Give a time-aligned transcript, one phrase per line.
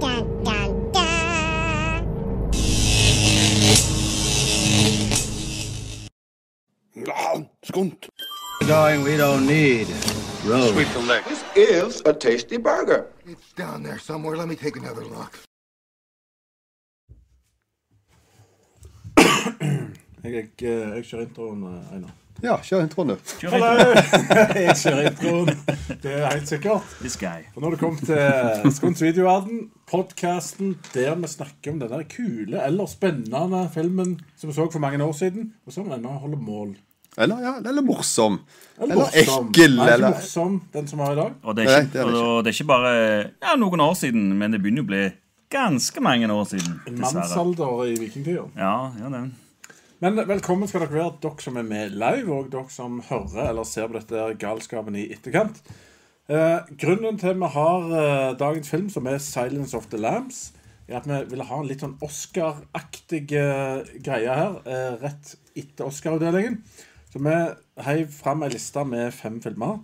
[0.00, 1.08] dun, dun, dun.
[7.62, 8.08] Skunt.
[8.66, 9.88] Going, we don't need
[10.44, 10.74] roads.
[11.28, 13.06] This is a tasty burger.
[13.26, 14.36] It's down there somewhere.
[14.36, 15.38] Let me take another look.
[20.24, 22.10] Jeg, jeg, jeg kjører introen, eh, Einar.
[22.38, 23.30] Ja, kjør introen, du.
[23.50, 23.94] Hallo!
[24.54, 25.48] Jeg kjører introen.
[25.98, 26.92] Det er helt sikkert.
[27.00, 27.48] This guy.
[27.56, 32.60] Og nå er det kommet til Skunds videoverden, podkasten der vi snakker om denne kule
[32.62, 36.76] eller spennende filmen som vi så for mange år siden, og som ennå holder mål.
[37.18, 38.38] Eller, ja, eller morsom.
[38.78, 39.50] Eller, morsom.
[39.50, 41.34] ekkel, Nei, ikke morsom, den som er i dag.
[41.42, 42.94] Og det er Nei, ikke, det er det og det er ikke bare
[43.26, 45.02] ja, noen år siden, men det begynner å bli
[45.50, 46.78] ganske mange år siden.
[46.86, 48.46] En mannsalder i vikingtida.
[48.54, 49.26] Ja, ja, det.
[49.98, 53.66] Men velkommen skal dere være, dere som er med live, og dere som hører eller
[53.66, 55.58] ser på dette galskapen i etterkant.
[56.30, 60.52] Eh, grunnen til at vi har eh, dagens film, som er 'Silence of the Lambs',
[60.88, 65.90] er at vi ville ha en litt sånn Oscar-aktig eh, greie her, eh, rett etter
[65.90, 66.62] Oscar-utdelingen.
[67.10, 67.36] Så vi
[67.82, 69.80] heiv fram ei liste med fem filmer.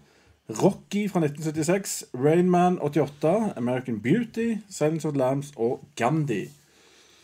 [0.62, 6.51] Rocky fra 1976, Rainman 88, American Beauty, Silence of the Lambs og Gandhi.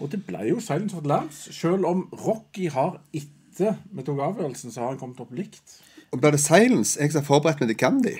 [0.00, 4.22] Og det ble jo Silence of the Lambs, selv om Rocky har etter vi tok
[4.24, 5.80] avgjørelsen, så har han kommet opp likt.
[6.10, 6.96] Og ble det Silence?
[7.00, 8.16] Jeg som har forberedt meg til Gandhi.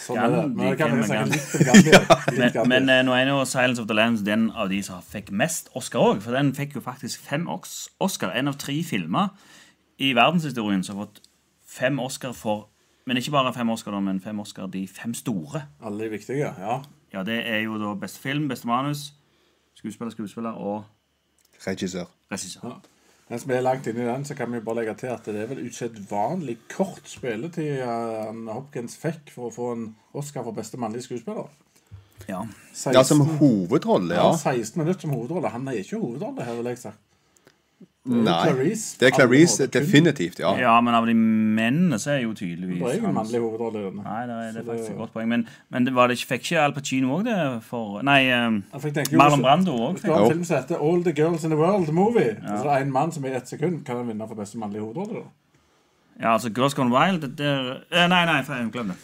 [0.00, 0.42] Sånn er det.
[0.54, 1.40] Men jeg kan Gandhi.
[2.36, 5.02] Litt Men, men eh, nå er jo Silence of the Lambs den av de som
[5.02, 6.22] fikk mest Oscar òg.
[6.24, 8.32] For den fikk jo faktisk fem Oscar.
[8.36, 9.34] En av tre filmer
[9.98, 11.24] i verdenshistorien som har fått
[11.66, 12.68] fem Oscar for
[13.06, 15.60] Men ikke bare fem Oscar, da, men fem Oscar de fem store.
[15.78, 16.80] Alle de viktige, ja.
[17.12, 19.12] Ja, Det er jo da beste film, beste manus,
[19.76, 20.84] skuespiller, skuespiller og
[21.66, 22.04] Regissør.
[22.32, 22.80] regissør.
[23.28, 25.40] Mens vi er langt inne i den, så kan vi bare legge til at det
[25.40, 30.78] er vel usedvanlig kort spilletid eh, Hopkins fikk for å få en Oscar for beste
[30.78, 31.48] mannlige skuespiller.
[32.28, 32.44] Ja.
[32.72, 34.36] 16, Ja, som hovedrolle, ja, ja.
[34.36, 35.50] 16 minutter som hovedrolle.
[35.54, 36.92] Han er ikke hovedrolle her, vil jeg si.
[38.06, 38.34] Nei.
[38.46, 38.96] Clarice.
[39.00, 40.52] Det er Clarice, definitivt, ja.
[40.60, 43.82] ja, men av de mennene så er jo tydeligvis Det er jo hans- mannlig hovedrolle.
[44.02, 45.28] Nei, det er, det er faktisk et godt poeng.
[45.28, 48.60] Men, men det var det ikke, fikk ikke Al Pacino òg det for Nei, eh,
[49.10, 49.92] jo- Marlon Brando òg.
[49.96, 52.36] Hvis du har en film som heter All the Girls in the World, Movie, movie,
[52.46, 55.14] så det er en mann som i ett sekund kan vinne for beste mannlige hovedrolle.
[55.24, 55.26] da.
[56.20, 58.96] Ja, altså Girls Gone Wild der, det, eh, Nei, nei, glem det.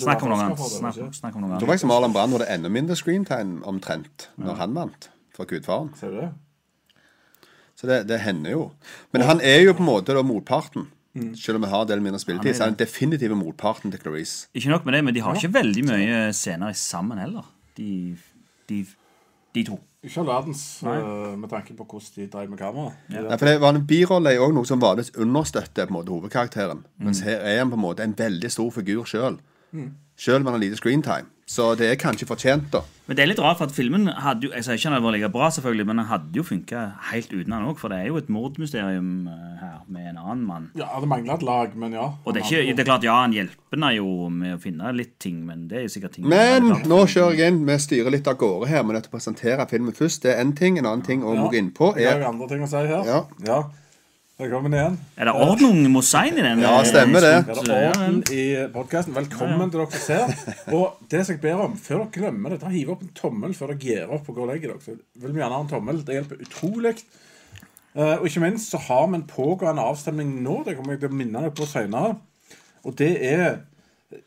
[0.00, 0.58] Snakk om noe annet.
[0.58, 1.68] Snakk, snakk om noe Jeg tror annet.
[1.68, 5.92] faktisk Marlon Brando hadde enda mindre screentime omtrent når han vant for Gudfaren.
[5.94, 6.30] Ser du det?
[7.78, 8.62] Så det, det hender jo.
[9.14, 10.88] Men han er jo på en måte da motparten.
[11.14, 11.34] Mm.
[11.38, 14.48] Selv om vi har en del mindre spilletid, så er han definitivt motparten til Clarice.
[14.54, 17.46] Ikke nok med det, men de har ikke veldig mye scener sammen heller,
[17.78, 18.16] de,
[18.68, 18.82] de,
[19.54, 19.78] de to.
[20.04, 22.92] Ikke all verdens eh, med tanke på hvordan de drev med kamera.
[23.10, 26.14] Nei, for det var En birolle er også noe som vanligvis understøtter på en måte
[26.14, 26.84] hovedkarakteren.
[26.84, 27.08] Mm.
[27.08, 29.40] Mens her er han på en måte en veldig stor figur sjøl.
[30.18, 31.30] Sjøl om han har lite screentime.
[31.48, 32.82] Så det er kanskje fortjent, da.
[33.08, 35.14] Men det er litt rart, for at filmen hadde jo Jeg sier ikke den var
[35.14, 38.10] like bra, selvfølgelig, men den hadde jo funka helt uten han òg, for det er
[38.10, 40.66] jo et mordmysterium eh, her med en annen mann.
[40.76, 42.04] Ja, det mangler et lag, men ja.
[42.20, 44.92] Og det er, ikke, det er klart, ja, han hjelper henne jo med å finne
[44.92, 47.64] litt ting, men det er jo sikkert ting Men nå kjører jeg inn.
[47.68, 48.84] Vi styrer litt av gårde her.
[48.84, 50.76] Men å presentere filmen først, det er én ting.
[50.76, 52.10] En annen ting å må gå inn på er...
[52.12, 53.08] har er jo andre ting å si her.
[53.08, 53.22] Ja.
[53.48, 53.62] ja.
[54.38, 54.96] Velkommen igjen.
[55.18, 56.60] Er det ordnung Mosein i den?
[56.62, 57.30] Ja, stemmer det.
[57.40, 59.16] Er det orden i podkasten?
[59.16, 60.52] Velkommen til dere som ser.
[60.76, 63.56] Og det som jeg ber om, før dere glemmer det, ta hiv opp en tommel
[63.58, 64.84] før dere gir opp og går og legger dere.
[64.84, 65.98] Så vil vi gjerne ha en tommel.
[66.06, 66.92] Det hjelper utrolig.
[67.98, 70.60] Eh, og ikke minst så har vi en pågående avstemning nå.
[70.68, 72.14] Det kommer jeg til å minne dere på senere.
[72.86, 73.42] Og det er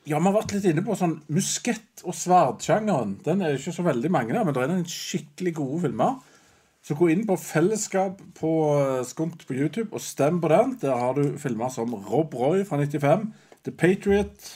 [0.06, 3.16] Ja, vi har vært litt inne på sånn muskett- og sverdsjangeren.
[3.24, 6.20] Den er jo ikke så veldig mange der, men det er en skikkelig gode filmer.
[6.82, 10.78] Så gå inn på Fellesskap på eh, Skunt på YouTube og stem på den.
[10.82, 13.28] Der har du filmer som Rob Roy fra 95,
[13.68, 14.56] The Patriot,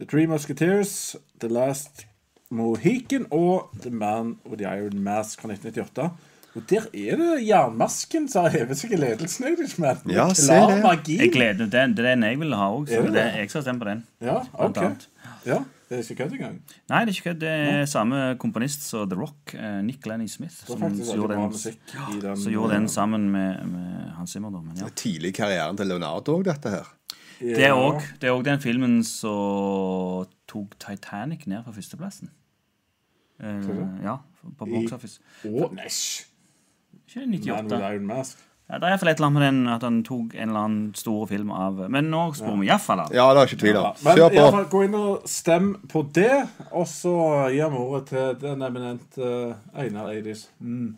[0.00, 2.06] The Three Musketeers, The Last
[2.50, 6.10] Mohican og The Man with the Iron Mask fra 1998.
[6.58, 9.52] Og der er det jernmasken som har hevet seg i ledelsen.
[9.78, 10.80] Men Ja, se det.
[10.82, 11.20] magi.
[11.20, 11.70] Jeg gleder meg.
[11.70, 14.02] Det det er den jeg vil ha òg, jeg skal stemme på den.
[14.20, 14.80] Ja, ok.
[15.46, 15.60] Ja,
[15.90, 16.58] det er ikke kødd engang.
[16.86, 17.38] Nei, det er ikke kødd.
[17.42, 22.36] Det er samme komponist som The Rock, eh, Nick Lenny Smith, som, gjorde den, den.
[22.38, 24.54] som gjorde den sammen med, med Hans Zimmer.
[24.54, 24.60] Da.
[24.62, 24.90] Men ja.
[24.94, 26.92] tidlig i karrieren til Leonardo òg, dette her.
[27.40, 32.30] Det er òg den filmen som tok Titanic ned fra førsteplassen.
[33.40, 34.18] Uh, ja,
[34.60, 35.18] på box office.
[35.48, 36.28] Å, næsj!
[37.10, 37.82] Ikke Man with 98.
[37.82, 38.46] Iron Mask.
[38.70, 40.82] Ja, det er iallfall et eller annet med den at han tok en eller annen
[40.94, 43.14] store film av Men nå spør vi iallfall av.
[43.16, 43.88] Ja, det er ikke tvil om.
[44.06, 44.44] Men Kjør i på.
[44.54, 46.36] fall, gå inn og stem på det,
[46.70, 47.14] og så
[47.50, 50.44] gir vi ordet til den eminente uh, Einar Eidis.
[50.62, 50.94] Mm.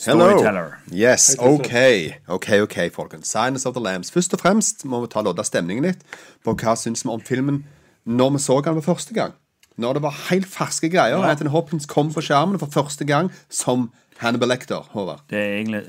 [0.00, 0.78] Storyteller.
[0.88, 1.76] Yes, OK.
[2.38, 3.28] OK, ok, folkens.
[3.28, 4.14] Silence of the Lambs.
[4.14, 6.08] Først og fremst må vi ta lodda stemningen litt
[6.40, 7.66] på hva syns vi om filmen
[8.08, 9.36] når vi så den for første gang.
[9.76, 11.20] Når det var helt ferske greier.
[11.20, 13.90] Anthony Hopkins kom på skjermen for første gang som
[14.24, 14.88] Hannibal Lecter.
[14.94, 15.26] Håvard.
[15.28, 15.84] Det er egentlig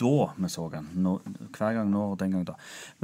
[0.00, 0.88] da vi så den.
[1.04, 1.14] Nå,
[1.56, 2.54] hver gang nå, den gang da.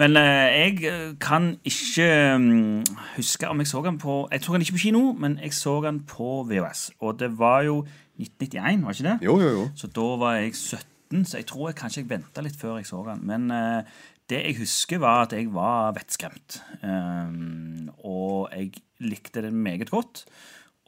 [0.00, 2.84] Men eh, jeg eh, kan ikke um,
[3.16, 5.80] huske om jeg så den på Jeg så den ikke på kino, men jeg så
[5.84, 6.90] den på VHS.
[7.00, 7.82] Og det var jo
[8.18, 9.18] 1991, var ikke det?
[9.26, 9.66] Jo, jo, jo.
[9.76, 12.90] Så da var jeg 17, så jeg tror jeg kanskje jeg venta litt før jeg
[12.90, 13.26] så den.
[13.26, 13.98] Men eh,
[14.30, 16.60] det jeg husker, var at jeg var vettskremt.
[16.82, 18.72] Um, og jeg
[19.02, 20.24] likte den meget godt.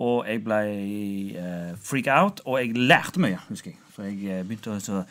[0.02, 0.60] Og jeg ble
[1.38, 3.81] uh, freak out, og jeg lærte mye, husker jeg.
[3.93, 5.02] For jeg eh, begynte å så,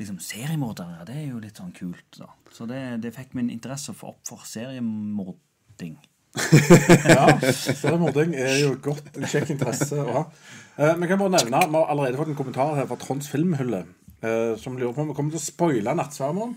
[0.00, 2.06] liksom, Seriemordere, det er jo litt sånn kult.
[2.18, 2.30] da.
[2.50, 5.98] Så det, det fikk min interesse for, opp for seriemording.
[7.10, 10.24] Ja, Seriemording er jo godt, en kjekk interesse å ha.
[10.78, 13.84] Eh, Vi kan bare nevne, vi har allerede fått en kommentar her fra Trons Filmhylle,
[14.22, 16.54] eh, som lurer på om vi kommer til å spoile Nattsvermeren.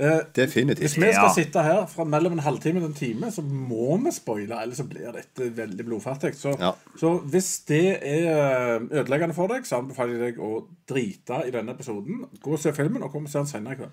[0.00, 1.32] Eh, Hvis vi skal Ja.
[1.34, 4.84] sitte her fra mellom en halvtime og en time, så må vi spoile, ellers så
[4.88, 6.34] blir dette veldig blodfattig.
[6.34, 6.72] Så, Ja.
[6.96, 11.50] så hvis det er eh, ødeleggende for deg, så anbefaler jeg deg å drite i
[11.50, 12.24] denne episoden.
[12.42, 13.90] Gå og se filmen, og kom og se den senere i kveld.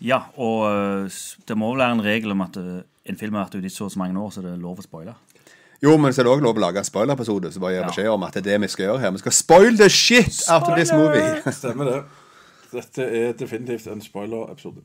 [0.00, 1.10] Ja, og øh,
[1.48, 3.84] det må vel være en regel om at en film har vært ute i så
[3.84, 5.14] og så mange år, så det er lov å spoile.
[5.82, 7.52] Jo, men så er det òg lov å lage en spoilerepisode.
[7.52, 7.86] Så bare gi Ja.
[7.86, 9.10] beskjed om at det er det vi skal gjøre her.
[9.12, 11.42] Vi skal spoil the shit out of this movie.
[11.52, 12.04] Stemmer det.
[12.72, 14.82] Dette er definitivt en spoiler-episode.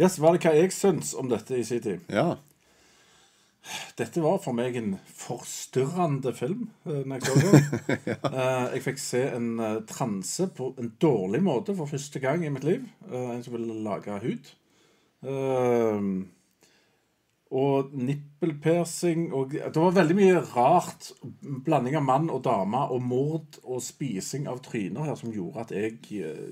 [0.00, 2.06] Yes, Var det hva jeg syns om dette i sin tid?
[2.08, 2.30] Ja.
[3.98, 6.62] Dette var for meg en forstyrrende film.
[6.88, 7.98] eh, Når jeg, så den.
[8.40, 12.52] Eh, jeg fikk se en eh, transe på en dårlig måte for første gang i
[12.52, 12.86] mitt liv.
[13.12, 14.52] En som ville lage hud.
[15.28, 16.06] Eh,
[17.50, 21.10] og nippelpersing og Det var veldig mye rart.
[21.66, 25.74] Blanding av mann og dame og mord og spising av tryner her som gjorde at
[25.74, 25.98] jeg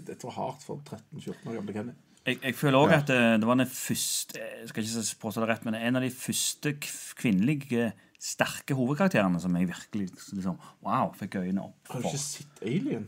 [0.05, 1.97] Dette var hardt for 13-14 år gamle Kenny.
[2.29, 5.49] Jeg, jeg føler òg at øh, det var den første Jeg skal ikke påstå det
[5.53, 11.39] rett, men en av de første kvinnelige sterke hovedkarakterene som jeg virkelig liksom, wow, fikk
[11.41, 13.07] øynene opp Har du ikke sett Alien?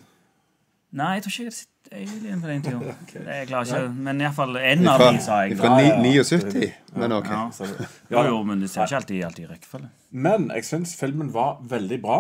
[0.97, 2.95] Nei, jeg tror ikke jeg hadde sett Alien på den tida.
[3.41, 5.57] Jeg klarer ikke Men iallfall en av dem, de, sa jeg.
[5.59, 6.25] fra Ja, ja, ni- ja.
[6.27, 6.69] 79.
[6.99, 7.31] Men OK.
[7.31, 7.43] Ja.
[8.11, 9.91] Jo, jo, men det ser ikke alltid, alltid i rekkefølge.
[10.27, 12.19] Men jeg syns filmen var veldig bra.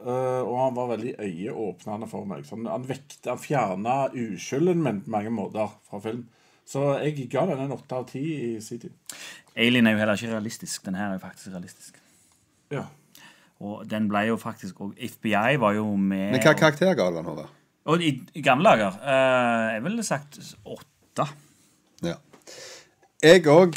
[0.00, 2.46] Uh, og han var veldig øyeåpnende for meg.
[2.48, 6.22] Sånn, han vekte, han fjerna uskylden min på mange måter fra film.
[6.66, 8.94] Så jeg ga den en åtte av ti i sin tid.
[9.56, 10.84] Alien er jo heller ikke realistisk.
[10.86, 11.98] Den her er jo faktisk realistisk.
[12.70, 12.84] Ja.
[13.60, 17.18] Og den ble jo faktisk Og FBI var jo med Men hva karakter ga du
[17.18, 17.50] den, Håvard?
[17.90, 21.26] Og i, i gamle dager Uh, Jeg ville sagt åtte.
[22.06, 22.14] Ja.
[23.20, 23.76] Jeg òg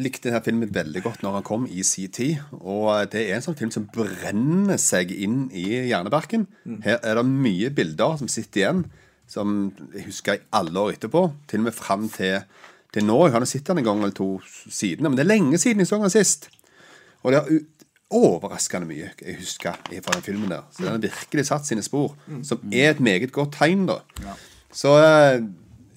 [0.00, 2.38] likte denne filmen veldig godt når han kom i sin tid.
[2.56, 6.46] Og det er en sånn film som brenner seg inn i hjernebarken.
[6.86, 8.80] Her er det mye bilder som sitter igjen,
[9.28, 11.26] som jeg husker i alle år etterpå.
[11.48, 12.40] Til og med fram til,
[12.94, 13.18] til nå.
[13.26, 15.90] Jeg har sett den en gang eller to siden, men det er lenge siden jeg
[15.90, 16.48] så den sist.
[17.22, 17.60] Og det er
[18.14, 20.64] overraskende mye jeg husker fra den filmen der.
[20.72, 24.00] Så den har virkelig satt sine spor, som er et meget godt tegn, da.
[24.72, 25.42] Så eh,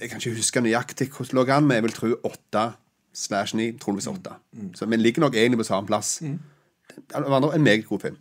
[0.02, 2.66] jeg kan ikke huske nøyaktig hvordan det lå an, men jeg vil tro åtte
[3.14, 3.72] slash ni.
[3.78, 4.34] Troligvis åtte.
[4.76, 6.20] Så vi ligger nok egentlig på samme plass.
[6.20, 8.18] Det var en meget god film.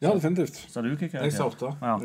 [0.00, 0.56] Ja, definitivt.
[0.72, 1.10] Sa du ikke?
[1.12, 1.72] Jeg sa åtte.
[1.82, 1.96] Ja.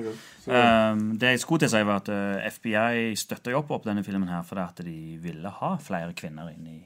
[0.91, 3.85] Um, det jeg skulle til å si, var at eh, FBI støtta jo opp opp
[3.87, 6.81] denne filmen her fordi at de ville ha flere kvinner inn i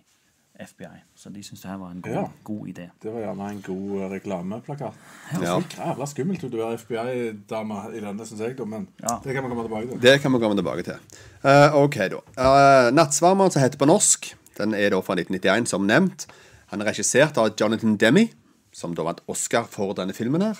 [0.60, 0.98] FBI.
[1.16, 2.24] Så de syntes det her var en god, Ja.
[2.44, 2.90] god idé.
[3.02, 4.94] Det var gjerne en god eh, reklameplakat.
[5.32, 5.56] Det Ja.
[5.58, 8.58] er så jævla skummelt å være FBI-dame i denne, syns jeg.
[8.68, 9.20] Men Ja.
[9.24, 10.00] det kan vi komme tilbake til.
[10.00, 11.00] Det kan vi komme tilbake til.
[11.44, 12.20] Uh, ok, da.
[12.38, 16.28] Uh, 'Nattsvarmeren', som heter på norsk, den er da fra 1991, som nevnt.
[16.68, 18.28] Han er regissert av Jonathan Demme,
[18.74, 20.58] som da vant Oscar for denne filmen her.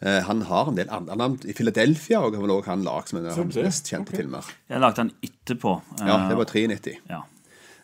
[0.00, 1.36] Eh, han har en del andre navn.
[1.44, 4.22] I Philadelphia og har vel også han lagd som en av hans mest kjente okay.
[4.22, 4.48] filmer.
[4.70, 5.76] Jeg lagde den etterpå.
[6.00, 6.96] Ja, det var eh, 93.
[7.10, 7.24] ja.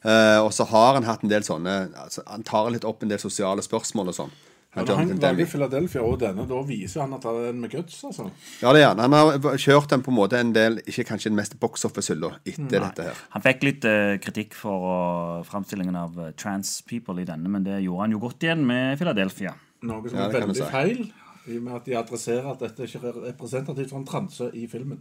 [0.06, 3.10] Eh, og så har han hatt en del sånne altså, Han tar litt opp en
[3.10, 4.36] del sosiale spørsmål og sånn.
[4.76, 7.72] Han Når han lager Philadelphia og denne, da viser han at han er den med
[7.72, 8.26] guts, altså.
[8.60, 9.00] Ja, det er han.
[9.00, 12.34] Han har kjørt den på en måte en del Ikke kanskje den meste box office-hylla
[12.44, 13.22] etter dette her.
[13.32, 17.64] Han fikk litt uh, kritikk for uh, framstillingen av eh, trans people i denne, men
[17.64, 19.54] det gjorde han jo godt igjen med Philadelphia.
[19.86, 20.68] Noe som Ja, er veldig si.
[20.74, 21.02] feil,
[21.46, 24.66] i og med at de adresserer at dette ikke er representativt for en transe i
[24.70, 24.98] filmen.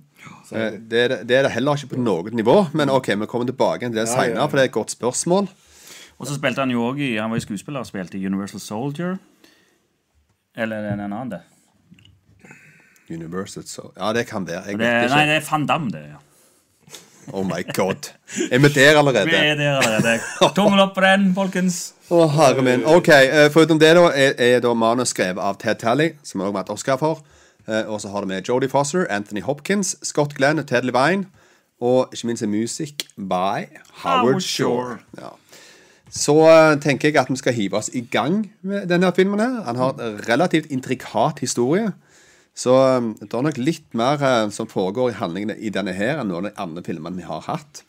[0.51, 0.75] Eh.
[0.89, 3.45] Det er, det- det er det heller ikke på noe nivå, men OK, vi kommer
[3.49, 4.45] tilbake til det Ja, ja, ja.
[4.45, 5.47] for det er et godt spørsmål.
[6.19, 8.59] Og så spilte han jo også i Han var jo skuespiller og spilte i Universal
[8.59, 9.17] Soldier.
[10.55, 11.41] Eller er det en annen, det?
[13.09, 14.61] Universal, Soldier Ja, det kan være.
[14.65, 16.05] Jeg det vet nei, det er Van Damme, det.
[16.13, 16.21] ja.
[17.33, 18.11] Oh my god.
[18.51, 19.57] Er vi der Vi er allerede?
[19.57, 20.19] der allerede.
[20.55, 21.94] Tommel opp på den, folkens.
[22.13, 22.83] Å, herre min.
[22.85, 23.07] OK.
[23.09, 26.69] eh, Foruten det, da, er, er da manus skrevet av Ted Talley, som også vant
[26.75, 27.23] Oscar for.
[27.67, 31.25] Eh, Og så har det med Jodie Foster, Anthony Hopkins, Scott Glenn og Ted Levine.
[31.81, 33.65] Og ikke minst er musikk by
[34.03, 34.99] Howard Howard Shore.
[35.17, 35.33] Ja.
[36.13, 39.41] Så eh, tenker jeg at vi skal hive oss i gang med denne filmen.
[39.41, 39.63] her.
[39.65, 41.89] Han har en relativt intrikat historie.
[42.55, 42.71] Så
[43.19, 44.21] det er nok litt mer
[44.55, 47.41] som foregår i handlingene i denne her enn noen av de andre filmene vi har
[47.49, 47.81] hatt.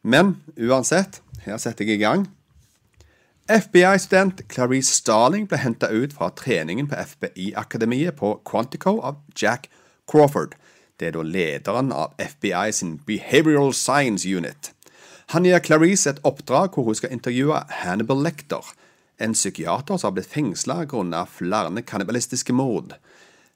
[0.00, 2.22] Men uansett, her setter jeg i gang.
[3.50, 9.66] FBI-student Clarice Starling ble henta ut fra treningen på FBI-akademiet på Quantico av Jack
[10.06, 10.54] Crawford.
[10.96, 14.70] Det er da lederen av FBI sin Behavioral Science Unit.
[15.34, 18.62] Han gir Clarice et oppdrag hvor hun skal intervjue Hannibal Lecter,
[19.18, 22.94] en psykiater som har blitt fengsla grunnet flere kannibalistiske mord.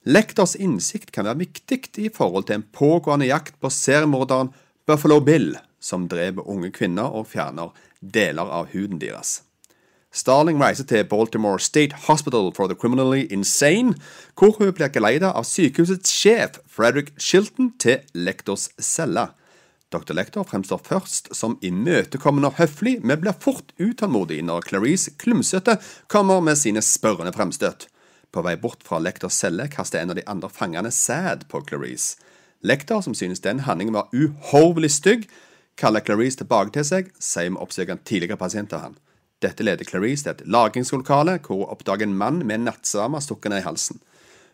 [0.02, 4.50] Lecters innsikt kan være viktig i forhold til en pågående jakt på seriemorderen
[4.90, 7.70] Buffalo Bill, som dreper unge kvinner og fjerner
[8.02, 9.44] deler av huden deres.
[10.14, 13.96] Starling reiser til Baltimore State Hospital for the Criminally Insane,
[14.38, 19.32] hvor hun blir geleida av sykehusets sjef, Frederick Shilton, til Lektors celle.
[19.90, 20.14] Dr.
[20.14, 26.38] Lector fremstår først som imøtekommende og høflig, men blir fort utålmodig når Clarice klumsete kommer
[26.40, 27.88] med sine spørrende fremstøt.
[28.30, 32.20] På vei bort fra Lektors celle kaster en av de andre fangene sæd på Clarice.
[32.62, 35.26] Lektor, som synes den handlingen var uhorvelig stygg,
[35.74, 39.00] kaller Clarice tilbake til seg, sier vi oppsøker en tidligere pasient av han.
[39.42, 43.50] Dette leder Clarice til et lagringslokale, hvor hun oppdager en mann med en nattsame stukket
[43.50, 44.00] ned i halsen.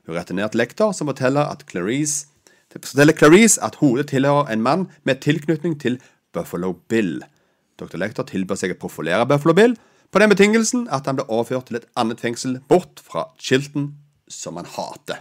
[0.06, 2.26] Hun returnerer til lektor, som forteller, at Clarice,
[2.72, 6.00] forteller Clarice at hodet tilhører en mann med tilknytning til
[6.32, 7.20] Buffalo Bill.
[7.78, 7.96] Dr.
[8.00, 9.76] Lektor tilbyr seg å profilere Buffalo Bill,
[10.10, 13.92] på den betingelsen at han blir overført til et annet fengsel bort fra Chilton,
[14.28, 15.20] som han hater.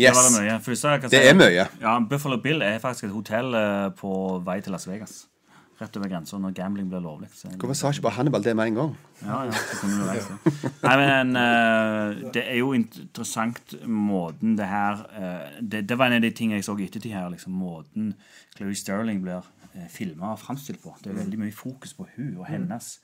[0.00, 0.16] Yes.
[0.16, 0.56] det mye.
[0.64, 1.66] Først, jeg kan Det si- er mye.
[1.80, 5.26] Ja, Buffalo Bill er faktisk et hotell eh, på vei til Las Vegas.
[5.82, 7.28] Rett over grensa når gambling blir lovlig.
[7.58, 8.92] Hvorfor sa ikke bare Hannibal det med en gang?
[9.22, 10.36] Ja, ja, så kunne du reise.
[10.84, 16.20] Nei, men uh, det er jo interessant måten det her uh, det, det var en
[16.20, 17.30] av de tingene jeg så i ettertid her.
[17.32, 18.12] liksom Måten
[18.56, 20.94] Clary Sterling blir uh, filma og framstilt på.
[21.02, 22.94] Det er veldig mye fokus på hun og hennes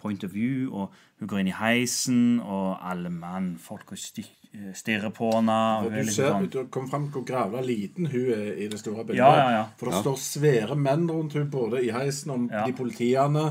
[0.00, 0.70] point of view.
[0.74, 4.30] Og hun går inn i heisen, og alle mann, folk og eh,
[4.74, 5.56] stirrer på henne.
[5.86, 9.04] og Du ser, sånn- du kom frem hvor grævla liten hun er i det store
[9.04, 9.16] bildet.
[9.16, 9.64] Ja, ja, ja.
[9.78, 12.64] For det står svære menn rundt hun både i heisen og Ja.
[12.66, 13.44] de politiene.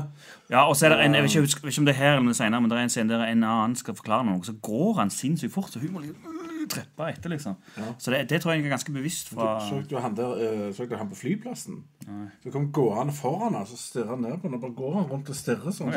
[0.50, 2.16] Ja, og så er det en, jeg vet ikke, vet ikke om det er her
[2.16, 4.40] eller det er senere, men det er en scene der en annen skal forklare noe,
[4.44, 6.36] så går han sinnssykt fort, så hun må liksom
[6.70, 7.56] treppe etter, liksom.
[7.98, 10.36] Så det, det tror jeg er ganske bevisst fra Så du han der
[10.68, 11.82] eh, så du han på flyplassen?
[12.44, 15.04] Så kom gående foran han, så stirrer han ned på han, og bare går han
[15.10, 15.92] rundt og stirrer sånn.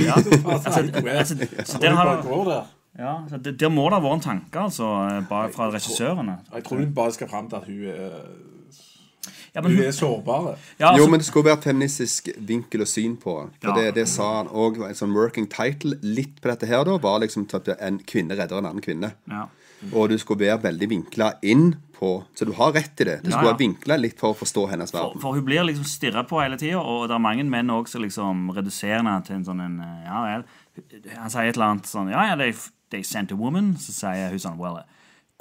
[0.00, 0.14] Ja.
[0.14, 2.64] altså, så der har du- går der.
[2.98, 4.84] Ja, så det, Der må det ha vært en tanke altså,
[5.28, 6.38] bare fra regissørene.
[6.52, 8.18] Jeg tror hun bare skal fram til at hun er,
[9.54, 10.56] Ja, men hun er sårbar.
[10.80, 13.34] ja, altså, Jo, men det skulle være et feministisk vinkel og syn på.
[13.62, 13.74] For Ja.
[13.80, 14.80] det, det sa han òg.
[14.88, 18.58] En sånn working title litt på dette her, da, var liksom at en kvinne redder
[18.58, 19.12] en annen kvinne.
[19.30, 19.46] ja.
[19.92, 23.22] Og du skulle være veldig vinkla inn på Så du har rett i det.
[23.24, 23.52] Du Ja, skulle ja.
[23.52, 25.20] være vinkla litt for å forstå hennes For, verden.
[25.20, 28.02] for hun blir liksom stirra på hele tida, og det er mange menn også som
[28.02, 30.44] liksom reduserer henne til en sånn en eh, Ja vel.
[31.18, 32.52] Han sier et eller annet sånn Ja, ja, they,
[32.92, 33.74] they sent a woman.
[33.80, 34.82] Så sier hun sånn Well,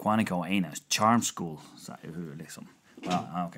[0.02, 2.66] Quantico ain't a charm school, sier hun liksom.
[3.02, 3.56] Ja, ja, ok.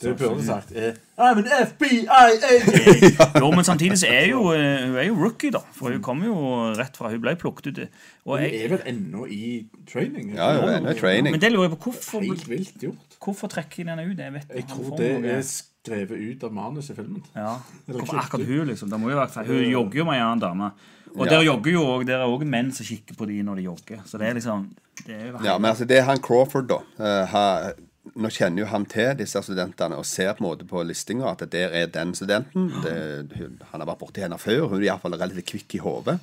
[0.00, 3.18] Det du burde sagt, er I'm an FBI agent!
[3.42, 5.60] Jo, men samtidig så er jo eh, hun er jo rookie, da.
[5.76, 6.34] For hun kom jo
[6.78, 7.80] rett fra Hun ble plukket ut.
[8.24, 10.32] Og Hun er vel ennå i training?
[10.34, 11.34] Ja, hun er ennå i training.
[11.36, 11.90] men det lurer jeg på.
[11.90, 13.18] Hvorfor, Helt vilt gjort.
[13.22, 14.18] hvorfor trekker de henne ut?
[14.18, 15.44] Jeg vet Jeg tror det er er
[15.80, 17.22] skrevet ut av manus i filmen.
[17.34, 17.56] Ja.
[17.86, 18.90] Hvorfor akkurat hun, liksom?
[18.90, 19.46] Det må jo være.
[19.48, 20.72] Hun jogger jo med en annen dame.
[21.16, 21.30] Og Ja.
[21.32, 24.02] der jogger jo også, der er òg menn som kikker på de når de jogger.
[24.06, 24.66] Så det er liksom
[25.06, 26.78] det er jo Ja, men altså, det er han Crawford, da.
[27.00, 27.72] Uh, ha,
[28.14, 31.42] nå kjenner jo han til disse studentene og ser på en måte på listinga at
[31.50, 32.68] der er den studenten.
[32.84, 34.68] Det, hun, han har vært borti henne før.
[34.68, 36.18] Hun er iallfall relativt kvikk i hodet.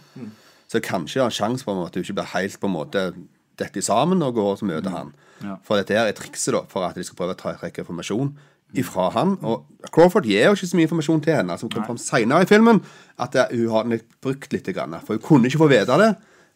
[0.68, 2.76] Så kanskje har en sjanse på en måte at hun ikke blir helt på en
[2.78, 3.06] måte
[3.58, 5.14] dette sammen og går og møter han.
[5.44, 5.58] Ja.
[5.66, 8.36] For dette her er trikset da, for at de skal prøve å trekke informasjon
[8.76, 9.38] ifra han.
[9.48, 12.50] Og Crawford gir jo ikke så mye informasjon til henne, som kom fram senere i
[12.50, 12.82] filmen,
[13.22, 14.68] at eh, hun har den brukt litt.
[14.68, 16.12] For hun kunne ikke få vite det.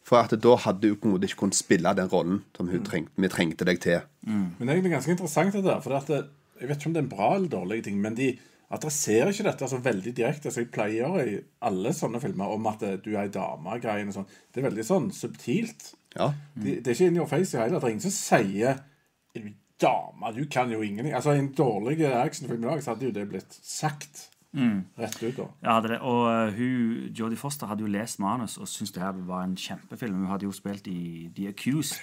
[0.08, 2.86] For at da hadde hun på en måte ikke kunnet spille den rollen som hun
[2.86, 4.00] trengte, vi trengte deg til.
[4.26, 5.84] Men det er egentlig ganske interessant det der.
[5.84, 6.24] For at det,
[6.60, 8.32] jeg vet ikke om det er en bra eller dårlig ting, men de
[8.72, 12.86] adresserer ikke dette så veldig direkte, som jeg pleier i alle sånne filmer, om at
[12.88, 14.30] eh, du er ei dame-greien og sånn.
[14.50, 15.92] Det er veldig sånn subtilt.
[16.16, 16.32] Ja.
[16.56, 17.84] De, det er ikke in your face i hele tatt.
[17.84, 18.82] Det er ingen som sier
[19.32, 19.46] Er
[19.82, 20.34] dame?
[20.36, 21.14] Du kan jo ingenting.
[21.18, 24.28] Altså, I en dårlig actionfilm i dag så hadde jo det blitt sagt
[24.98, 25.38] rett ut.
[25.38, 25.46] da.
[25.64, 26.00] Ja, hadde det.
[26.00, 29.56] Og uh, hun, Jodie Foster hadde jo lest manus og syntes det her var en
[29.56, 30.26] kjempefilm.
[30.26, 32.02] Hun hadde jo spilt i The Accused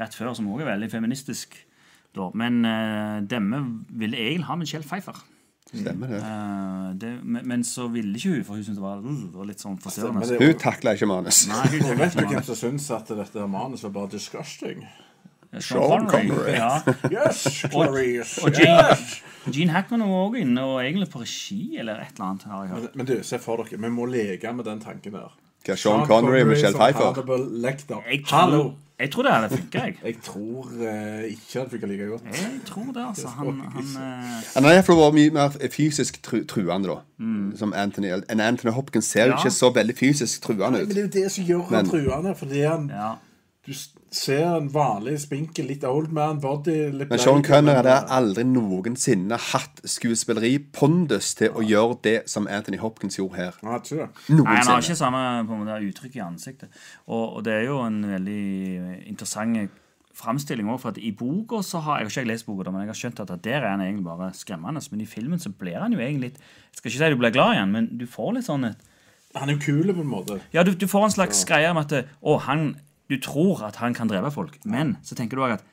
[0.00, 1.58] rett før, som også er veldig feministisk.
[2.16, 2.30] Da.
[2.34, 5.18] Men uh, Demme ville egentlig ha Michelle Pfeiffer.
[5.70, 6.20] Stemmer det.
[6.22, 9.50] Uh, det men, men så ville ikke hun, for hun syntes det var, uh, var
[9.50, 10.40] litt sånn forstyrrende.
[10.40, 11.44] Hun takla ikke manus.
[11.50, 14.82] Nei, hun vet du hvem som syns at dette manuset manus var bare disgusting?
[15.58, 16.52] Sean Connery.
[16.54, 16.80] Ja.
[17.26, 18.38] Yes, Clarice.
[18.44, 18.96] Og Gene,
[19.52, 22.42] Gene Hackman var også inne, og egentlig på regi eller et eller annet.
[22.42, 22.82] har jeg hørt.
[22.82, 25.32] Men, men du, se for dere, vi må leke med den tanken der.
[25.66, 27.02] Hva, Sean Connery og Michelle Pfeiffer?
[28.10, 28.72] Jeg tror, Hallo!
[29.00, 29.94] jeg tror det hadde funka, jeg.
[30.04, 32.22] Jeg tror uh, ikke det funka like godt.
[32.24, 33.28] Jeg tror det, altså.
[33.28, 36.96] Han, han eh, Han har iallfall vært mye mer fysisk tru truende, da.
[37.60, 39.38] Som Anthony En Anthony Hopkins ser jo Ja.
[39.42, 40.88] ikke så veldig fysisk truende ut.
[40.88, 42.34] Men det er jo det som gjør han truende.
[42.38, 43.10] Fordi han, Ja.
[43.66, 43.74] Du
[44.10, 49.36] ser en vanlig spinkel, litt old man body litt Men Sean Cunner hadde aldri noensinne
[49.50, 53.60] hatt skuespilleri pondus til å gjøre det som Anthony Hopkins gjorde her.
[53.60, 56.80] Nei, han har ikke samme på en måte, uttrykk i ansiktet.
[57.04, 58.40] Og, og det er jo en veldig
[59.12, 59.76] interessant
[60.20, 62.92] framstilling òg, for at i boka så har Jeg har ikke lest boka, men jeg
[62.92, 64.82] har skjønt at der er han egentlig bare skremmende.
[64.90, 67.36] Men i filmen så blir han jo egentlig litt Jeg skal ikke si du blir
[67.36, 68.86] glad i han, men du får litt sånn et
[69.36, 70.40] Han er jo kul på en måte.
[70.52, 72.72] Ja, du, du får en slags greie om at Å, han
[73.10, 75.66] Du tror at han kan drepe folk, men så tenker du òg at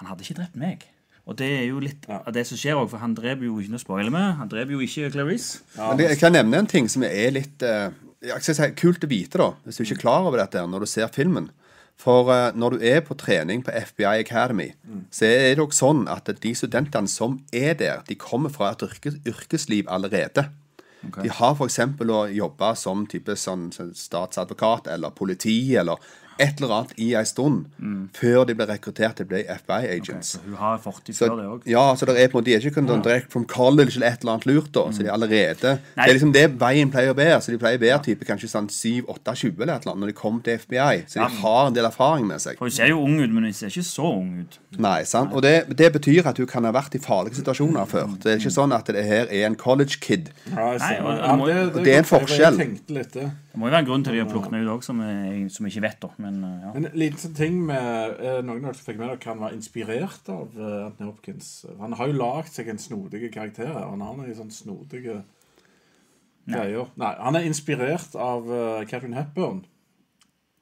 [0.00, 0.88] han hadde ikke drept meg.
[1.28, 3.74] Og det er jo litt av det som skjer òg, for han dreper jo ikke
[3.74, 4.34] noe spoiler med.
[4.40, 5.60] Han dreper jo ikke Clarice.
[5.78, 9.10] Men jeg kan nevne en ting som er litt eh, jeg skal si, kult å
[9.10, 11.50] vite, da, hvis du ikke er klar over dette når du ser filmen.
[12.00, 14.70] For eh, når du er på trening på FBI Academy,
[15.12, 18.84] så er det også sånn at de studentene som er der, de kommer fra et
[18.88, 20.48] yrkes, yrkesliv allerede.
[21.00, 21.78] De har f.eks.
[22.04, 26.00] å jobbe som type sånn, sånn statsadvokat eller politi eller
[26.40, 27.66] et eller annet i en stund
[28.16, 30.34] før de blir rekruttert til å bli FBI-agents.
[30.36, 31.66] Så hun har fortid før det òg.
[31.70, 32.98] ja, så det er på en måte, de er ikke kun ja.
[33.04, 34.86] direkte from college eller et eller annet lurt, da.
[34.90, 36.04] Så de er allerede Nei.
[36.04, 37.40] Det er liksom det veien pleier å være.
[37.44, 40.16] Så de pleier å være type kanskje sånn 7-8-20 eller et eller annet når de
[40.20, 41.04] kommer til FBI.
[41.10, 42.58] Så de har en del erfaring med seg.
[42.58, 44.58] For hun ser jo ung ut, men hun ser ikke så ung ut.
[44.80, 45.34] Nei, sant?
[45.36, 48.14] Og det, det betyr at du kan ha vært i farlige situasjoner før.
[48.22, 50.30] Det er ikke sånn at det her er en college kid.
[50.54, 52.60] Nei, og- det, og det er en forskjell.
[52.88, 53.28] Det.
[53.58, 55.00] Må jo være en grunn til at de har plukket henne ut òg, som,
[55.50, 56.10] som ikke vet, da.
[56.30, 56.72] Men eh, ja.
[56.78, 60.30] En liten sånn ting med eh, Noen av dere fikk med dere han var inspirert
[60.32, 61.50] av eh, Anthony Hopkins.
[61.80, 63.72] Han har jo lagd seg en snodig karakter.
[63.74, 65.20] Han har noen sånn snodige
[66.50, 66.88] greier.
[67.00, 69.60] Nei, han er inspirert av uh, Catherine Hepburn.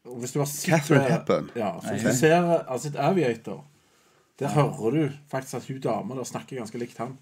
[0.08, 1.48] Og hvis du har sett Catherine Hepburn?
[1.56, 3.62] Ja, så hvis du ser altså sitt Aviator,
[4.40, 7.16] der hører du faktisk at hun dama der snakker ganske likt han.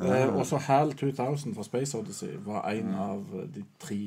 [0.00, 3.98] Eh, også HAL 2000 fra Space Odyssey var en av eh, de tre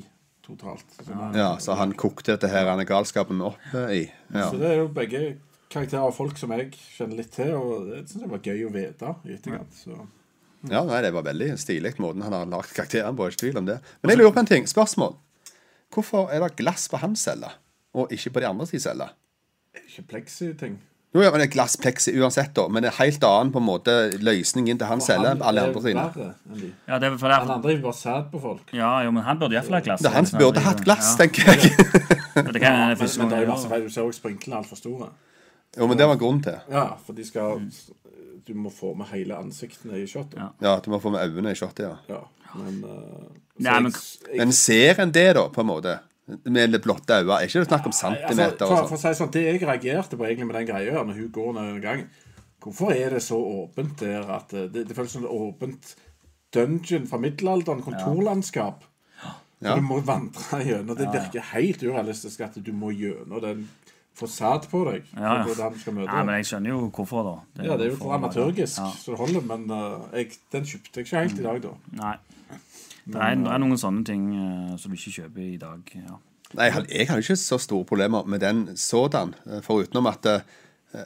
[0.47, 0.85] totalt.
[1.03, 4.07] Så, Ja, Så han kokte dette her denne galskapen opp i.
[4.33, 4.49] Ja.
[4.49, 5.21] så det er jo begge
[5.69, 8.73] karakterer av folk som jeg kjenner litt til, og det synes jeg var gøy å
[8.73, 9.75] vite i etterkant.
[9.75, 9.97] Så.
[10.71, 13.27] ja, nei, det var veldig stilig måten han har lagd karakteren på.
[13.29, 13.79] Ikke tvil om det.
[14.01, 14.67] Men jeg lurer på en ting.
[14.69, 15.17] Spørsmål.
[15.93, 17.51] Hvorfor er det glass på hans celle,
[17.95, 19.09] og ikke på de andre sin celle?
[19.77, 20.79] Ikke plexi-ting.
[21.15, 22.67] Jo, ja, men det er glassplekse uansett, da.
[22.67, 25.29] Men det er helt annen på en måte løsning inn til han selger.
[25.29, 26.03] Han, alle andre sine.
[26.87, 28.73] ja, det er for Han det, andre er bare sæd på folk.
[28.75, 30.01] ja, jo, men han burde iallfall ha glass.
[30.03, 31.25] Det er han som burde hatt glass, Ja.
[31.25, 31.71] tenker jeg.
[32.53, 33.83] Det kan hende Men, men det er jo masse feil.
[33.87, 35.07] Du ser også sprinklene altfor store.
[35.77, 36.59] Jo, men det var grunnen til.
[36.71, 37.63] Ja, for de skal
[38.47, 40.37] Du må få med hele ansiktene i shotet.
[40.39, 40.49] Ja.
[40.61, 41.95] Ja, du må få med øynene i shotet, ja.
[42.07, 42.21] Ja,
[42.55, 43.25] men uh,
[43.59, 43.93] Nei, men-
[44.37, 45.97] Men ser en det, da, på en måte?
[46.45, 47.37] Med det blotte øyne?
[47.37, 48.97] Er ikke det snakk om centimeter Altså, for, for sånn?
[48.97, 51.31] å si det sånn, Det jeg reagerte på egentlig med den greia her, når hun
[51.37, 52.03] går ned en gang
[52.63, 55.93] Hvorfor er det så åpent der at eh, det, det føles som et åpent
[56.55, 58.83] dungeon fra middelalderen, kontorlandskap?
[59.61, 59.75] Ja.
[59.77, 60.97] Du må vandre gjennom.
[60.97, 63.63] Det virker helt urealistisk at du må gjennom den
[64.17, 65.05] få sæd på deg.
[65.13, 65.43] Ja, ja.
[65.45, 66.09] for det han skal møte.
[66.11, 67.63] Nei, men jeg skjønner jo hvorfor, da.
[67.63, 68.89] ja, det er jo for- amatørgisk, Ja.
[68.97, 69.45] så det holder.
[69.53, 71.73] Men uh, jeg, den kjøpte jeg ikke helt i dag, da.
[72.01, 72.15] Nei.
[73.07, 75.93] Det er, det er noen sånne ting eh, som du ikke kjøper i dag.
[75.95, 76.17] Ja.
[76.57, 81.05] Nei, jeg hadde- ikke så store problemer med den sådan, eh, forutenom at eh,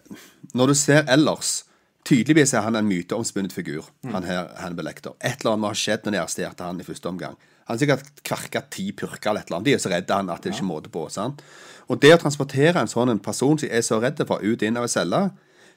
[0.54, 1.64] når du ser ellers
[2.02, 5.14] Tydeligvis er han en myteomspunnet figur, han her Hannibal Lecter.
[5.22, 7.36] Et eller annet må ha skjedd når de arresterte han i første omgang.
[7.68, 9.68] Han har sikkert kverka ti purker eller et eller annet.
[9.70, 11.04] De er så redde han at det ikke er måte på.
[11.14, 11.44] sant?
[11.88, 14.78] Og det å transportere en sånn en person som er så redd for, ut inn
[14.82, 15.22] av ei celle,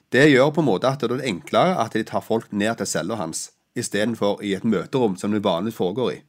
[0.09, 2.89] det gjør på en måte at det er enklere at de tar folk ned til
[2.89, 6.19] cella hans istedenfor i et møterom som det vanligvis foregår i.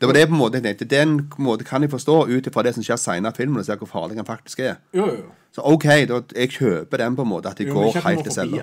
[0.00, 0.86] Det var det på en måte jeg tenkte.
[0.90, 3.76] Den måte kan jeg forstå ut ifra det som skjer senere i filmen, og se
[3.80, 4.76] hvor farlig han faktisk er.
[4.94, 5.24] Jo, jo.
[5.54, 8.32] Så OK, da, jeg kjøper den på en måte, at de jo går helt til
[8.32, 8.62] forbi cella.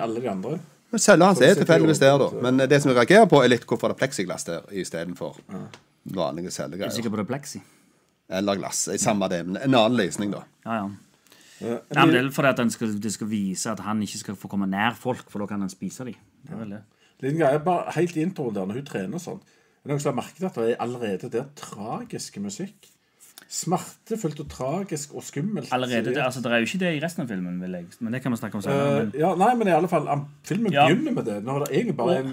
[1.20, 2.30] de hans er det tilfeldigvis der, da.
[2.44, 5.38] Men det som jeg reagerer på, er litt hvorfor det er pleksiglass der istedenfor
[6.04, 6.90] vanlige Er du cellegreier.
[6.92, 7.62] sikker på det er pleksi?
[8.32, 8.88] Eller glass.
[8.88, 10.42] I samme det, men en annen løsning, da.
[10.66, 10.90] Ja, ja.
[11.60, 14.18] Eh, Ja, men det er fordi at den skal, det skal vise at han ikke
[14.18, 16.14] skal få komme nær folk, for da kan han spise dem.
[16.42, 16.82] Det er vel det.
[17.22, 19.38] Liten greie, bare helt introen der, når hun trener sånn.
[19.82, 22.88] Er det noen som har merket at det er allerede der tragisk musikk?
[23.52, 25.68] Smertefullt og tragisk og skummelt.
[25.76, 27.88] Allerede, det, altså, det er jo ikke det i resten av filmen, vil jeg.
[28.00, 29.02] Men det kan vi snakke om senere.
[29.10, 30.08] Uh, ja, nei, men i alle fall,
[30.48, 30.86] filmen Ja.
[30.88, 31.36] begynner med det.
[31.44, 32.32] Nå er det egentlig bare en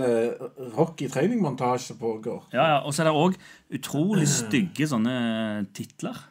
[0.80, 2.46] uh, i treningmontasje pågår.
[2.54, 2.78] ja, ja.
[2.86, 3.36] Og så er det òg
[3.76, 6.22] utrolig stygge sånne titler.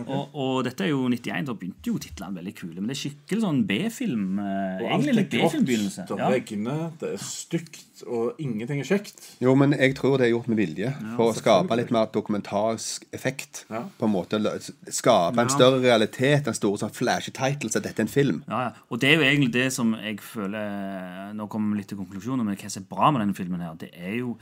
[0.00, 2.76] Og, og dette er jo 91, da begynte jo titlene veldig kule.
[2.80, 4.38] Men det er skikkelig sånn B-film.
[4.40, 6.28] eh, Og alt er grått, Ja.
[6.32, 9.36] veggene, det er stygt, og ingenting er kjekt.
[9.44, 10.94] Jo, men jeg tror det er gjort med vilje.
[11.18, 13.66] For å skape litt mer dokumentarisk effekt.
[13.68, 13.82] Ja.
[14.00, 14.40] På en måte
[14.88, 15.54] Skape en Ja.
[15.58, 18.44] større realitet en store sånn flashy titles så dette er en film.
[18.48, 18.72] Ja, ja.
[18.90, 22.44] Og det er jo egentlig det som jeg føler Nå kommer vi litt til konklusjonen,
[22.46, 24.38] men hva som er bra med denne filmen, her, det er jo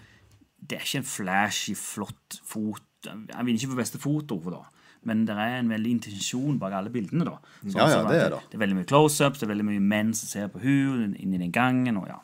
[0.65, 4.63] Det er ikke en flashy, flott fot Han vinner ikke på beste foto, for da.
[5.09, 7.25] Men det er en veldig intensjon bak alle bildene.
[7.25, 8.43] da Så, Ja, ja, som det er det.
[8.51, 11.41] det er veldig mye close-ups, det er veldig mye menn som ser på henne inni
[11.41, 11.97] den gangen.
[11.97, 12.19] Og ja.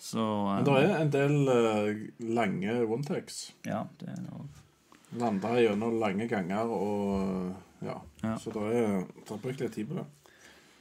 [0.00, 0.22] Så
[0.54, 1.90] Men det er en del uh,
[2.36, 3.52] lange one-takes.
[3.66, 4.46] ja, det er noe
[5.18, 7.96] Landa gjennom lange ganger og ja.
[8.22, 8.36] Ja.
[8.38, 10.04] Så det er, det er brukt litt tid på det.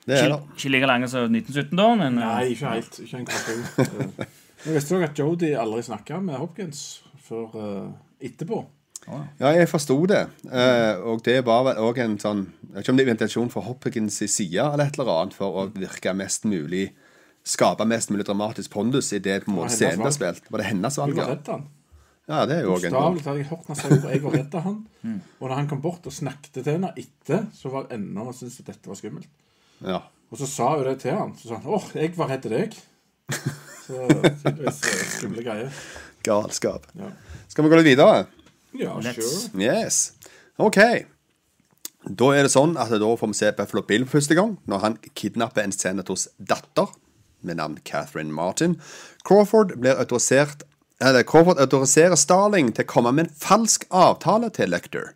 [0.05, 0.39] Det er det.
[0.55, 2.99] ikke like lange som 1917, da, men eh, Nei, ikke helt.
[3.03, 3.27] Ikke en.
[3.29, 4.27] Eh,
[4.65, 6.81] Jeg visste nok at Jodie aldri snakka med Hopkins
[7.23, 8.63] før uh, etterpå.
[9.39, 10.21] Ja, jeg forsto det.
[10.51, 13.51] Eh, og det var vel òg en sånn Jeg vet ikke om det er intensjon
[13.53, 16.91] fra Hopkins' side eller et eller annet for å virke mest mulig
[17.49, 20.49] Skape mest mulig dramatisk pondus i det på en måte scenen er spilt.
[20.51, 21.17] Var det hennes valg?
[21.17, 21.57] Ja,
[22.29, 23.39] ja det er jo òg en Bokstavelig talt.
[23.39, 24.83] Jeg hørte han si at 'jeg var redd av han'.
[25.39, 28.67] Og når han kom bort og snakket til henne etter, så var ennå syntes at
[28.67, 29.31] dette var skummelt.
[29.81, 30.01] Ja.
[30.29, 31.33] Og så sa hun det til han.
[31.33, 32.77] Så sa han 'Å, jeg var redd deg'.
[33.89, 34.05] Så
[34.43, 35.77] tydeligvis eh, skumle greier.
[36.21, 36.85] Galskap.
[36.99, 37.09] Ja.
[37.49, 38.27] Skal vi gå litt videre?
[38.77, 39.15] Ja, Let's.
[39.15, 39.61] sure.
[39.61, 40.13] Yes.
[40.57, 40.79] OK.
[42.09, 44.83] Da er det sånn at da får vi se Buffalo Bill for første gang, når
[44.85, 46.91] han kidnapper en senators datter
[47.41, 48.77] med navn Catherine Martin.
[49.27, 50.63] Crawford blir autorisert
[50.99, 55.13] eller Crawford autoriserer Starling til å komme med en falsk avtale til Lector.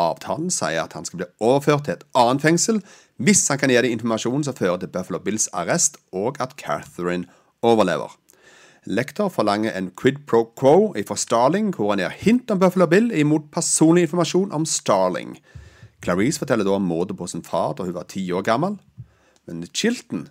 [0.00, 2.82] Avtalen sier at han skal bli overført til et annet fengsel
[3.22, 7.28] hvis han kan gi dem informasjon som fører til Buffalo Bills arrest, og at Catherine
[7.62, 8.16] overlever.
[8.86, 13.12] Lecter forlanger en quid pro quo fra Starling, hvor han gir hint om Buffalo Bill
[13.14, 15.36] imot personlig informasjon om Starling.
[16.02, 18.78] Clarice forteller da om mordet på sin far da hun var ti år gammel.
[19.46, 20.28] Men Chilton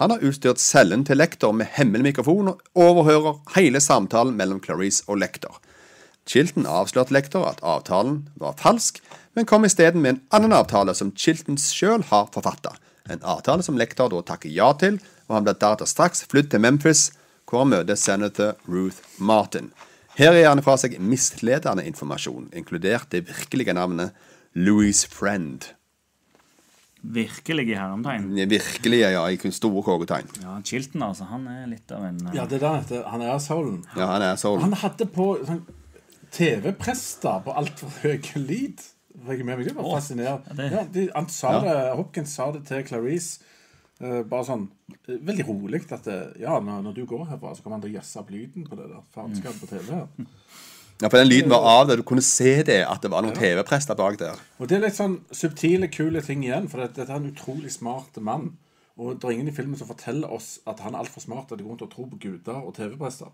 [0.00, 5.04] han har utstyrt cellen til Lektor med hemmelig mikrofon og overhører hele samtalen mellom Clarice
[5.06, 5.60] og Lektor.
[6.26, 9.02] Chilton avslørte Lektor at avtalen var falsk,
[9.36, 12.72] men kom isteden med en annen avtale som Chilton sjøl har forfatta.
[13.10, 14.96] En avtale som Lektor da takker ja til,
[15.28, 17.10] og han blir deretter straks flydd til Memphis,
[17.52, 19.68] hvor han møter senator Ruth Martin.
[20.16, 24.12] Her gir han fra seg misledende informasjon, inkludert det virkelige navnet
[24.56, 25.68] Louis Friend.
[27.02, 28.28] virkelig i hermetegn.
[28.48, 30.28] Virkelig, ja, i kun store kogetegn.
[30.42, 31.24] Ja, Chilton, altså.
[31.32, 32.34] Han er litt av en uh...
[32.36, 33.00] Ja, det er det.
[33.10, 33.80] Han er soulen.
[33.96, 34.62] Ja, han er soulen.
[34.68, 35.64] Han hadde på sånn
[36.32, 38.84] TV-prester på altfor høy lyd.
[39.22, 39.42] Jeg.
[39.46, 40.46] Det var fascinerende.
[40.48, 41.60] ja, det- Ja, de, han sa Ja.
[41.66, 43.40] det, Hopkins sa det til Clarice.
[44.02, 44.66] Eh, bare sånn
[45.06, 47.94] eh, veldig rolig at det, ja, når, når du går herfra, så kommer han til
[47.94, 49.90] å jazze opp lyden på det der faenskapet på TV.
[49.94, 50.28] her.
[51.02, 51.96] Ja, for den lyden var av det.
[51.98, 54.38] Du kunne se det, at det var noen TV-prester bak der.
[54.62, 57.72] Og det er litt sånn subtile, kule ting igjen, for det, dette er en utrolig
[57.74, 58.52] smart mann.
[59.00, 61.64] Og det er ingen i filmen som forteller oss at han er altfor smart til
[61.64, 63.32] å tro på guder og TV-prester.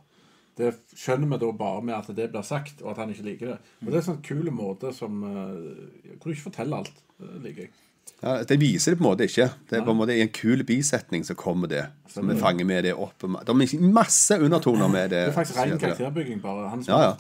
[0.59, 3.53] Det skjønner vi da bare med at det blir sagt, og at han ikke liker
[3.53, 3.59] det.
[3.83, 7.05] Og det er en sånn kul måte som uh, Hvor du ikke forteller alt.
[7.19, 7.75] Det liker jeg.
[8.23, 9.49] Ja, Det viser det på en måte ikke.
[9.71, 11.85] Det er på en måte i en kul bisetning så kommer det.
[12.11, 13.15] Så vi fanger med det opp.
[13.21, 15.25] Det er masse undertoner med det.
[15.29, 16.69] Det er faktisk ren karakterbygging, bare.
[16.73, 17.13] Han er Ja, ja.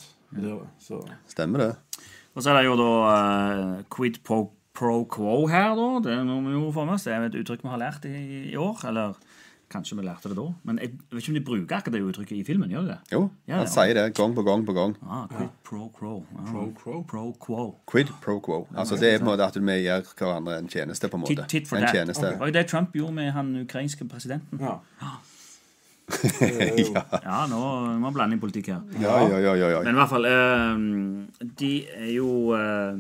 [0.80, 1.10] smart.
[1.12, 1.72] Er Stemmer det.
[2.34, 5.88] Og så er det jo da uh, quid pro, pro quo her, da.
[6.04, 7.04] Det må vi jo få med oss.
[7.08, 8.84] Det er et uttrykk vi har lært i, i år.
[8.88, 9.14] Eller
[9.70, 10.44] kanskje vi lærte det da.
[10.64, 12.70] Men jeg vet ikke om de bruker akkurat det uttrykket i filmen.
[12.72, 12.98] Gjør de det?
[13.12, 13.70] Jo, Ja, han ja.
[13.72, 14.96] sier det gang på gang på gang.
[15.04, 16.14] Ah, quid pro quo.
[16.34, 16.44] Ja.
[16.52, 17.02] Pro quo.
[17.12, 17.66] Pro quo.
[17.86, 18.66] Quid pro quo.
[18.76, 21.34] Altså Det er på en måte at vi gjør hverandre en tjeneste, på en måte.
[21.36, 21.94] Tit, tit for en that.
[21.96, 22.34] tjeneste.
[22.40, 24.60] Og det Trump gjorde med han ukrainske presidenten.
[24.60, 24.78] ja.
[26.08, 27.58] Ja, ja, nå
[28.00, 28.80] må vi blande inn politikk her.
[28.96, 29.80] Ja, ja, ja, ja, ja.
[29.84, 32.96] Men i hvert fall eh, De er jo eh,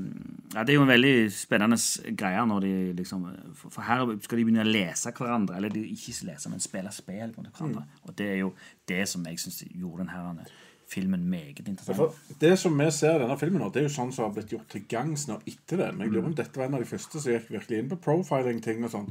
[0.54, 1.76] Ja, det er jo en veldig spennende
[2.16, 5.56] greie når de liksom For her skal de begynne å lese hverandre.
[5.58, 7.84] Eller de ikke lese, men spille spill mot hverandre.
[8.08, 8.54] Og det er jo
[8.88, 10.46] det som jeg syns gjorde denne
[10.88, 11.98] filmen meget interessant.
[12.00, 14.32] Ja, det som vi ser i denne filmen, nå, det er jo sånn som har
[14.38, 15.90] blitt gjort til gangs nå etter det.
[15.92, 17.90] Men jeg lurer på om dette var en av de første som gikk virkelig inn
[17.92, 19.10] på profiling-ting og sånn.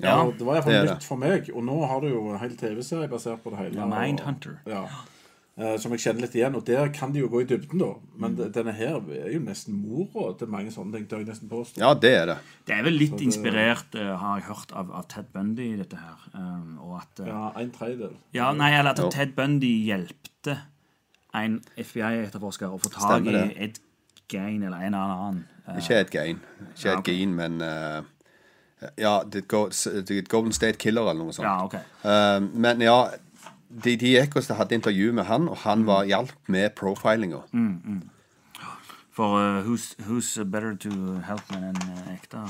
[0.00, 1.50] Ja, ja, det var iallfall nytt for meg.
[1.52, 3.76] Og nå har du jo en hel TV-serie basert på det hele.
[3.76, 4.56] Ja, og- Mindhunter.
[4.64, 4.86] Ja.
[5.60, 6.54] Eh, som jeg kjenner litt igjen.
[6.56, 7.88] Og der kan de jo gå i dybden, da.
[8.16, 8.52] Men Mm.
[8.52, 11.04] denne her er jo nesten mora til mange sånne ting.
[11.06, 11.76] Det jeg nesten påstå.
[11.82, 12.36] Ja, det er det.
[12.66, 16.16] Det er vel litt inspirert, eh, har jeg hørt, av, av Ted Bundy, dette her.
[16.34, 18.14] Um, og at eh, Ja, en tredjedel.
[18.32, 19.10] Ja, nei, eller at Jo.
[19.10, 20.56] Ted Bundy hjelpte
[21.34, 23.44] en FBI-etterforsker å få tak i det.
[23.60, 23.78] Ed
[24.30, 25.44] Gain eller en eller annen.
[25.76, 26.40] Ikke et gain.
[26.76, 27.04] Ikke ok.
[27.04, 28.00] gain, men uh...
[28.96, 29.74] Ja, det går-
[30.06, 31.44] det er Golden State Killer eller noe sånt.
[31.44, 31.74] Ja, ok.
[32.02, 33.10] Uh, men ja,
[33.70, 37.44] de, de gikk og hadde intervju med han, og han var hjalp med profilinga.
[37.52, 38.02] Mm.
[39.14, 40.90] For uh, who's, who's better to
[41.26, 42.42] help than enn uh, ekte?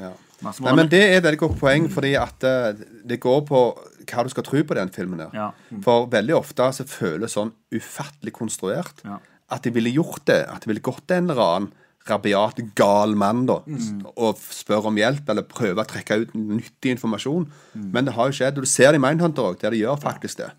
[0.00, 0.10] Ja.
[0.42, 2.72] Nei, men Det er et veldig godt poeng, fordi at uh,
[3.06, 3.60] det går på
[4.04, 5.22] hva du skal tro på den filmen.
[5.22, 5.30] der.
[5.36, 5.78] Ja.
[5.84, 9.20] For veldig ofte så føles sånn ufattelig konstruert Ja.
[9.54, 10.42] at de ville gjort det.
[10.50, 11.72] At de ville gått en eller annen
[12.08, 14.02] rabiat, gal mann da, Mm.
[14.16, 17.46] og spør om hjelp, eller prøver å trekke ut nyttig informasjon.
[17.74, 17.90] Mm.
[17.92, 18.58] Men det har jo skjedd.
[18.58, 20.50] Og du ser det i Mindhunter òg, der de gjør faktisk det.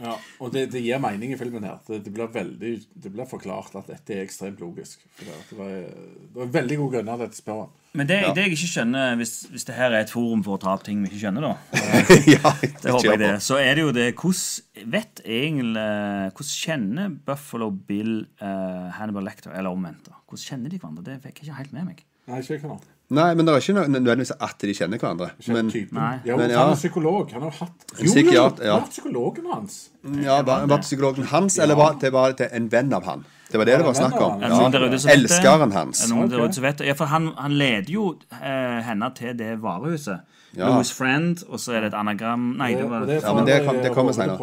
[0.00, 1.78] Ja, og det, det gir mening i filmen her.
[1.86, 5.02] Det, det, blir veldig, det blir forklart at dette er ekstremt logisk.
[5.16, 7.74] For det, det, var, det var veldig gode grunner til at dette spør han.
[7.96, 10.60] Men det, det jeg ikke skjønner, hvis, hvis det her er et forum for å
[10.60, 11.54] ta opp ting vi ikke skjønner, da
[12.34, 13.30] ja, Det håper jeg det.
[13.42, 15.86] Så er det jo det Hvordan vet egentlig
[16.36, 20.10] Hvordan kjenner Buffalo Bill uh, Hannibal Lecter, eller omvendt?
[20.10, 20.20] da?
[20.28, 21.06] Hvordan kjenner de hverandre?
[21.08, 22.04] Det fikk jeg ikke helt med meg.
[22.28, 22.76] Nei, ikke.
[23.08, 25.30] Nei, men det er ikke nø- nødvendigvis at de kjenner hverandre.
[25.48, 26.58] Men Ja, Men men ja.
[26.60, 27.32] Han er psykolog.
[27.32, 28.74] Han har jo hatt Jo, jo, ja.
[28.82, 29.78] Hatt psykologen hans.
[30.22, 33.24] ja, var, psykologen hans, eller var det var det en venn av han?
[33.50, 34.40] Det var det det var snakk om.
[34.40, 35.12] Det?
[35.14, 36.02] Elskeren hans.
[36.84, 40.20] Ja, for han, han leder jo eh, henne til det varehuset.
[40.56, 40.68] Ja.
[40.72, 43.76] Louis Friend, og så er det et anagram Nei, det var, Ja, men det kom-
[43.82, 44.38] det eh, kommer senere.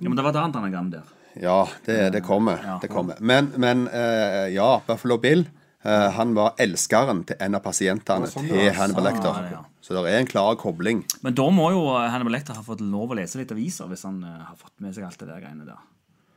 [0.00, 1.02] ja, men det var et annet anagram der.
[1.40, 2.58] Ja, det, det kommer.
[2.82, 3.16] Det kommer.
[3.20, 5.44] Men, men eh, ja, Buffalo Bill
[5.84, 8.72] eh, han var elskeren til en av pasientene sånn, til.
[8.76, 9.28] Hannibal Lecter.
[9.60, 9.66] Ah.
[9.80, 11.04] Så det er en klar kobling.
[11.22, 14.22] Men da må jo Hannibal Lecter ha fått lov å lese litt aviser hvis han
[14.24, 15.78] eh, har fått med seg alt det der greiene der.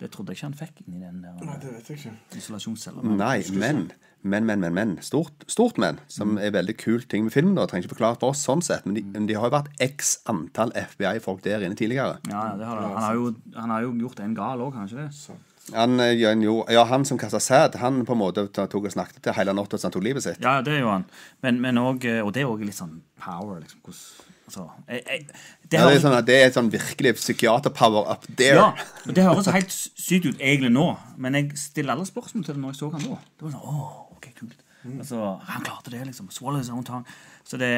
[0.04, 2.40] Det trodde jeg ikke han fikk inni den der Nei, eh, det vet jeg ikke.
[2.42, 3.04] isolasjonscella.
[3.08, 3.86] Nei, men,
[4.20, 4.92] men, men, men, men.
[5.06, 7.56] Stort, stort men, som er veldig kult ting med filmen.
[7.56, 10.18] da, Trenger ikke forklare for oss sånn sett, men de, de har jo vært x
[10.34, 12.20] antall FBI-folk der inne tidligere.
[12.28, 12.84] Ja, ja, det har.
[12.84, 15.40] Han, har jo, han har jo gjort en gal òg, kanskje det?
[15.72, 19.24] Han, eh, jo, ja, han som kasta sæd, han på en måte tok og snakket
[19.24, 20.44] til hele natta som han tok livet sitt.
[20.44, 21.08] Ja, det gjør han.
[21.48, 23.80] Men, men også, og det er òg litt sånn power, liksom.
[23.88, 25.28] Hvordan Altså jeg, jeg,
[25.72, 28.60] det Ja, det, er sånn, at det er sånn virkelig psykiater-power up there.
[28.60, 32.58] Ja, og det høres helt sykt ut egentlig nå, men jeg stiller alle spørsmål til
[32.58, 33.22] det når jeg så han nå.
[33.38, 34.60] Det var sånn, åh, ok, kult.
[34.84, 36.28] Altså, han klarte det, liksom.
[36.32, 37.08] Swallow his own tongue.
[37.44, 37.70] Så det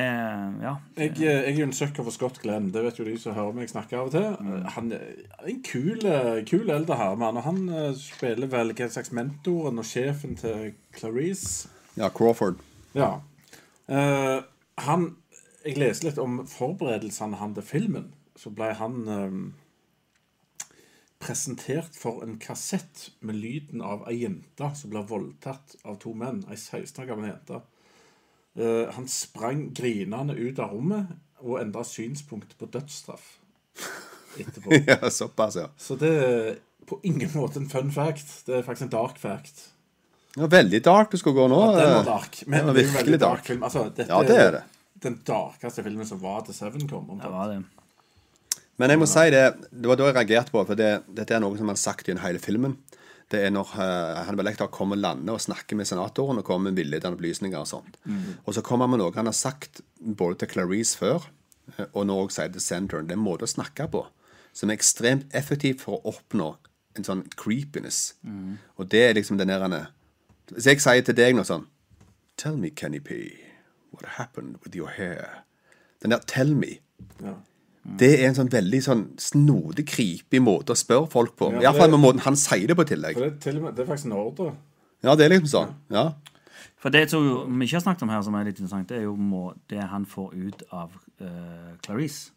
[0.62, 0.76] ja.
[0.98, 2.72] Jeg, eh, jeg er jo en sucker for Scott Glenn.
[2.74, 4.28] Det vet jo de som hører meg snakke av og til.
[4.42, 4.66] Mm.
[4.76, 5.06] Han er
[5.50, 7.38] en kul, eh, kul eldre herremann.
[7.42, 11.70] Og han eh, spiller vel hva slags mentoren og sjefen til Clarice.
[11.98, 12.62] Ja, Crawford.
[12.98, 13.16] Ja.
[13.86, 14.42] Uh,
[14.82, 15.12] han
[15.66, 18.10] Jeg leste litt om forberedelsene han til filmen.
[18.38, 19.38] Så ble han eh,
[21.24, 26.44] presentert for en kassett med lyden av ei jente som ble voldtatt av to menn.
[26.52, 27.62] Ei 16 år gammel jente.
[28.60, 33.26] Eh, han sprang grinende ut av rommet og endra synspunkt på dødsstraff
[34.38, 34.78] etterpå.
[34.92, 35.70] ja, såpass, ja.
[35.82, 36.52] Så det er
[36.86, 38.46] på ingen måte en fun fact.
[38.46, 39.72] Det er faktisk en dark fact.
[40.38, 40.46] ja.
[40.46, 41.60] Veldig dark du skulle gå nå.
[41.72, 42.44] Ja, den var dark.
[42.46, 43.46] Men var det virkelig dark dark.
[43.50, 43.64] film.
[43.66, 44.64] Altså, dette Ja, det er det.
[45.04, 47.08] Den darkeste filmen som var til Seven kom.
[47.20, 47.64] Det var det.
[48.80, 51.40] Men jeg må si det, det var da jeg reagerte på, for det, dette er
[51.44, 52.78] noe som han har sagt gjennom hele filmen.
[53.32, 56.82] Det er når uh, Hannibal kommer og lander og snakker med senatoren og kommer med
[56.82, 57.96] villedende opplysninger og sånt.
[58.46, 61.26] Og så kommer han med noe han har sagt både til Clarice før,
[61.78, 63.02] eh, og nå også sier til Senator.
[63.02, 64.04] Det er en måte å snakke på
[64.56, 66.52] som er ekstremt effektiv for å oppnå
[66.96, 68.14] en sånn creepiness.
[68.80, 69.90] Og det er liksom den der han er-
[70.54, 71.66] Hvis jeg sier til deg noe sånn
[72.38, 73.32] Tell me, Kenny P,
[73.96, 75.44] what happened with your hair?
[76.02, 76.80] Den der 'tell me'.
[77.24, 77.34] Ja.
[78.00, 81.52] Det er en sånn veldig sånn snodig, creepy måte å spørre folk på.
[81.54, 83.14] Ja, I hvert fall med måten han sier det på tillegg.
[83.14, 84.56] For det, til og med, det er faktisk en ordre.
[85.04, 85.74] Ja, det er liksom sånn.
[85.94, 86.06] Ja.
[86.78, 88.98] For det tror jo- vi ikke har snakket om her, som er litt interessant, det
[88.98, 92.32] er jo må, det han får ut av uh, Clarice.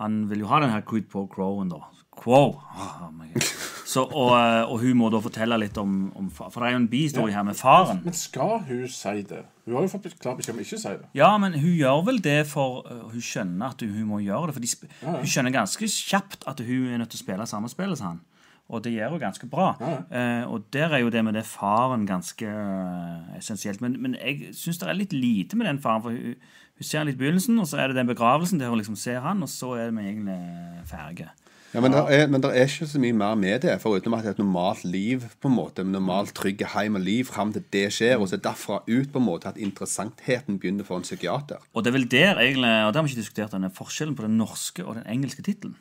[0.00, 1.78] Han vil jo ha den her Creed pro Crowen, da.
[2.10, 2.52] Quo.
[2.52, 2.60] God.
[3.90, 6.76] Så, og, eh, og hun må da fortelle litt om, om far, For det er
[6.76, 8.02] jo en bihistorie her med faren.
[8.04, 9.42] Men skal hun si det?
[9.64, 11.08] Hun har jo fått klar beskjed om ikke å si det.
[11.18, 14.50] Ja, men hun gjør vel det for uh, Hun skjønner at hun, hun må gjøre
[14.50, 14.56] det.
[14.58, 15.16] For de, Ja, ja.
[15.24, 18.22] Hun skjønner ganske kjapt at hun er nødt til å spille samme spill som han.
[18.70, 19.72] Og det gjør hun ganske bra.
[19.82, 23.82] Uh, og der er jo det med det faren ganske uh, essensielt.
[23.82, 26.06] Men, men jeg syns det er litt lite med den faren.
[26.06, 26.38] For hun,
[26.78, 28.98] hun ser han litt i begynnelsen, og så er det den begravelsen der hun liksom
[28.98, 30.38] ser han, og så er vi egentlig
[30.86, 31.34] ferdige.
[31.74, 34.36] Ja men, det er, er ikke så mye mer med det, foruten at det er
[34.38, 37.84] et normalt liv, på en måte, med normalt trygge hjem og liv fram til det
[37.94, 41.62] skjer, og så er derfra ut på en måte at interessantheten begynner for en psykiater.
[41.74, 44.26] Og det er vel der egentlig, og det har vi ikke diskutert, denne forskjellen på
[44.26, 45.78] den norske og den engelske tittelen.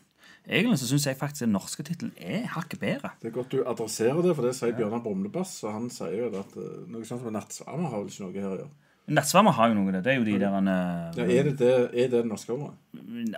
[0.49, 3.11] Egentlig så syns jeg faktisk den norske tittelen er hakket bedre.
[3.21, 5.59] Det er godt du adresserer det, for det sier Bjørnar Brumlebass.
[5.67, 8.47] Og han sier jo at eh, noe sånt som Nattsvermer har vel ikke noe her
[8.47, 8.69] å gjøre.
[9.09, 10.03] Nattsvermer har jo noe av det.
[10.05, 12.53] Det er jo de der han, eh, Ja, er, det det, er det det norske
[12.53, 12.75] ordet?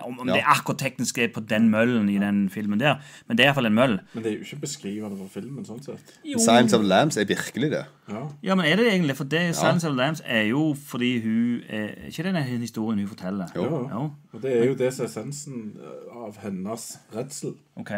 [0.02, 3.36] Om, om det er akkurat teknisk er på den møllen i den filmen der, men
[3.38, 3.98] det er iallfall en møll.
[4.14, 6.14] Men det er jo ikke beskrivende for filmen, sånn sett.
[6.38, 7.84] Science of Lambs er virkelig det.
[8.08, 8.22] Ja.
[8.42, 9.16] Ja, men er det egentlig?
[9.16, 13.08] For det Silence of the Lambs er jo fordi hun er Ikke den historien hun
[13.08, 13.46] forteller?
[13.56, 13.68] Jo.
[13.90, 14.02] Jo.
[14.32, 17.54] Og det er jo det som er essensen eh, av hennes redsel.
[17.76, 17.90] Ok.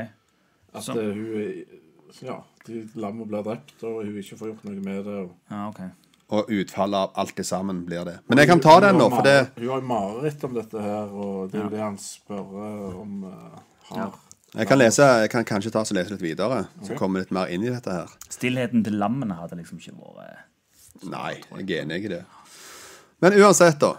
[0.75, 1.65] At Så- eh, hun
[2.23, 5.15] ja, de lammene blir drept, og hun ikke får gjort noe med det.
[5.25, 5.33] Og...
[5.51, 5.81] Ja, ok.
[6.33, 8.15] Og utfallet av alt det sammen blir det.
[8.33, 11.11] Men jeg kan ta den nå, for det Hun har jo mareritt om dette her,
[11.13, 13.59] og det er jo det han spør eh, om uh,
[13.91, 14.15] har.
[14.55, 17.35] Jeg kan, lese, jeg kan kanskje ta og lese litt videre, så kommer vi litt
[17.35, 18.13] mer inn i dette her.
[18.31, 20.51] Stillheten til lammene hadde liksom ikke vært
[21.11, 22.21] Nei, jeg er enig i det.
[23.21, 23.97] Men uansett, da.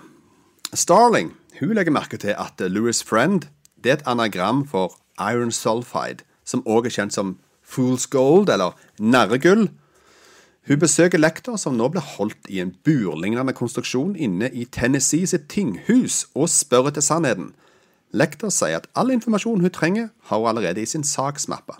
[0.74, 3.46] Starling hun legger merke til at Louis Friend
[3.84, 8.74] det er et anagram for iron sulfide, som også er kjent som fool's gold, eller
[9.00, 9.70] narregull.
[10.66, 15.46] Hun besøker lektor, som nå blir holdt i en burlignende konstruksjon inne i Tennessee sitt
[15.52, 17.52] tinghus, og spør etter sannheten.
[18.16, 21.78] Lektor sier at all informasjon hun trenger, har hun allerede i sin saksmappe.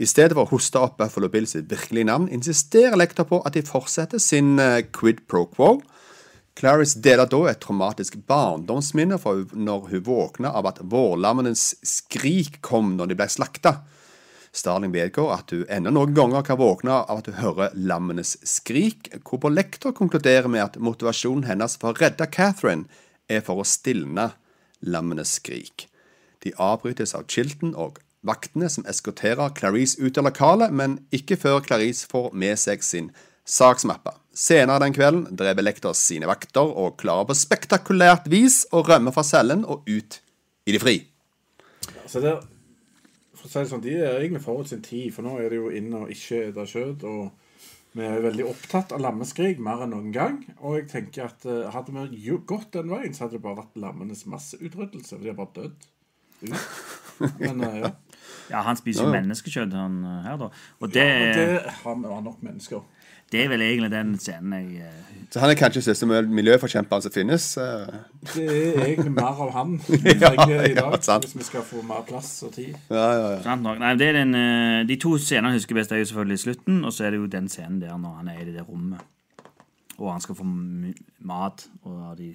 [0.00, 3.56] I stedet for å hoste opp Buffalo Bill sitt virkelige navn, insisterer lektor på at
[3.56, 5.74] de fortsetter sin eh, quid pro quo.
[6.56, 12.94] Clarice deler da et traumatisk barndomsminne fra når hun våkna av at vårlammenes skrik kom
[12.96, 13.74] når de ble slakta.
[14.56, 19.10] Starling vedgår at hun ennå noen ganger kan våkne av at hun hører lammenes skrik,
[19.28, 22.88] hvorpå lektor konkluderer med at motivasjonen hennes for å redde Catherine
[23.28, 24.30] er for å stilne
[24.80, 25.90] lammenes skrik.
[26.44, 31.60] De avbrytes av Chilton og vaktene som eskorterer Clarice ut av lokalet, men ikke før
[31.64, 33.12] Clarice får med seg sin
[33.46, 34.14] saksmappe.
[34.36, 39.24] Senere den kvelden drev lektor sine vakter og klarer på spektakulært vis å rømme fra
[39.24, 40.20] cellen og ut
[40.66, 40.98] i det fri.
[42.08, 42.34] Så det,
[43.46, 45.60] for å si det sånn, De er egentlig forut sin tid, for nå er det
[45.60, 47.04] jo inn og ikke ete kjøtt.
[47.04, 47.30] og
[47.96, 50.40] Vi er veldig opptatt av lammeskrik mer enn noen gang.
[50.60, 53.62] Og jeg tenker at eh, hadde vi jo gått den veien, så hadde det bare
[53.62, 55.14] vært lammenes masseutryddelse.
[55.14, 55.86] For de har bare dødd.
[57.40, 57.94] Men eh, ja.
[58.46, 60.50] Ja, han spiser jo menneskekjøtt, han eh, her, da.
[60.78, 62.84] Og det, Og det har vi nok mennesker.
[63.32, 67.12] Det er vel egentlig den scenen jeg eh, Så han er kanskje siste miljøforkjemperen som
[67.12, 67.46] finnes.
[67.58, 67.96] eh.
[68.34, 69.72] Det er egentlig mer av han
[70.04, 71.26] Ja, trenger i ja, dag, sant.
[71.26, 72.76] hvis vi skal få mer plass og tid.
[72.90, 73.42] Ja, ja, ja.
[73.42, 73.80] Sant nok.
[73.82, 76.78] Nei, det er den, eh, de to scenene jeg husker best, er jo selvfølgelig slutten,
[76.86, 79.02] og så er det jo den scenen der når han er i det der rommet,
[79.98, 82.34] og han skal få mat, og de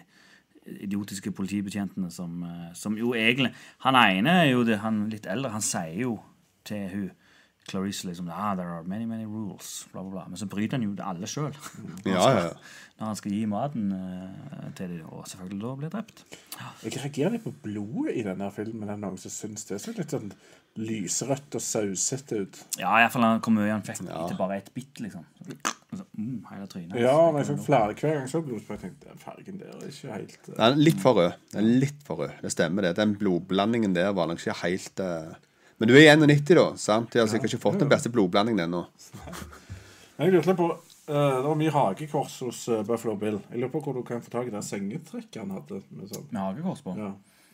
[0.82, 3.50] idiotiske politibetjentene som, eh, som jo egentlig
[3.88, 6.20] Han ene er jo det, han litt eldre, han sier jo
[6.68, 7.10] til hun
[7.70, 10.24] Clarice liksom ah, there are many, many rules, bla, bla, bla.
[10.28, 11.54] Men så bryter han jo det alle sjøl.
[12.06, 12.56] Ja, ja, ja.
[12.98, 16.24] Når han skal gi maten uh, til dem, og selvfølgelig da blir drept.
[16.84, 18.90] Jeg reagerer litt på blodet i denne filmen.
[18.90, 20.34] Er det noen som syns det ser litt sånn
[20.82, 22.60] lyserødt og sausete ut?
[22.80, 25.26] Ja, iallfall hvor mye han fikk til bare ett bitt, liksom.
[25.92, 26.98] Så, mm, hele trynet.
[27.02, 28.78] Ja, men jeg fikk flere hver gang så blodspray.
[28.78, 30.54] jeg tenkte den fargen der er ikke helt uh...
[30.54, 31.32] Den er litt for rød.
[31.52, 32.36] Den er litt for rød.
[32.42, 32.94] Det stemmer, det.
[33.02, 35.34] Den blodblandingen der var nok ikke helt eh,
[35.82, 36.64] Men du er 91, da.
[36.78, 37.10] sant?
[37.10, 38.84] De har sikkert ikke fått den beste blodblandingen ennå.
[40.22, 43.40] Jeg lurte på eh, Det var mye hagekors hos eh, Buffalo Bill.
[43.50, 45.80] Jeg lurer på hvor du kan få tak i det sengetrekket han hadde.
[45.90, 46.28] Med sånn.
[46.30, 46.94] Med hagekors på.
[47.02, 47.10] Ja.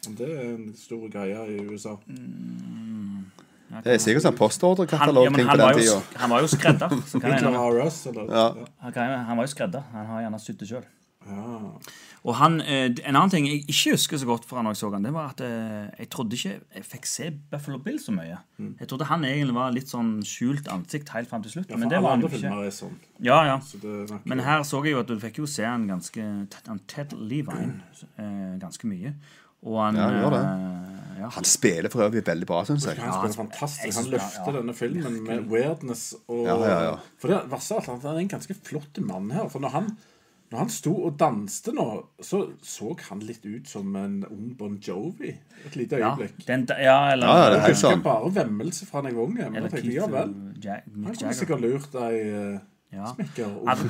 [0.09, 1.95] Om det er en stor greie i USA.
[3.77, 5.97] Det er sikkert sånn Han, ja, men på den tida.
[6.19, 6.91] han var jo skredder.
[6.91, 7.31] Han,
[9.31, 9.87] han var jo skredder.
[9.95, 10.85] Han har gjerne sydd det sjøl.
[11.27, 11.71] Ja.
[12.27, 14.89] Og han, eh, En annen ting jeg ikke husker så godt fra når jeg så
[14.91, 18.39] han, det var at eh, jeg trodde ikke jeg fikk se Buffalo Bill så mye.
[18.81, 21.69] Jeg trodde han egentlig var litt sånn skjult ansikt helt fram til slutt.
[21.69, 21.71] Mm.
[21.75, 22.41] Ja, men det alle var han andre ikke.
[22.41, 22.97] filmer er sånn.
[23.23, 23.57] Ja, ja.
[23.63, 26.25] Så det er Men her så jeg jo at du fikk jo se han ganske
[26.67, 27.81] han Ted Levine
[28.17, 29.13] eh, ganske mye.
[29.67, 30.41] Og han Ja, han gjør det.
[31.21, 31.29] ja.
[31.33, 32.97] Han spiller for øvrig veldig bra, syns jeg.
[32.99, 33.97] han han spiller fantastisk.
[33.97, 36.03] Han løfter denne filmen med weirdness.
[36.27, 36.97] Og, Ja, ja, ja.
[37.17, 39.47] For det verste av alt, han er en ganske flott mann her.
[39.49, 39.89] For når han,
[40.51, 41.85] når han sto og danste nå,
[42.23, 45.33] så så han litt ut som en ung Bon Jovi.
[45.65, 46.45] Et lite Ja, øyeblikk.
[46.47, 48.01] den, ja, eller, Ja, ja, det er helt sånn.
[48.03, 49.49] bare vemmelse fra da jeg var unge.
[49.51, 50.33] Men jeg tenkte, ja vel.
[51.03, 52.59] Han kunne sikkert lurt ei uh,
[52.93, 53.09] Ja.
[53.13, 53.67] smekker.
[53.67, 53.81] At,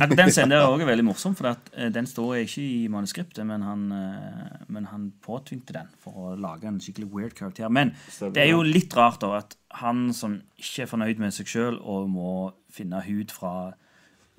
[0.00, 2.88] at den scenen der er også veldig morsom, for at, eh, den står ikke i
[2.88, 7.68] manuskriptet, men han, eh, men han påtvingte den for å lage en skikkelig weird karakter.
[7.68, 7.92] Men
[8.32, 11.76] det er jo litt rart da at han som ikke er fornøyd med seg sjøl
[11.84, 13.74] og må finne hud fra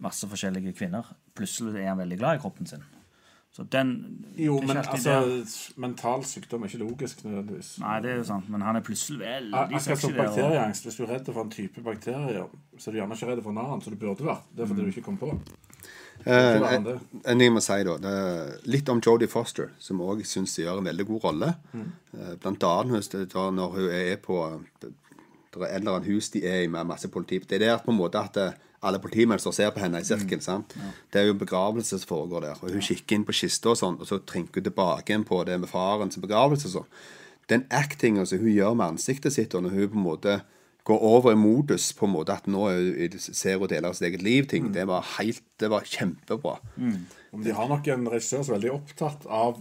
[0.03, 2.83] masse forskjellige kvinner, plutselig er han veldig glad i kroppen sin.
[3.57, 7.79] Så den Jo, men altså, det- mental sykdom er ikke logisk nødvendigvis.
[7.79, 10.23] Nei, det er jo sant, men han er plutselig veldig som sexy der.
[10.23, 10.83] bakterieangst.
[10.83, 12.45] Hvis du er redd for en type bakterier,
[12.77, 14.43] så er du gjerne ikke redd for en annen, så du burde vært.
[14.55, 15.39] Det er fordi du ikke kom på.
[16.25, 16.55] Eh.
[17.25, 20.57] En ting jeg må si da, det er litt om Jodie Foster, som òg syns
[20.57, 21.55] gjør en veldig god rolle.
[21.73, 21.91] Mm.
[22.39, 24.93] Blant annet da når hun er på Det
[25.57, 27.39] det er et eller annet hus de er i med masse politi.
[27.39, 28.51] Det er der på en måte at eh,
[28.87, 30.41] alle politimenn står og ser på henne i sirkel.
[30.43, 30.75] sant?
[31.11, 32.63] Det er jo begravelse som foregår der.
[32.63, 35.43] Og hun kikker inn på kista, og sånn, og så trinker hun tilbake igjen på
[35.47, 36.71] det med farens begravelse.
[36.73, 36.89] sånn.
[37.47, 40.39] Den actinga som hun gjør med ansiktet sitt, og når hun på en måte
[40.87, 44.07] går over i modus på en måte at nå er ser hun deler av sitt
[44.07, 46.57] eget liv-ting, det var helt, det var kjempebra.
[46.77, 47.01] Mm.
[47.43, 49.59] de har nok en regissør som er veldig opptatt av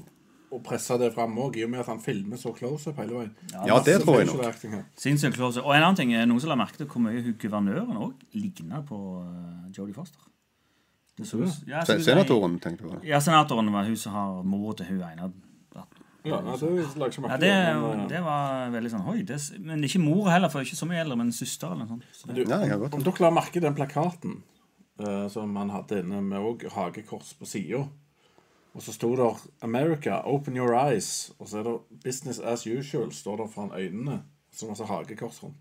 [0.52, 3.32] å presse det fram òg, i og med at han filmer så close-up hele veien.
[3.66, 4.76] Ja, det tror jeg nok.
[5.00, 5.62] Sinnssykt close.
[5.64, 8.82] Og en annen ting, noen som la merke til hvor mye hun guvernøren òg ligna
[8.86, 10.22] på uh, Jodie Foster.
[11.16, 13.02] Det så ja, så Senatoren, tenkte du på.
[13.08, 15.30] Ja, senatoren var hun som har mor til hun ene.
[16.26, 16.68] Ja, nei, det
[16.98, 20.66] Ja, det, men, eh, det var veldig sånn Oi, det, men ikke mor heller, for
[20.66, 22.08] ikke så mye eldre, men søster eller noe sånt.
[22.12, 22.58] Så Du, Ja,
[22.90, 24.40] om dere la merke den plakaten
[25.02, 27.84] uh, som han hadde inne, med òg hagekors på sida,
[28.76, 29.26] og så sto det
[29.64, 34.22] 'America, open your eyes', og så er det 'Business as usual', står der foran øynene.
[34.56, 35.56] Som altså hagekors rundt.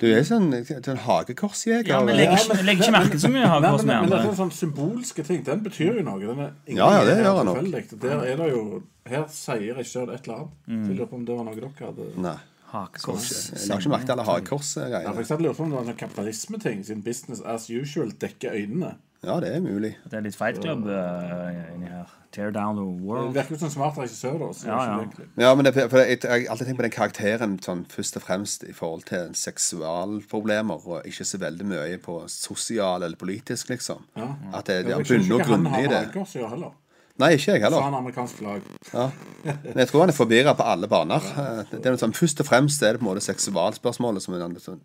[0.00, 0.50] Du er sånn,
[0.84, 1.88] sånn hagekorsjeger.
[1.88, 4.16] ja, men legger ikke, legger ikke merke til så mye hagekors med andre.
[4.16, 5.46] men det er sånn symbolske ting.
[5.46, 6.20] Den betyr jo noe.
[6.20, 8.00] Den er, Ja, ja, det gjør han nok.
[8.02, 10.50] Der er det jo Her sier jeg sjøl et eller annet.
[10.68, 10.84] Mm.
[10.84, 12.36] Så Jeg lurer på om det var noe dere hadde Nei.
[12.68, 13.50] Hakekors.
[13.52, 15.18] Jeg la ikke merke til alle Ja, for hagekorsgreiene.
[15.22, 18.94] eksempel lurer på om det var en kapitalismeting, siden 'business as usual' dekker øynene.
[19.26, 19.96] Ja, det er mulig.
[20.06, 22.06] Det er litt Fight Club uh, inni her.
[22.30, 23.32] Tear down the world.
[23.34, 24.48] Det virker jo som en smart regissør, da.
[24.68, 25.24] Ja, ja.
[25.48, 28.22] Ja, men det, for jeg, jeg har alltid tenkt på den karakteren sånn, først og
[28.22, 34.04] fremst i forhold til seksualproblemer, og ikke så veldig mye på sosial eller politisk, liksom.
[34.18, 34.28] Ja.
[34.54, 35.96] At det, det er bunn og grunn i det.
[36.04, 36.76] hagekors å heller.
[37.18, 37.82] Nei, ikke jeg heller.
[37.82, 38.62] han har amerikansk lag.
[38.92, 39.08] Ja.
[39.42, 41.24] Men jeg tror han er forvirra på alle baner.
[41.72, 44.60] Det er sånn, først og fremst er det på en måte seksualspørsmålet som er, den-
[44.62, 44.84] sånn-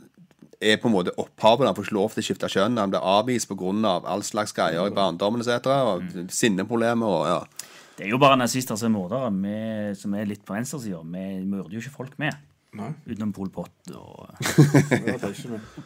[0.64, 1.68] er på en måte opphavet.
[1.68, 2.80] Han får ikke lov til å skifte kjønn.
[2.80, 4.00] Han blir avvist pga.
[4.08, 5.68] all slags greier i barndommen etc.
[5.92, 7.70] Og sinneproblemer og ja.
[7.98, 11.04] Det er jo bare nazister som er mordere, vi som er litt på venstresida.
[11.06, 12.34] Vi myrder jo ikke folk med.
[12.74, 14.32] Nei, Utenom Pol Pot og
[14.90, 15.28] det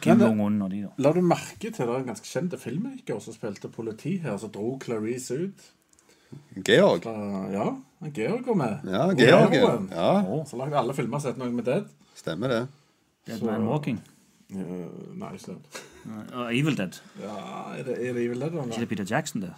[0.00, 0.92] Kim Jong-un og de, da.
[1.04, 4.48] la du merke til det er en ganske kjente filmmaker som spilte politi her, som
[4.54, 5.66] dro Clarice ut?
[6.64, 7.04] Georg.
[7.04, 7.66] Uh, ja,
[8.16, 8.88] Georg var med.
[8.88, 9.54] Ja, Georg.
[9.92, 11.92] Ja, Så lagde alle filmer sett noe med Dead.
[12.16, 12.62] stemmer det.
[13.28, 14.00] Dead Man Walking.
[14.48, 15.82] Uh, nei, ikke det.
[16.08, 17.00] Uh, Evil Dead.
[17.20, 17.34] Ja,
[17.76, 18.54] er det, er det Evil Dead?
[18.54, 19.52] Ikke det Peter Jackson, det?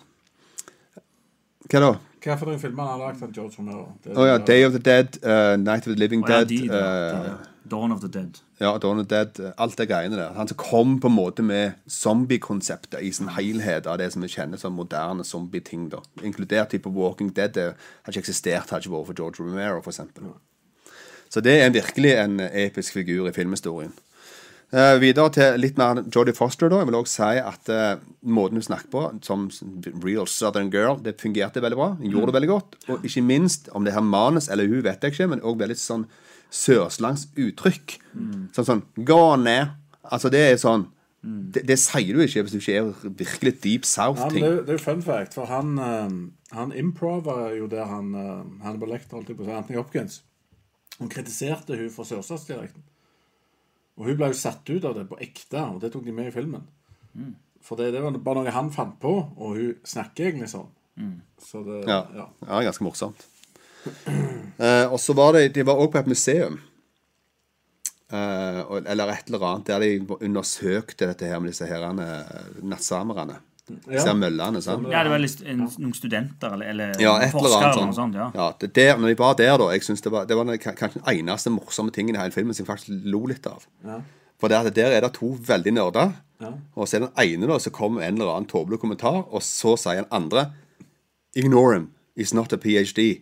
[1.71, 1.91] Hva da?
[2.25, 3.85] Hva for noen filmer han har lagd av George Romero?
[4.03, 6.49] Det er ja, Day of the Dead, uh, Night of the Living oh, ja, Dead
[6.51, 6.81] de, da.
[6.81, 7.51] eh, De, da.
[7.71, 8.41] Dawn of the Dead.
[8.59, 10.35] Ja, Dawn of the Dead, alt det greiene der.
[10.35, 14.29] Han som kom på en måte med zombiekonseptet i sin helhet av det som vi
[14.33, 15.87] kjenner som moderne zombie-ting.
[15.93, 16.03] da.
[16.27, 17.55] Inkludert type Walking Dead.
[17.55, 20.33] Det hadde ikke eksistert hadde ikke vært for George Romero, for eksempel.
[21.31, 23.95] Så det er virkelig en episk figur i filmhistorien.
[24.71, 26.71] Eh, videre til litt mer Jodie Foster.
[26.71, 26.79] da.
[26.79, 29.49] Jeg vil også si at uh, måten hun snakker på, som
[30.05, 31.89] real southern girl, det fungerte veldig bra.
[31.99, 32.77] Hun gjorde det veldig godt.
[32.89, 35.79] Og ikke minst om det her manus eller hun, vet jeg ikke, men òg veldig
[35.79, 36.07] sånn
[36.55, 37.99] sørslangs uttrykk.
[38.55, 39.75] Sånn sånn Gå ned.
[40.07, 40.87] Altså, det er sånn
[41.21, 44.41] det, det sier du ikke hvis du ikke er virkelig deep south-ting.
[44.41, 48.47] det, det er jo fun fact, for han, uh, han improver jo der han uh,
[48.65, 50.23] Hannibal Lecter, holdt på å si, Anthony Hopkins.
[50.97, 52.87] Hun kritiserte hun for sørstatsdialekten.
[53.99, 56.31] Og hun ble jo satt ut av det på ekte, og det tok de med
[56.31, 56.63] i filmen.
[57.61, 60.71] For det, det var bare noe han fant på, og hun snakker egentlig sånn.
[61.41, 62.07] Så det Ja.
[62.15, 62.27] ja.
[62.47, 63.27] ja, ganske morsomt.
[64.61, 66.59] Eh, og så var det De var også på et museum.
[68.13, 68.59] Eh,
[68.91, 72.09] eller et eller annet der de undersøkte dette her med disse herrene
[72.61, 73.39] nattsamerne.
[73.87, 74.63] Disse Ser møllene.
[74.65, 74.87] sant?
[74.93, 77.87] Ja, det var litt, en, noen studenter eller, eller Ja, et eller forskere annet eller
[77.91, 78.15] noe sånt.
[78.15, 78.15] sånt.
[78.15, 78.31] Ja.
[78.35, 81.01] Ja, det der, når vi var der, da Jeg synes det var, det var kanskje
[81.05, 83.65] den eneste morsomme tingen i hele filmen som jeg faktisk lo litt av.
[84.41, 86.13] For det der er det to veldig nerder,
[86.75, 89.77] og så er den ene da så kommer en eller annen tåpelig kommentar, og så
[89.77, 90.53] sier den andre
[91.37, 91.91] Ignore him.
[92.17, 93.21] He's not a PhD.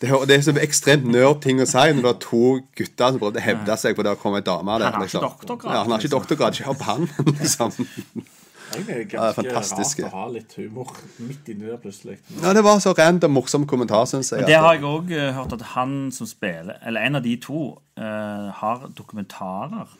[0.00, 2.38] Det er, det er så ekstremt nerd-ting å si når det er to
[2.78, 4.86] gutter som prøver å hevde seg på det å komme ei dame der.
[4.88, 5.26] Han har ikke liksom.
[5.28, 6.20] doktorgrad, Ja, han har ikke liksom.
[6.22, 6.56] doktorgrad.
[6.56, 7.02] Ikke hør på han,
[7.42, 8.30] liksom.
[8.70, 10.04] Egentlig er det ganske fantastiske.
[10.06, 12.18] rart å ha litt humor midt inni der plutselig.
[12.42, 14.44] Ja, det var så random morsom kommentar, syns jeg.
[14.44, 17.66] Men det har jeg òg hørt at han som spiller, eller en av de to,
[18.00, 19.90] uh, har dokumentarer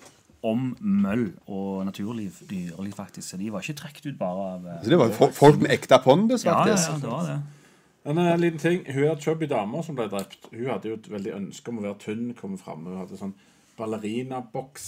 [0.46, 3.28] om møll og naturliv, dyreliv, faktisk.
[3.28, 5.74] Så de var ikke trukket ut bare av uh, Så det var jo folk med
[5.74, 7.40] ekte pondus, Ja, ja, ja, det var det.
[8.04, 10.48] En eh, liten ting, Hun er chubby dame som ble drept.
[10.54, 12.30] Hun hadde jo et veldig ønske om å være tynn.
[12.38, 12.86] komme frem.
[12.88, 13.34] Hun hadde sånn
[13.76, 14.86] ballerinaboks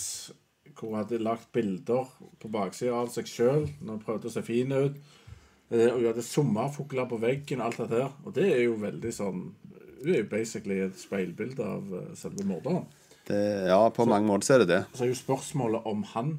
[0.78, 2.08] hvor hun hadde lagt bilder
[2.42, 4.96] på baksida av seg sjøl når hun prøvde å se fin ut.
[5.72, 8.12] Eh, Og hun hadde sommerfugler på veggen og alt dette her.
[8.24, 9.42] Og det er jo veldig sånn
[10.02, 12.86] Hun er jo basically et speilbilde av eh, selve morderen.
[13.28, 13.38] Det,
[13.70, 14.80] ja, på mange måter så er det det.
[14.98, 16.32] Så er jo spørsmålet om han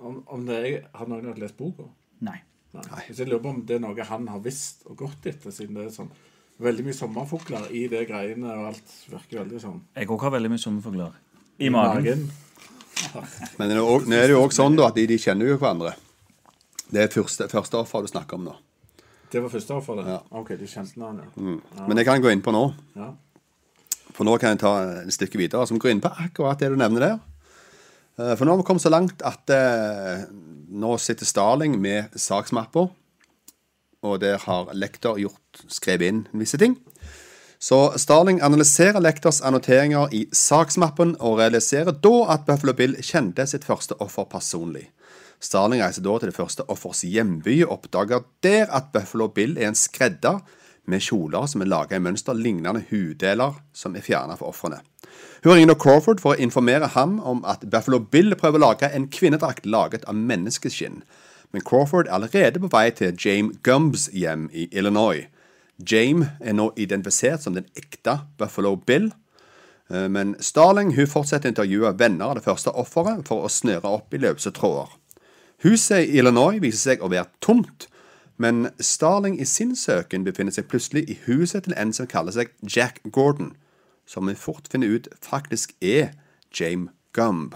[0.00, 1.84] Om, om det er, Har noen lest boka?
[2.24, 2.38] Nei.
[2.72, 3.02] Nei.
[3.08, 5.74] Hvis jeg lurer på om det er noe han har visst og gått etter, siden
[5.76, 6.10] det er sånn
[6.60, 10.50] veldig mye sommerfugler i det greiene, og alt virker veldig sånn Jeg òg har veldig
[10.52, 11.16] mye sommerfugler
[11.60, 12.26] i magen.
[13.58, 15.94] Men nå er det jo òg sånn da at de, de kjenner jo hverandre.
[16.90, 18.54] Det er første, første offer du snakker om nå.
[19.30, 20.06] Det var første offer, det?
[20.10, 20.20] Ja.
[20.40, 21.56] OK, de kjente han, ja.
[21.86, 22.64] Men det kan jeg gå inn på nå.
[22.98, 23.12] ja.
[24.10, 24.72] For nå kan jeg ta
[25.06, 27.18] et stykke videre som går inn på akkurat det du nevner der.
[28.18, 30.24] Eh, For nå har vi kommet så langt at eh,
[30.68, 32.90] nå sitter Starling med saksmapper,
[34.02, 36.74] og der har lektor gjort, skrevet inn visse ting.
[37.62, 43.66] Så Starling analyserer lektors annoteringer i saksmappen og realiserer da at Buffalo Bill kjente sitt
[43.68, 44.86] første offer personlig.
[45.44, 49.68] Starling reiser da til det første offers hjemby og oppdager der at Buffalo Bill er
[49.68, 50.40] en skredder
[50.88, 54.80] med kjoler som er laget i mønster lignende huddeler som er fjernet for ofrene.
[55.44, 59.10] Hun ringer Crawford for å informere ham om at Buffalo Bill prøver å lage en
[59.12, 61.02] kvinnedrakt laget av menneskeskinn.
[61.52, 65.28] Men Crawford er allerede på vei til Jame Gumbs hjem i Illinois.
[65.86, 69.10] Jame er nå identifisert som den ekte Buffalo Bill.
[69.90, 73.88] Eh, Men Starling hun fortsetter å intervjue venner av det første offeret for å snøre
[73.88, 74.90] opp i løse tråder.
[75.62, 77.88] Huset i Illinois viser seg å være tomt,
[78.40, 82.54] men Starling i sin søken befinner seg plutselig i huset til en som kaller seg
[82.64, 83.52] Jack Gordon,
[84.06, 86.14] som vi fort finner ut faktisk er
[86.56, 87.54] Jame Gumb.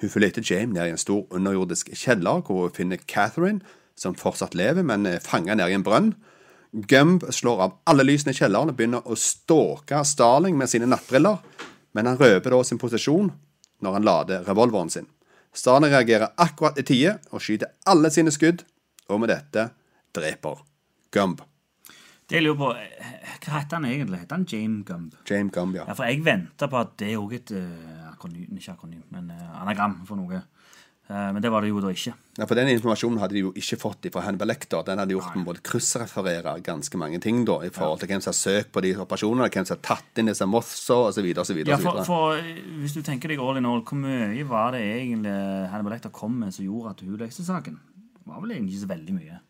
[0.00, 3.60] Hun følger etter Jame ned i en stor underjordisk kjeller, hvor hun finner Catherine,
[3.96, 6.14] som fortsatt lever, men er fanget ned i en brønn.
[6.74, 11.38] Gumb slår av alle lysene i kjelleren og begynner å stalke Starling med sine nattbriller,
[11.94, 13.28] men han røper da sin posisjon
[13.84, 15.06] når han lader revolveren sin.
[15.54, 18.64] Starling reagerer akkurat i tide og skyter alle sine skudd,
[19.06, 19.68] og med dette
[20.18, 20.64] dreper
[21.14, 21.44] Gumb.
[22.26, 24.18] Det jeg lurer på, eh, Hva heter han egentlig?
[24.24, 25.14] Heter han Jame Gumb?
[25.30, 25.84] Jame Gumb, ja.
[25.86, 29.30] Ja, for jeg venter på at det er også et eh, akronym, ikke akronym, men
[29.30, 30.42] eh, anagram for noe.
[31.04, 32.14] Eh, men det var det jo da ikke.
[32.38, 34.82] Ja, for Den informasjonen hadde de jo ikke fått fra Hannibal Lecter.
[34.86, 38.32] Den hadde gjort med å kryssreferere ganske mange ting da, i forhold til hvem som
[38.32, 41.28] har søkt på de operasjonene, hvem som har tatt inn disse mothsa osv.
[41.68, 44.80] Ja, for, for eh, Hvis du tenker deg all in all, hvor mye var det
[44.96, 45.34] egentlig
[45.70, 47.76] Hannibal Lecter kom med som gjorde at hun løste saken?
[48.24, 49.40] Det var vel egentlig ikke så veldig mye.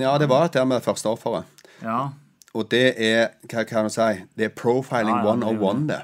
[0.00, 1.44] Ja, det var dette med første offeret.
[1.82, 2.12] Ja,
[2.54, 4.06] Og det er hva kan du si,
[4.38, 5.58] det er profiling Ja, ja, det Ja.
[5.58, 6.02] jo 101, det.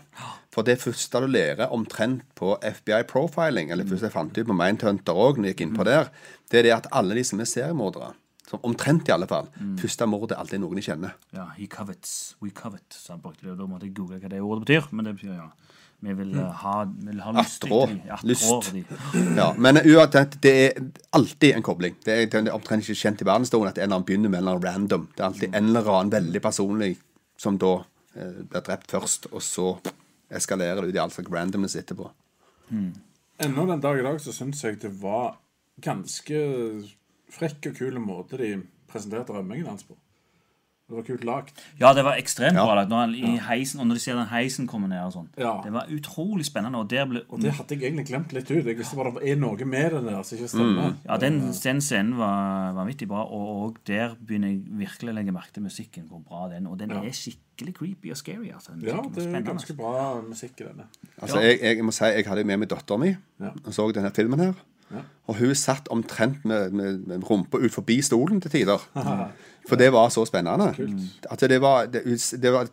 [0.50, 4.56] For det første du lærer omtrent på FBI profiling, eller først jeg fant ut på
[4.56, 6.10] Mindhunter òg, når jeg gikk inn på der,
[6.50, 8.10] det er det at alle de som er seriemordere,
[8.50, 9.46] som omtrent i alle fall,
[9.78, 11.12] første mordet er alltid noen de kjenner.
[11.36, 12.82] ja, he covets, we covet.
[12.90, 14.88] Så han brukte det, da måtte jeg google hva det ordet betyr.
[14.90, 15.50] Men det betyr ja.
[16.00, 16.74] Vi vil eh, ha,
[17.06, 17.80] vil ha lyst Attrå.
[18.24, 18.72] Lyst.
[19.38, 20.82] Ja, men uansett, det er
[21.12, 21.94] alltid en kobling.
[22.04, 24.40] Det er, det er omtrent ikke kjent i verdenshistorien at en eller annen begynner med
[24.40, 25.08] en eller annen random.
[25.14, 26.90] Det er alltid en eller annen veldig personlig
[27.38, 27.74] som da
[28.16, 29.74] eh, blir drept først, og så
[30.30, 32.10] eskalerer det ut i alt slags randomness etterpå.
[33.40, 35.38] Ennå den dag i dag så syns jeg det var
[35.82, 36.40] ganske
[37.32, 38.52] frekk og kul måte de
[38.90, 39.96] presenterte rømmingen hans på.
[40.90, 41.60] Det var kult lagt.
[41.78, 42.64] Ja, det var ekstremt Ja.
[42.66, 42.74] bra.
[42.80, 42.88] lagt.
[42.90, 45.28] Når, han, i heisen, og når de ser den heisen komme ned og sånn.
[45.38, 45.52] Ja.
[45.62, 46.78] Det var utrolig spennende.
[46.82, 48.64] Og der ble, Og det hadde jeg egentlig glemt litt ut.
[48.66, 50.94] Jeg visste bare det er noe med den der som ikke stemmer.
[51.06, 55.32] ja, den, den scenen var vanvittig bra, og, og der begynner jeg virkelig å legge
[55.32, 56.08] merke til musikken.
[56.10, 57.02] Hvor bra den Og den Ja.
[57.04, 58.50] er skikkelig creepy og scary.
[58.50, 58.72] Altså.
[58.82, 60.84] Ja, det er ganske bra musikk i denne.
[61.22, 63.50] Altså, jeg, jeg må si, jeg hadde med meg dattera mi Ja.
[63.64, 64.54] og så denne filmen her.
[64.90, 65.04] Ja.
[65.30, 68.82] Og hun satt omtrent med, med, med rumpa ut forbi stolen til tider.
[69.68, 70.72] For det var så spennende.
[71.30, 72.02] At det var Det,
[72.42, 72.66] det, var,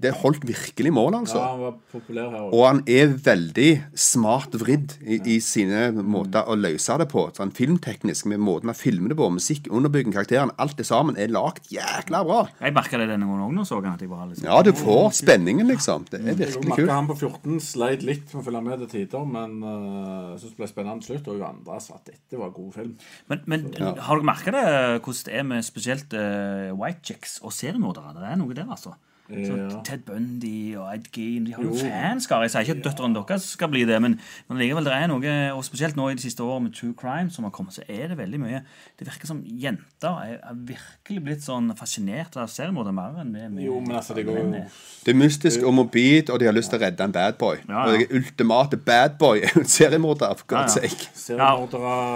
[0.00, 1.38] det holdt virkelig mål, altså.
[1.38, 2.56] Ja, han var populær her også.
[2.56, 3.70] Og han er veldig
[4.08, 7.26] smart vridd i, i sine måter å løse det på.
[7.36, 10.52] Sånn filmteknisk, med måten han filmer det på, musikk, underbygging, karakteren.
[10.60, 12.40] Alt det sammen er lagd jækla bra.
[12.60, 14.72] Jeg merka det denne gangen òg, nå så han At jeg var liksom, Ja, du
[14.76, 16.06] får spenningen, liksom.
[16.10, 16.70] Det er Jeg kult.
[16.70, 20.32] merket merka han på 14 sleit litt med å følge med til tider, men uh,
[20.34, 21.28] jeg det ble spennende til slutt.
[21.28, 22.96] Og hun andre sa at dette var god film.
[23.30, 24.66] Men, men har dere merka det,
[25.04, 28.16] hvordan det er med spesielt uh, white chicks og seriemordere?
[28.16, 28.96] Det er noe der, altså.
[29.30, 29.80] Så Ja.
[29.86, 32.42] Ted Bundy og Ed Gein De har jo fanskare.
[32.48, 34.16] Jeg sier ikke at døtrene deres skal bli det, men,
[34.48, 37.30] men likevel det er noe Og spesielt nå i de siste årene med True Crime
[37.30, 38.62] som har kommet, så er det veldig mye
[38.98, 43.46] Det virker som jenter er, er virkelig blitt sånn fascinert av seriemordere mer enn det
[43.54, 44.64] vi Jo, men altså, det går jo.
[45.04, 47.56] Det er mystisk og morbid, og de har lyst til å redde en bad boy.
[47.68, 47.84] Ja, ja.
[47.86, 50.66] Og det ultimate bad boy er jo en seriemorder, for Ja, ja.
[50.68, 51.10] sake.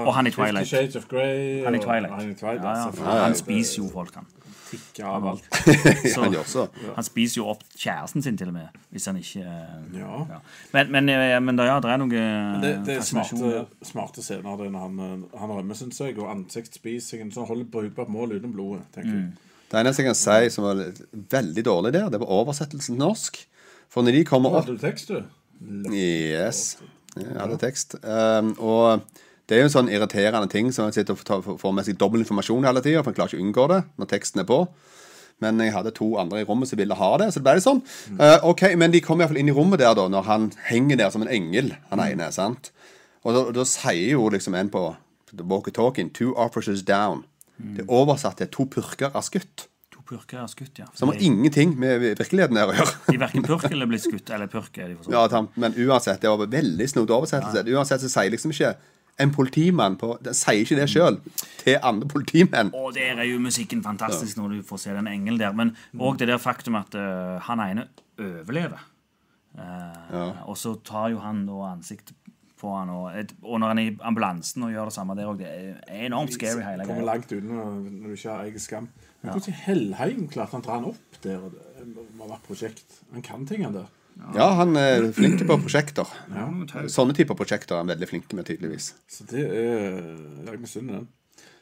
[0.07, 0.71] Og han i Twilight.
[0.73, 2.13] Han i Twilight.
[2.13, 4.27] Han i Twilight, Ja, ja, altså, han spiser jo folk, han.
[4.71, 5.47] Tikker av alt.
[6.15, 6.65] Så- Han gjør så.
[6.97, 8.69] Han spiser jo opp kjæresten sin, til og med.
[8.95, 10.41] Hvis han ikke eh, Ja.
[10.75, 12.11] Men, men, eh, men da, ja, det er noe
[12.65, 16.31] Det, det er smarte, smarte scener det når han, eh, han rømmer, syns jeg, og
[16.35, 17.33] ansiktsspisingen.
[17.35, 19.33] Så han holder på på et mål uten blodet, tenker jeg.
[19.71, 20.83] Det eneste jeg kan si som var
[21.33, 23.41] veldig dårlig der, det var oversettelsen til norsk.
[23.91, 25.23] For når de kommer opp Hadde du tekst, du?
[25.95, 26.77] Yes.
[27.17, 27.95] Jeg hadde tekst.
[28.03, 29.05] Um, og
[29.47, 32.21] det er jo en sånn irriterende ting som en sitter og får- med seg dobbel
[32.25, 34.69] informasjon hele tida, for en klarer ikke å unngå det når teksten er på.
[35.41, 37.65] Men jeg hadde to andre i rommet som ville ha det, så det ble det
[37.65, 37.83] sånn.
[38.21, 41.11] Uh, ok, Men de kom iallfall inn i rommet der da, når han henger der
[41.11, 42.31] som en engel, han ene.
[42.33, 42.71] sant?
[43.25, 44.97] Og da, da sier jo liksom en på
[45.35, 47.25] the walkie-talkien 'Two officers down'.
[47.59, 49.67] Det er oversatt til 'to purker er skutt'.
[49.93, 50.85] To purker er skutt, ja.
[50.95, 52.95] Som har ingenting med virkeligheten å gjøre.
[53.11, 54.31] De verken purk eller blitt skutt.
[54.31, 55.13] Eller purk er de for sånn.
[55.33, 57.65] Ja, men uansett, det var veldig snodig oversettelse.
[57.75, 58.77] Uansett så sier liksom ikke
[59.21, 61.21] en politimann på Den sier ikke det sjøl
[61.61, 62.73] til andre politimenn.
[62.75, 65.53] Og der er jo musikken fantastisk når du får se den engelen der.
[65.53, 67.87] Men òg det der faktum at uh, han ene
[68.19, 68.83] overlever.
[69.55, 72.15] Eh, Og så tar jo han da ansiktet
[72.59, 75.31] på han, og, et, og når han er i ambulansen og gjør det samme der
[75.31, 78.89] òg, det er enormt scary hele Kommer langt unna når du ikke har egen skam.
[79.23, 81.45] Men hvordan i Hellheim klarte han å dra han opp der?
[81.79, 81.87] Det
[82.17, 82.99] må ha vært prosjekt.
[83.13, 83.91] Han kan tingene der.
[84.35, 86.09] Ja, han er flink på prosjekter.
[86.93, 88.93] Sånne typer prosjekter er han veldig flink med, tydeligvis.
[89.11, 90.01] Så det er
[90.47, 91.09] Jeg misunner den.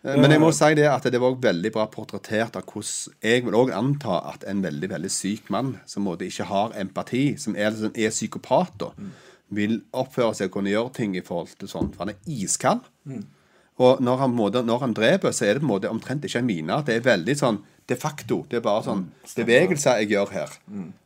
[0.04, 3.44] Eh, Men jeg må si det at det var veldig bra portrettert av hvordan Jeg
[3.46, 7.56] vil òg anta at en veldig veldig syk mann som måtte ikke har empati, som
[7.56, 8.90] er, som er psykopat, da,
[9.52, 11.94] vil oppføre seg og kunne gjøre ting i forhold til sånt.
[11.96, 12.80] For han er iskald.
[13.82, 14.36] Og når han,
[14.66, 16.82] når han dreper, så er det på en måte omtrent ikke en mine.
[16.84, 18.42] Det er veldig sånn de facto.
[18.50, 19.06] Det er bare sånn
[19.36, 20.54] bevegelser jeg gjør her.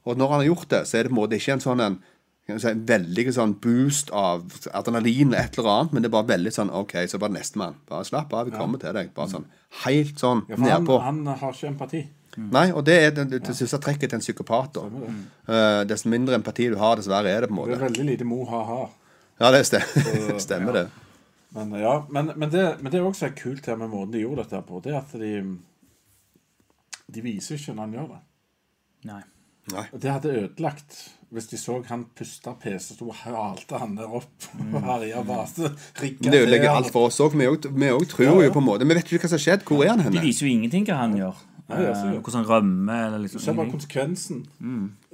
[0.04, 1.84] Og når han har gjort det, så er det på en måte ikke en sånn
[1.86, 1.96] en
[2.60, 4.44] si, en veldig sånn boost av
[4.76, 7.78] adrenalin eller et eller annet, men det er bare veldig sånn OK, så bare nestemann.
[7.90, 9.10] Bare slapp av, vi kommer til deg.
[9.16, 9.48] Bare sånn
[9.86, 11.00] helt sånn Ja, nedpå.
[11.02, 12.04] han, han har ikke empati.
[12.36, 14.76] Nei, og det er det, det, det siste trekket til en psykopat.
[14.76, 14.84] da.
[15.48, 17.72] Uh, desto mindre empati du har, dessverre er det på en måte.
[17.72, 18.82] Det er veldig lite mo ha-ha.
[19.40, 20.84] Ja, det stemmer, stemmer det.
[21.56, 24.44] Men ja, men, men, det, men det er også kult her med måten de gjorde
[24.44, 24.82] dette på.
[24.84, 25.32] Det er at de
[27.12, 28.22] De viser ikke når han gjør det.
[29.06, 29.22] Nei.
[29.92, 30.96] Og Det hadde ødelagt
[31.34, 35.72] hvis de så han puste PC, og halte han der opp og herja bare.
[35.98, 37.34] Det ødelegger alt for oss òg.
[37.34, 39.38] Vi òg- vi ja, tror jo på en måte Vi vet jo ikke hva som
[39.40, 39.64] har skjedd.
[39.66, 40.20] Hvor er han henne?
[40.20, 41.34] De viser jo ingenting hva han gjør.
[41.68, 43.06] Nei, Eh, hvordan han rømmer.
[43.06, 43.72] Eller liksom Se bare ingenting.
[43.80, 44.46] konsekvensen.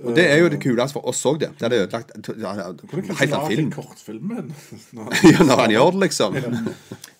[0.04, 1.48] Og det er jo det kuleste for oss òg, det.
[1.58, 3.66] Det hadde ødelagt Hvordan kan helt du annen lage film.
[3.66, 4.54] en kortfilm med den?
[4.92, 6.34] Når- Ja, når han gjør det, liksom.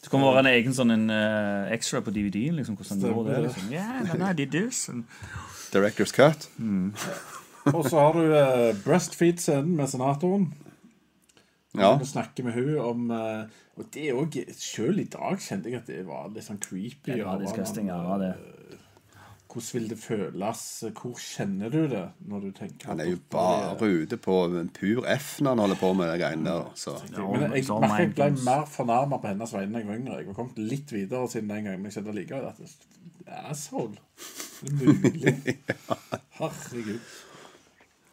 [0.03, 2.57] Det kommer være en egen sånn en, eh, extra på DVD-en.
[2.61, 3.43] Liksom, hvordan han gjorde det.
[3.47, 3.73] Liksom.
[3.73, 4.89] Yeah, no, I did this.
[4.89, 5.05] And,
[5.73, 6.49] Director's cut.
[7.73, 10.53] Og så har du uh, breastfeed-scenen med senatoren.
[11.79, 11.95] Ja.
[11.97, 13.45] Vi snakker med hun om eh,
[13.79, 17.15] Og det er òg Selv i dag kjente jeg at det var litt sånn creepy.
[17.17, 17.87] det var og disgusting.
[17.89, 18.35] Ja, det var det.
[19.53, 20.61] Hvordan vil det føles?
[20.97, 25.05] Hvor kjenner du det når du tenker Han er jo bare ute på en pur
[25.17, 26.71] F når han holder på med de greiene der.
[26.75, 26.95] Så.
[27.13, 30.17] Men jeg jeg, merker jeg ble mer fornærma på hennes vegne da jeg var yngre.
[30.23, 32.89] Jeg var kommet litt videre siden den gangen, men jeg kjente likevel at det-
[33.51, 33.97] Asshole.
[34.63, 35.57] Det er mulig.
[36.41, 36.99] Herregud.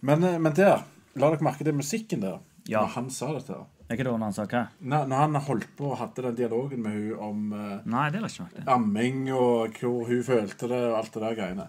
[0.01, 0.83] Men, eh, men der,
[1.15, 2.39] la dere merke til musikken der.
[2.69, 2.81] Ja.
[2.83, 3.55] Når han sa dette.
[3.57, 3.65] her.
[3.89, 4.59] Er ikke det han sa hva?
[4.85, 8.21] Når, når han holdt på og hadde den dialogen med hun om eh, Nei, det
[8.27, 8.67] ikke det.
[8.69, 11.65] amming og hvor hun følte det og alt det der greiene.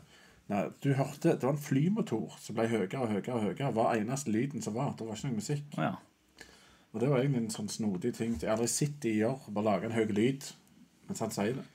[0.51, 3.33] Nei, du hørte, Det var en flymotor som ble høyere og høyere.
[3.33, 3.73] og høyere.
[3.75, 4.93] var eneste lyden som var.
[4.99, 5.65] Det var ikke noe musikk.
[5.79, 5.95] Å ja.
[6.93, 8.35] Og det var egentlig en sånn snodig ting.
[8.35, 9.53] Jeg har aldri sett de gjøre.
[9.55, 10.49] Bare lage en høy lyd
[11.09, 11.67] mens han sier det.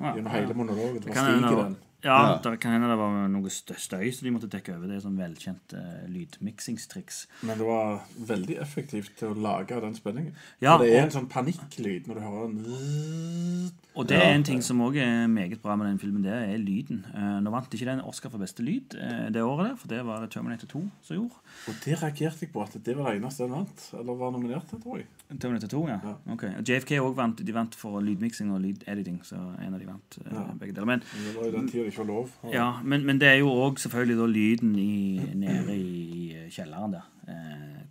[0.00, 0.98] Gjennom hele monologen.
[0.98, 1.76] Det Det var stig i hende, den.
[2.04, 4.86] Ja, det kan hende det var noe støy som de måtte dekke over.
[4.90, 7.22] Det er sånn velkjent uh, lydmiksingstriks.
[7.48, 10.34] Men det var veldig effektivt til å lage den spenningen.
[10.60, 14.32] Ja, For det er og- en sånn panikklyd når du hører den Og det er
[14.34, 17.04] en ting som òg er meget bra med den filmen, det er lyden.
[17.14, 20.00] Eh, nå vant ikke den Oscar for beste lyd eh, det året, der, for det
[20.06, 21.38] var det Terminator 2 som gjorde.
[21.70, 23.84] Og det reagerte jeg på at det var det eneste den vant.
[24.00, 25.06] Eller var nominert til, tror jeg.
[25.40, 25.98] Terminator 2, ja.
[26.04, 26.14] Ja.
[26.34, 26.42] Ok.
[26.58, 30.18] Og JFK også vant, de vant for lydmiksing og lydediting, så en av de vant
[30.24, 30.42] eh, Ja.
[30.58, 30.90] begge deler.
[30.90, 32.30] Men, Men det var jo den tida det ikke var lov.
[32.42, 36.92] Og- ja, men, men det er jo òg selvfølgelig da lyden i, nede i kjelleren
[36.98, 37.06] der.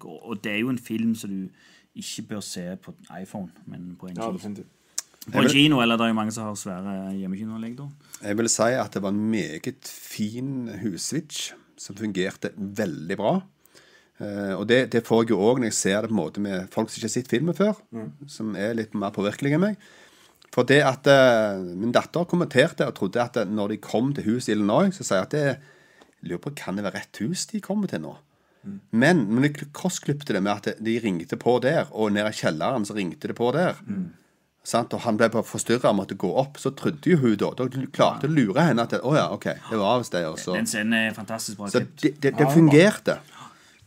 [0.04, 1.47] Og og det er jo en film som du
[1.95, 4.64] ikke bør se på iPhone, men på en Ja, kino.
[5.32, 7.88] På en kino, eller det er jo mange som har svære hjemmekinoanlegg da.
[8.24, 13.34] Jeg vil si at det var en meget fin hussvitch, som fungerte veldig bra.
[14.19, 16.43] Uh, og det, det får jeg jo òg når jeg ser det på en måte
[16.43, 17.80] med folk som ikke har sett filmen før,
[18.30, 19.88] som er litt mer påvirkelige enn meg.
[20.53, 24.51] For det at uh, min datter kommenterte og trodde at når de kom til huset
[24.51, 27.47] i Illinois, så sier jeg at det jeg lurer på kan det være rett hus
[27.51, 28.13] de kommer til nå.
[28.95, 32.86] Men men jeg krossklippte det med at de ringte på der, og nede i kjelleren
[32.88, 33.80] så ringte det på der.
[34.64, 34.93] Sant?
[34.95, 36.57] Og han ble forstyrra og måtte gå opp.
[36.61, 39.80] Så trodde jo hun da Da klarte å lure henne til Å ja, OK, det
[39.80, 40.26] var visst det.
[40.30, 40.53] Også.
[40.55, 43.18] Den scenen er fantastisk bra så det, det, det fungerte.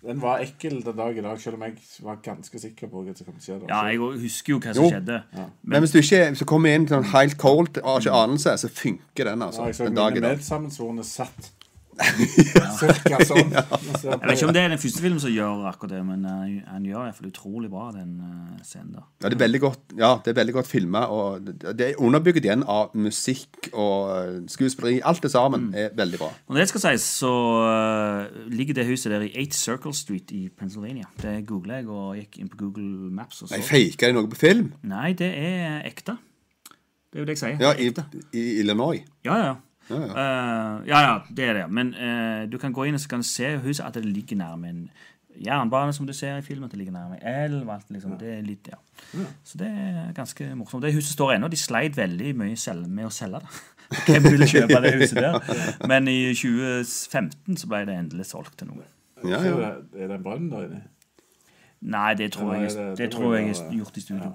[0.06, 3.14] Den var ekkel den dag i dag, selv om jeg var ganske sikker på hva
[3.16, 3.56] som kom til å skje.
[3.64, 3.70] da.
[3.72, 4.90] Ja, jeg husker jo hva som Jo.
[4.92, 5.16] skjedde.
[5.64, 8.68] Men hvis du ikke så kommer inn sånn helt cold og har ikke anelse, så
[8.70, 9.64] funker den, Ja, altså.
[9.66, 10.36] jeg så Den dag i mine dag.
[10.38, 11.50] medsammensvorne satt
[12.80, 13.52] cirka sånn.
[14.06, 16.58] Jeg vet ikke om det er den første filmen som gjør akkurat det, men eh,
[16.68, 19.06] han gjør i hvert fall utrolig bra den eh, scenen der.
[19.22, 24.12] Ja, det er veldig godt, ja, filma, og det er underbygget igjen av musikk og
[24.12, 25.00] eh, skuespilleri.
[25.04, 26.30] Alt det sammen er veldig bra.
[26.48, 27.32] Når det skal sies, så
[28.52, 31.08] ligger det huset der i 8 Circle Street i Pennsylvania.
[31.22, 33.56] Det googla jeg og gikk inn på Google Maps og så.
[33.56, 34.72] Jeg Faka de noe på film?
[34.86, 36.18] Nei, det er ekte.
[37.10, 37.62] Det er jo det jeg sier.
[37.62, 37.88] Ja, i,
[38.36, 39.00] i Illinois.
[39.24, 39.54] Ja, ja.
[39.90, 40.06] Ja, ja.
[40.12, 41.66] Uh, ja, ja, det er det.
[41.70, 44.68] Men uh, du kan gå inn og så kan se huset at det ligger nærme
[44.72, 44.80] en
[45.36, 46.64] jernbane, som du ser i filmen.
[46.64, 47.68] At Det ligger nærme elv.
[47.70, 48.16] Alt, liksom.
[48.18, 48.80] Det er litt, ja.
[49.44, 50.82] Så det er ganske morsomt.
[50.82, 51.48] Det huset står ennå.
[51.52, 52.56] De sleit veldig mye
[52.88, 53.62] med å selge det.
[54.08, 55.36] Hvem ville kjøpe det huset der?
[55.86, 58.82] Men i 2015 så ble det endelig solgt til noen.
[59.24, 59.52] Ja, ja.
[59.92, 60.82] det, er det en brann der inne?
[61.86, 64.32] Nei, det tror jeg, det- det tror jeg er gjort i studio.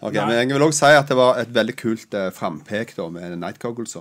[0.00, 3.36] Ok, men jeg vil også si at det var et veldig kult eh, frampek med
[3.36, 3.96] Night Goggles.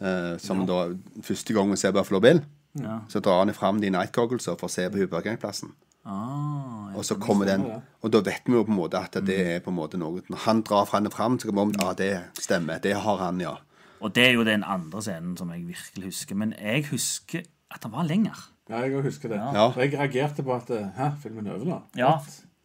[0.00, 0.88] Eh, som da
[1.22, 2.40] første gang vi ser Buffalo Bill,
[2.80, 3.00] Ja.
[3.08, 5.72] så drar han fram de Night Goggles for å se på hovedparkeringsplassen.
[6.06, 6.96] Ah, ja.
[6.96, 7.64] Og så kommer den,
[8.02, 10.22] og da vet vi jo på en måte at det er på en måte noe
[10.30, 12.78] Når han drar fra henne fram, så kommer vi om ja, det stemmer.
[12.80, 13.56] Det har han, ja.
[14.00, 16.34] Og det er jo den andre scenen som jeg virkelig husker.
[16.34, 18.38] Men jeg husker at den var lenger.
[18.70, 19.36] Ja, jeg òg husker det.
[19.36, 19.66] Ja.
[19.76, 21.82] Jeg reagerte på at eh, Hæ, filmen er over nå?
[21.96, 22.14] Ja,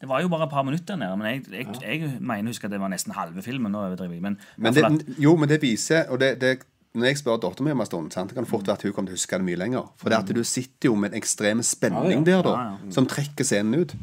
[0.01, 2.53] Det var jo bare et par minutter der nede, men jeg, jeg, jeg mener å
[2.53, 3.71] huske at det var nesten halve filmen.
[3.71, 4.21] Nå overdriver jeg.
[4.21, 6.59] Men, Men det, jo, men det viser Og det, det
[6.95, 8.93] når jeg spør dattera mi om en stund, sant, det kan fort være at hun
[8.95, 9.89] kommer til å huske det mye lenger.
[10.01, 12.25] For det at du sitter jo med en ekstrem spenning Ja, ja.
[12.29, 12.91] der, da, Ja, ja.
[12.95, 13.95] som trekker scenen ut.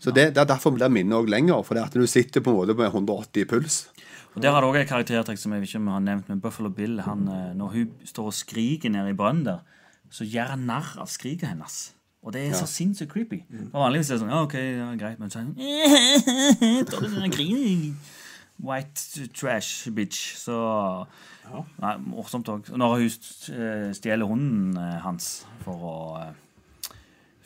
[0.00, 1.62] Så det, det er derfor blir minnet òg lenger.
[1.66, 3.78] For det at du sitter på en måte med 180 i puls.
[4.36, 6.98] Og Der har du òg et karaktertrekk som jeg ikke har nevnt, men Buffalo Bill.
[7.06, 9.62] Han, eh, når hun står og skriker nede i brønnen der,
[10.12, 11.92] så gjør han narr av skriket hennes.
[12.26, 13.44] Og det er så sinnssykt creepy.
[13.70, 15.54] For Vanligvis er det sånn Ja, OK, ja, greit, men så er han
[16.90, 17.92] det og griner.
[18.62, 20.36] White trash bitch.
[20.40, 20.56] Så
[21.78, 22.70] Nei, morsomt òg.
[22.74, 25.96] Når hun eh, stjeler hunden eh, hans for å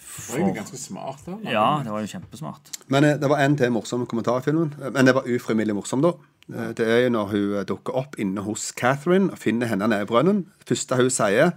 [0.00, 0.36] for...
[0.36, 1.20] Det var jo ganske smart.
[1.26, 1.34] da.
[1.50, 2.70] Ja, det var jo kjempesmart.
[2.88, 4.72] Men eh, det var en til morsom kommentar i filmen.
[4.80, 6.14] Eh, Men det var ufrivillig morsom, da.
[6.52, 9.86] Eh, Det er jo når hun eh, dukker opp inne hos Catherine og finner henne
[9.88, 10.46] nede i brønnen.
[10.66, 11.52] Første hun sier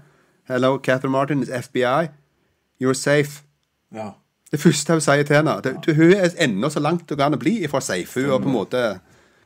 [0.50, 2.10] Hello, Catherine Martin, it's FBI.
[2.84, 3.44] You're safe.
[3.96, 4.10] Ja.
[4.52, 5.56] Det første hun sier til henne.
[5.64, 8.20] Det, du, hun er ennå så langt hun kan bli fra safe.
[8.22, 8.84] Hun og på en måte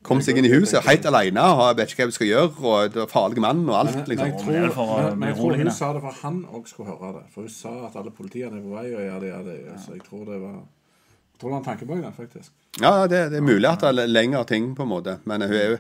[0.04, 2.52] kommet seg inn i huset helt alene og har- vet ikke hva hun skal gjøre.
[2.64, 4.28] Og det var farlige mann og alt, liksom.
[4.46, 7.14] men, jeg tror, men, men jeg tror hun sa det for han òg skulle høre
[7.18, 7.26] det.
[7.34, 9.58] For hun sa at alle politiene er på vei, og ja, det er det.
[9.86, 12.52] Så jeg tror det var Jeg tror det var en tanke bak den, faktisk.
[12.82, 15.20] Ja, det, det er mulig at det er lengre ting, på en måte.
[15.26, 15.78] Men hun er jo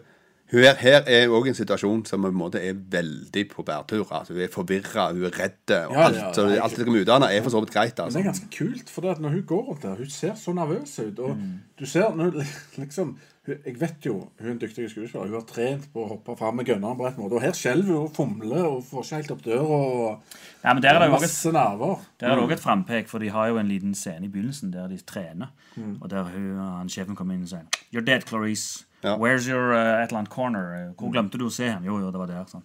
[0.51, 4.05] hun er, her er òg en situasjon som på en måte er veldig på bærtur.
[4.15, 5.73] Altså, hun er forvirra, hun er redd.
[5.87, 6.61] Og Ja, alt, ja, ja.
[6.63, 7.97] alt det kommer ut av henne, er for så vidt greit.
[7.97, 8.17] Men Altså.
[8.17, 11.19] det er ganske kult, for når hun går rundt der, hun ser så nervøs ut.
[11.19, 11.37] Og
[11.79, 12.39] du ser når,
[12.83, 13.17] liksom
[13.47, 15.27] Jeg vet jo hun er en dyktig skuespiller.
[15.29, 17.37] Hun har trent på å hoppe fram med gønneren på rett måte.
[17.37, 19.61] Og her skjelver hun og fomler og får ikke helt opp døra.
[19.61, 20.35] Og
[20.65, 22.01] Ja, men der er det jo et masse nerver.
[22.19, 24.73] Der er det også et frampek, for de har jo en liten scene i begynnelsen
[24.73, 25.47] der de trener.
[25.77, 25.95] Mm.
[26.01, 27.63] Og der hun, han sjefen kommer inn og sier
[27.95, 28.83] You're dead, Clarice.
[29.03, 29.15] Ja.
[29.21, 30.93] Where's your uh, et eller annet corner?
[30.97, 31.83] Hvor glemte du å se ham?
[31.85, 32.45] Jo, jo, det var der.
[32.49, 32.63] Sånn.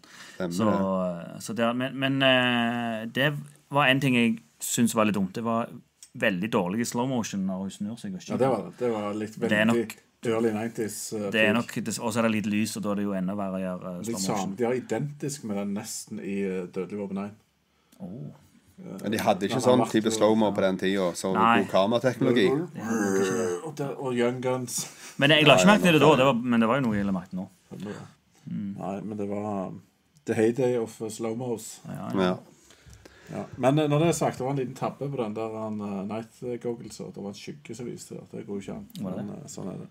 [0.57, 3.35] Så, uh, så der, men men uh, det
[3.72, 5.35] var en ting jeg syntes var litt dumt.
[5.37, 5.68] Det var
[6.14, 8.16] veldig dårlig i slow motion når hun snur seg.
[8.16, 8.72] og Ja, det var det.
[8.80, 10.99] Det var litt Det er nok- early 90s.
[11.18, 13.12] uh, det er nok, Og så er det litt lys, og da er det jo
[13.18, 14.39] enda verre å gjøre uh, slow samme.
[14.39, 14.55] motion.
[14.57, 17.30] De er identisk med den nesten i uh, Dødelig våpen 1.
[19.03, 21.11] Men de hadde ikke sånn det type slow-mo på den tida.
[21.14, 22.49] Så god kamerateknologi.
[23.73, 24.83] Og, der- og Young Guns.
[25.16, 26.97] Men jeg la ikke merke til det da, det var, men det var jo noe
[26.99, 27.49] jeg la merke til nå.
[28.53, 29.79] Nei, men det var um,
[30.29, 31.14] The heyday of Slowmos.
[31.16, 31.68] slow-mos.
[31.89, 32.25] Ja, ja.
[32.27, 32.33] Ja.
[33.33, 33.45] Ja.
[33.57, 35.79] Men uh, når det er sagt, det var en liten tabbe på den der han,
[35.81, 37.01] uh, Night Goggles.
[37.01, 38.27] og Det var en skygge som viste det.
[38.33, 38.87] Det går jo ikke an.
[39.07, 39.89] Men uh, sånn er det.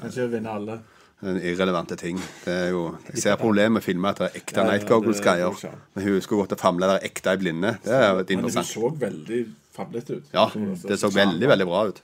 [0.00, 0.78] Kan ikke vinne alle.
[1.22, 2.18] Den irrelevante ting.
[2.44, 4.70] Det er jo, jeg ser problemet med å filme at det er ekte Ja, ja,
[4.72, 5.52] Night Goggles-greier.
[5.54, 5.78] det- det.
[5.94, 7.76] Men hun skulle gått og famle der ekte i blinde.
[7.84, 8.42] Det er jo interessant.
[8.42, 9.42] Men det så veldig
[9.76, 10.24] famlete ut.
[10.34, 10.48] Ja,
[10.88, 12.02] det så veldig, veldig bra ut.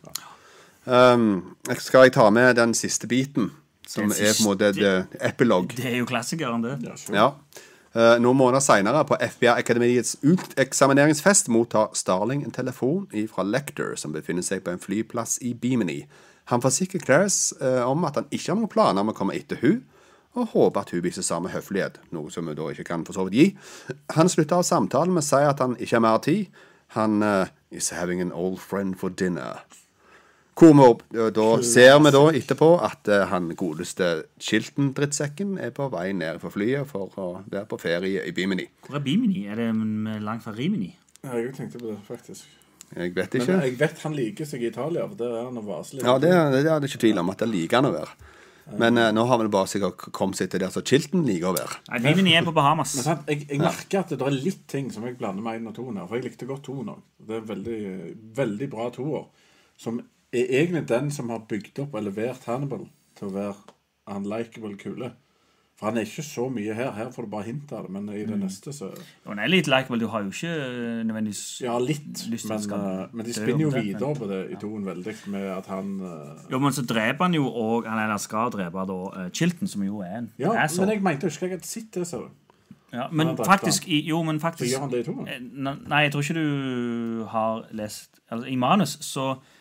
[0.88, 3.50] Um, skal jeg ta med den siste biten,
[3.86, 5.74] som siste, er på en måte det epilog.
[5.76, 6.78] Det er jo klassikeren, det.
[6.86, 7.16] Ja, sure.
[7.16, 7.66] Ja.
[7.96, 14.44] Eh, noen måneder seinere, på FBI-akademiets uteksamineringsfest, mottar Starling en telefon fra Lector, som befinner
[14.44, 16.02] seg på en flyplass i Bimini.
[16.52, 19.60] Han forsikrer Clarice uh, om at han ikke har noen planer om å komme etter
[19.60, 19.82] hun,
[20.36, 23.26] og håper at hun viser samme høflighet, noe som hun da ikke kan for så
[23.26, 23.48] vidt gi.
[24.16, 26.62] Han slutter av samtalen med å si at han ikke har mer tid.
[26.96, 29.64] Han uh, is having an old friend for dinner.
[30.58, 34.08] Hvor vi da ser vi da etterpå at eh, han godeste
[34.42, 38.66] Chilton-drittsekken er på vei ned fra flyet for å være på ferie i Bimini.
[38.86, 39.44] Hvor er Bimini?
[39.46, 39.68] Er det
[40.24, 40.90] langt fra Rimini?
[41.22, 42.48] Ja, Jeg tenkte på det, faktisk.
[42.96, 43.52] Jeg vet ikke.
[43.52, 46.06] Men jeg vet han liker seg i Italia, for der er han og vaser litt.
[46.08, 48.34] Ja, det, det er det ikke tvil om at det liker han å være.
[48.82, 51.54] Men eh, nå har vi bare sikkert kommet seg til der som Chilton liker å
[51.56, 51.78] være.
[51.92, 52.96] Nei, Bimini er på Bahamas.
[52.98, 55.70] Men sant, jeg, jeg merker at det er litt ting som jeg blander med én
[55.70, 56.08] og toen her.
[56.08, 57.02] For jeg likte godt toen òg.
[57.28, 57.80] Det er en veldig,
[58.42, 59.28] veldig bra toer.
[59.78, 60.02] Som
[60.32, 62.86] er egentlig den som har bygd opp og levert Hannibal
[63.18, 63.56] til å være
[64.08, 65.12] unlikable kule.
[65.78, 66.88] For han er ikke så mye her.
[66.96, 67.92] Her får du bare hint av det.
[67.94, 70.00] Men i det neste så Og han er litt likeable.
[70.00, 72.24] Du har jo ikke øh, nødvendigvis Ja, litt.
[72.26, 75.70] Men, eh, men de er spinner jo videre på det i toen veldig, med at
[75.70, 76.40] han uh...
[76.50, 80.02] Jo, men så dreper han jo òg Han skal drepe da uh, Chilton, som jo
[80.02, 80.86] er en Ja, asshole.
[80.86, 82.28] men jeg mente ikke jeg hadde sett det, sa du.
[82.92, 85.14] Ja, men faktisk i, Jo, men Så faktisk gjør han det i to?
[85.28, 85.40] Eh,
[85.86, 89.57] Nei, jeg tror ikke du har lest altså, I manus så eh,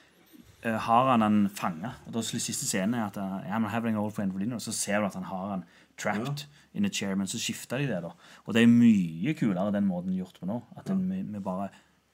[0.64, 1.92] har han han fanga.
[2.22, 4.60] Siste scenen er at I'm having an old friend dinner.
[4.60, 5.64] Så ser du at han har han
[5.98, 8.12] trapped in a chair, men så skifter de det, da.
[8.46, 10.62] Og det er mye kulere den måten de har gjort på nå.
[10.78, 10.96] At ja.
[10.96, 11.70] vi, vi bare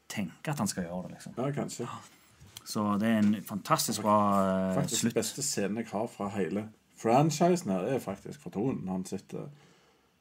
[0.10, 1.36] tenker at han skal gjøre det, liksom.
[1.38, 1.88] Ja, kanskje.
[2.66, 5.18] Så det er en fantastisk bra eh, Faktisk slutt.
[5.18, 6.70] beste scenen jeg har fra hele
[7.00, 8.88] franchisen her, er faktisk fra tonen.
[8.88, 9.50] Han sitter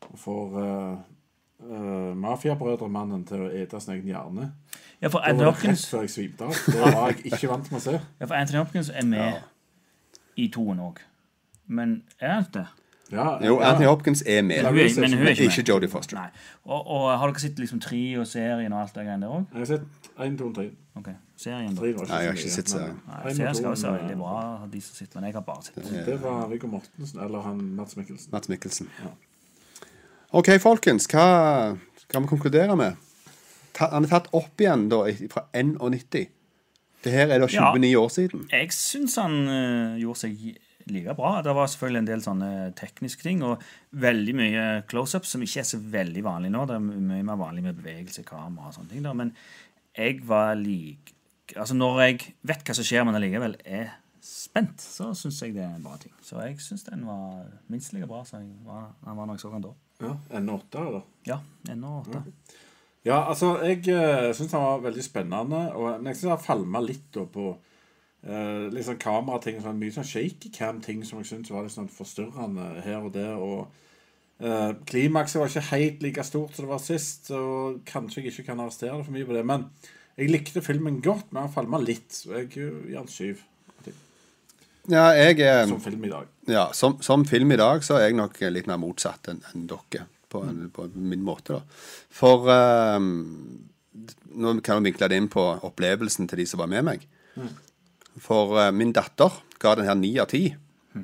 [0.09, 0.97] og får uh,
[1.70, 4.50] uh, mafiabrødremannen til å ete sin egen hjerne.
[5.02, 6.60] Ja, for Anthony var det rett Hopkins, før jeg svimte av.
[6.66, 7.96] Det var jeg ikke vant med å se.
[8.20, 9.40] ja, for Anthony Hopkins er med
[10.36, 11.02] i toen òg.
[11.66, 12.66] Men er han det?
[13.12, 13.70] Ja, Jo, ja.
[13.70, 14.62] Anthony Hopkins er med.
[14.62, 15.44] Men Hun er, men hun er ikke.
[15.50, 16.16] Ikke Jodie Foster.
[16.16, 16.30] Nei.
[16.64, 19.42] Og, og har dere sett liksom tre og serien og alt det greiene der òg?
[19.52, 20.64] Jeg har sett 1, 2, 3.
[21.00, 21.10] Ok,
[21.40, 21.80] serien da.
[21.82, 22.96] Tre Nei, jeg har ikke sett serien.
[23.08, 24.38] Nei, serien skal også være veldig bra,
[24.72, 26.06] de som sitter, men jeg har bare sett det.
[26.08, 28.32] Det var Viggo Mortensen, eller han Mats Mikkelsen.
[28.32, 28.88] Mats Mikkelsen.
[30.33, 31.05] OK, folkens.
[31.12, 31.76] Hva
[32.09, 32.97] kan vi konkludere med?
[33.76, 36.30] Ta, han er tatt opp igjen da fra 91.
[37.05, 38.47] Det her er da 29 år siden.
[38.49, 40.41] Jeg syns han uh, gjorde seg
[40.89, 41.35] like bra.
[41.45, 43.61] Det var selvfølgelig en del sånne tekniske ting, og
[43.93, 46.64] veldig mye close-ups, som ikke er så veldig vanlig nå.
[46.70, 49.05] Det er mye mer vanlig med bevegelse, kamera og sånne ting.
[49.05, 49.12] Da.
[49.18, 49.35] Men
[49.99, 51.18] jeg var like
[51.53, 52.14] Altså, når jeg
[52.49, 53.91] vet hva som skjer, men allikevel er
[54.24, 56.14] spent, så syns jeg det er en bra ting.
[56.24, 59.43] Så jeg syns den var minst like bra som den var, han var når jeg
[59.43, 59.72] så den da.
[60.03, 61.03] Ja, N8, eller?
[61.28, 61.38] Ja,
[61.68, 62.22] ennå åtte.
[63.07, 66.82] Ja, altså, jeg uh, syns han var veldig spennende, og men jeg syns han falma
[66.84, 71.50] litt da på uh, litt sånn kamerating, sånn, mye sånn shaky cam-ting som jeg syns
[71.50, 73.34] var litt sånn forstyrrende her og der.
[73.34, 73.72] og
[74.42, 78.53] uh, Klimakset var ikke helt like stort som det var sist, og kanskje jeg ikke
[78.53, 79.46] kan arrestere det for mye på det.
[79.50, 79.66] Men
[80.18, 83.42] jeg likte filmen godt, men han falma litt, så jeg er gir han syv
[84.91, 86.30] Ja, jeg er som film i dag.
[86.51, 89.68] Ja, som, som film i dag så er jeg nok litt mer motsatt enn en
[89.70, 90.09] dere.
[90.33, 91.83] På, en, på min måte, da.
[92.09, 93.11] For um,
[94.33, 97.05] Nå kan vi vinkle det inn på opplevelsen til de som var med meg.
[98.16, 100.47] For uh, min datter ga den her ni av ti.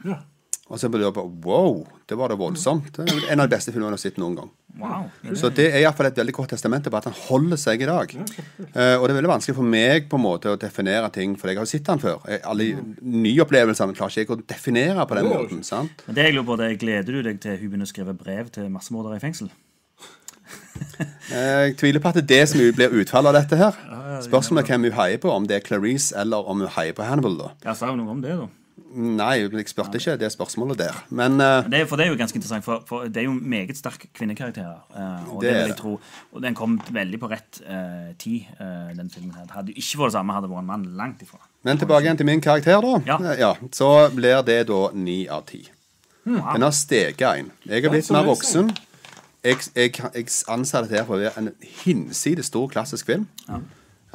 [0.00, 0.22] Ja.
[0.68, 2.90] Og så ble jeg bare Wow, det var da voldsomt.
[2.98, 4.50] Det er en av de beste filmene jeg har sett noen gang.
[4.78, 5.06] Wow.
[5.40, 8.12] Så det er iallfall et veldig godt testament på at han holder seg i dag.
[8.12, 11.50] Uh, og det er veldig vanskelig for meg på en måte å definere ting, for
[11.50, 12.20] jeg har jo sett han før.
[12.28, 12.68] Jeg, alle
[13.00, 15.64] nyopplevelsene klarer ikke jeg å definere på den måten.
[15.66, 16.04] sant?
[16.06, 18.14] Men det jeg lurer på, det er, Gleder du deg til hun begynner å skrive
[18.20, 19.48] brev til massemordere i fengsel?
[21.28, 23.80] Jeg tviler på at det er det som blir utfallet av dette her.
[24.24, 27.04] Spørsmålet er hvem hun heier på, om det er Clarice eller om hun heier på
[27.04, 27.36] Hannibal.
[27.40, 27.50] da.
[27.66, 28.46] Ja, Sa hun noe om det, da?
[28.98, 30.96] Nei, jeg spurte ikke det spørsmålet der.
[31.14, 33.32] Men uh, Det, er- for det er jo ganske interessant, for, for det er jo
[33.36, 34.80] meget sterke kvinnekarakterer.
[34.90, 35.76] Uh, og Det det, vil jeg det.
[35.78, 35.92] tro.
[36.32, 39.32] Og den kom veldig på rett uh, tid, eh, den filmen.
[39.36, 39.44] her.
[39.46, 41.38] Det hadde jo ikke vært det samme hadde vært en mann langt ifra.
[41.64, 42.98] Men tilbake igjen til min karakter, da.
[43.06, 43.34] Ja.
[43.38, 45.62] Ja, så blir det da ni av ti.
[46.28, 47.52] Den har steget en.
[47.66, 48.72] Jeg er blitt mer voksen.
[49.44, 51.52] Jeg, jeg, jeg anser dette her for å være en
[51.84, 53.28] hinsides stor klassisk film.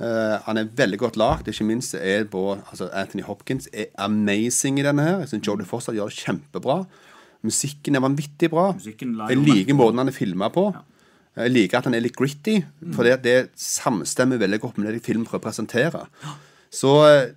[0.01, 1.49] Eh, han er veldig godt lagd.
[1.51, 5.03] Ikke minst er på, altså Anthony Hopkins er amazing i denne.
[5.03, 6.79] her Jeg synes Jodie Foster gjør det kjempebra.
[7.43, 8.71] Musikken er vanvittig bra.
[8.79, 10.71] Jeg liker måten han er filma på.
[11.35, 12.59] Jeg liker at han er litt gritty,
[12.93, 16.03] for det, det samstemmer veldig godt med det de filmen prøver å presentere.
[16.73, 17.33] Så eh,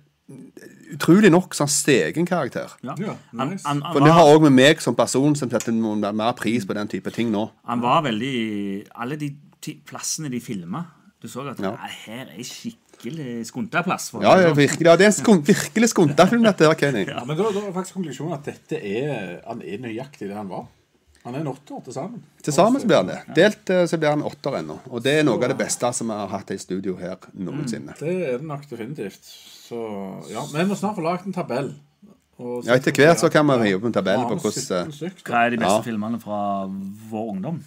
[0.93, 2.75] utrolig nok så han steg en karakter.
[2.85, 2.93] Ja.
[3.01, 3.65] Ja, nice.
[3.65, 6.77] han, han, For det har òg med meg som person som setter mer pris på
[6.77, 7.47] den type ting nå.
[7.65, 8.37] han var veldig
[8.95, 9.33] Alle de
[9.83, 10.85] plassene de filma
[11.21, 11.71] Du så at Ja.
[11.71, 14.11] nei, her er skikkelig skuntaplass.
[14.21, 14.85] Ja, det ja virkelig.
[14.85, 17.05] Ja, det er en skun, virkelig skuntafilm, dette her, Kenny.
[17.07, 20.47] Ja, men da, da er faktisk konklusjonen at dette er Han er nøyaktig det han
[20.49, 20.67] var.
[21.25, 22.21] Han er en åtter til sammen.
[22.43, 23.17] Til sammen så blir han det.
[23.35, 24.77] Delt eh, så blir han åtter ennå.
[24.89, 27.97] Og det er noe av det beste som vi har hatt i studio her noensinne.
[27.99, 29.19] Det er det nok definitivt.
[29.67, 29.81] Så
[30.31, 31.73] ja, Men vi må snart få lagd en tabell.
[32.39, 35.31] Og Ja, etter hvert så kan vi opp en tabell på hvordan 17 stykk, da.
[35.33, 35.81] Hva er de beste Ja.
[35.81, 36.39] filmene fra
[37.11, 37.63] vår ungdom?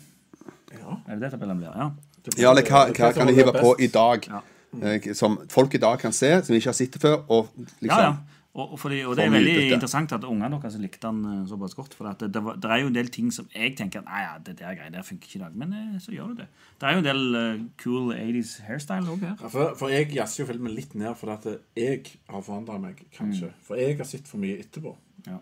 [0.73, 0.97] Ja.
[1.09, 1.75] Er det det tabellen blir?
[1.77, 1.91] Ja.
[2.39, 4.27] Ja, eller hva, hva kan de hive på i dag?
[4.31, 4.41] Ja.
[4.71, 5.15] Mm.
[5.19, 7.25] Som folk i dag kan se, som de ikke har sett det før.
[7.29, 8.17] Og liksom Ja, ja.
[8.53, 11.75] Og, og, fordi, og det er veldig interessant at ungene deres likte den eh, såpass
[11.79, 11.93] godt.
[11.95, 14.23] For at det, det, var- det er jo en del ting som jeg tenker Nei,
[14.25, 15.55] ja, det der greiene der funker ikke i dag.
[15.63, 16.49] Men eh, så gjør du det.
[16.81, 19.37] Det er jo en del uh, cool 80s hairstyle òg her.
[19.39, 21.47] Ja, for, for jeg jazzer jo filmen litt ned fordi at
[21.79, 22.03] jeg
[22.35, 23.53] har forandra meg, kanskje.
[23.69, 24.97] For jeg har sett for mye etterpå.
[25.31, 25.39] Ja.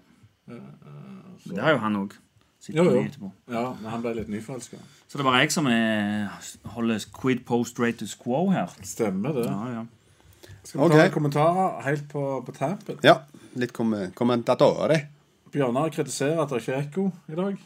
[0.53, 2.16] Uh, uh, så- Det har jo han òg.
[2.69, 3.31] Jo, jo.
[3.49, 4.81] Ja, men han ble litt nyforelska.
[5.09, 6.27] Så det er bare jeg som er,
[6.75, 8.75] holder quid post ratus quo her.
[8.85, 9.47] Stemmer det.
[9.47, 9.85] Ja, ja.
[10.67, 12.99] Skal vi ta noen kommentarer helt på, på tampen?
[13.07, 13.23] Ja.
[13.59, 15.07] Litt kom kommentatorer.
[15.55, 17.63] Bjørnar kritiserer at det ikke er ekko i dag.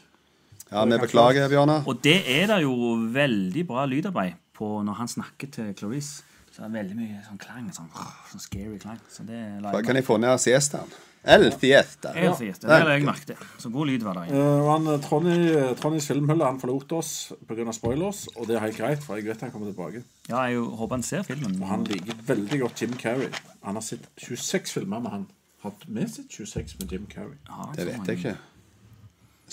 [0.69, 1.83] Ja, vi beklager, Bjørnar.
[1.89, 6.23] Og det er det jo veldig bra lydarbeid på når han snakker til Clarice.
[6.53, 7.65] Så det er veldig mye sånn klang.
[7.73, 7.89] Sånn,
[8.29, 8.99] sånn scary klang.
[9.09, 10.91] Så det la jeg kan jeg få ned siestaen?
[11.23, 12.11] El fiesta.
[12.17, 12.41] Helt.
[12.59, 13.43] Det la jeg merke til.
[13.57, 14.35] Så god lyd var det.
[14.35, 15.35] Uh, og han, eh, Tronny,
[15.79, 17.11] Tronnys filmhylle han forlot oss
[17.47, 17.71] pga.
[17.71, 20.03] spoilers, og det er helt greit, for jeg vet han kommer tilbake.
[20.27, 21.55] Ja, jeg håper han ser filmen.
[21.61, 23.31] Og han liker veldig godt Jim Carrey.
[23.63, 25.25] Han har sett 26 filmer med han.
[25.63, 27.39] Har med sitt 26 med Jim Carrey?
[27.47, 28.37] Ja, Det vet jeg ikke.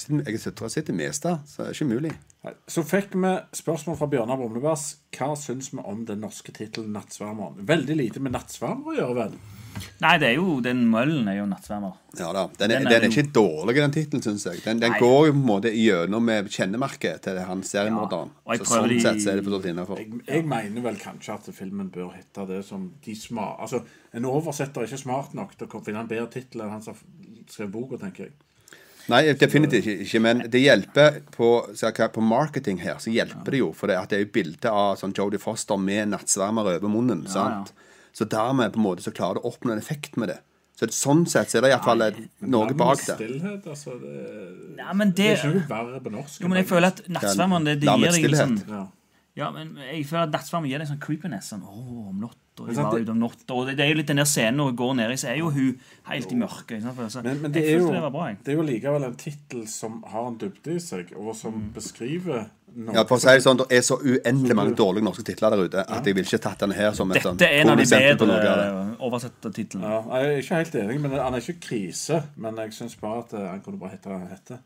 [0.01, 2.13] Siden Jeg tror jeg sitter mest der, så det er ikke mulig.
[2.45, 2.53] Nei.
[2.73, 4.85] Så fikk vi spørsmål fra Bjørnar Brumlebass.
[5.13, 7.65] Hva syns vi om den norske tittelen 'Nattsvermeren'?
[7.69, 9.35] Veldig lite med nattsvermer å gjøre, vel?
[10.01, 11.93] Nei, det er jo den møllen er jo nattsvermer.
[12.19, 14.65] Ja da, Den er, Den er den er jo- ikke dårlig, den tittelen, syns jeg.
[14.65, 18.31] Den, den går jo på en måte gjennom med kjennemerket til han seriemorderen.
[18.49, 19.97] Ja, Så sånn de- sett så er det for så vidt innafor.
[19.99, 23.61] Jeg, jeg mener vel kanskje at filmen bør hete det som de smart...
[23.61, 26.83] Altså, en oversetter er ikke smart nok til å finne en bedre tittel enn han
[26.83, 26.95] som
[27.49, 28.33] skrev boka, tenker jeg.
[29.09, 32.99] Nei, definitivt ikke, men det hjelper på, på marketing her.
[33.03, 35.81] Så hjelper det jo, for det, at det er jo bilde av sånn Jodie Foster
[35.81, 37.25] med nattsvermer over munnen.
[37.31, 37.73] sant?
[38.13, 40.41] Så dermed på en måte så klarer du å oppnå en effekt med det.
[40.81, 42.07] Så sånn sett så er det iallfall
[42.49, 43.17] noe bak det.
[43.19, 44.15] Stillhet, altså, det,
[44.79, 46.41] Nei, men det er det ikke noe verre på norsk.
[46.41, 48.87] Jo, men jeg føler at nattsvermeren det, det gir deg litt sånn ja.
[49.39, 51.51] Ja, men jeg føler at nattsvermeren gir deg sånn creepiness.
[51.53, 53.55] Sånn, åh, om natta, Men jeg var ute om natta.
[53.55, 55.29] Og det, det er jo litt den der scenen når hun går ned i, så
[55.33, 55.81] er jo hun
[56.11, 56.77] helt i mørket.
[56.77, 56.97] ikke sant?
[57.01, 60.03] For Men, men det, er jo, det bra, det er jo likevel en tittel som
[60.13, 61.73] har en dybde i seg, og som Mm.
[61.75, 62.45] beskriver
[62.77, 65.51] noe Ja, for å si det sånn, Det er så uendelig mange dårlige norske titler
[65.51, 67.71] der ute at jeg vil ikke tatt den her som et sånn Dette er en
[67.71, 69.83] av de bedre oversatte titlene.
[69.91, 72.23] Ja, jeg er ikke helt enig, men han er ikke krise.
[72.37, 74.59] Men jeg syns bare at eh, han kunne bare hete det han heter.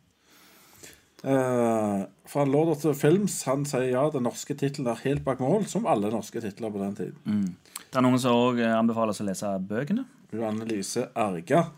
[1.25, 5.41] Uh, fra Lord of the Films han sier ja, den norske tittelen er helt bak
[5.41, 7.47] mål, som alle norske titler på den tiden.
[7.89, 10.05] Det er noen som òg anbefaler oss å lese bøkene.
[10.35, 11.69] Anne Lise Erga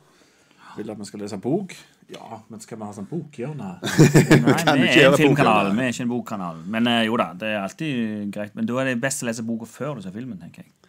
[0.77, 1.75] vil at vi skal lese bok.
[2.09, 3.71] Ja, men skal vi ha sånn bokhjørne?
[4.47, 6.61] Nei, vi er en filmkanal, vi er ikke en bokkanal.
[6.71, 8.55] Men eh, jo da, det er alltid greit.
[8.55, 10.86] Men da er det best å lese boka før du ser filmen, tenker jeg.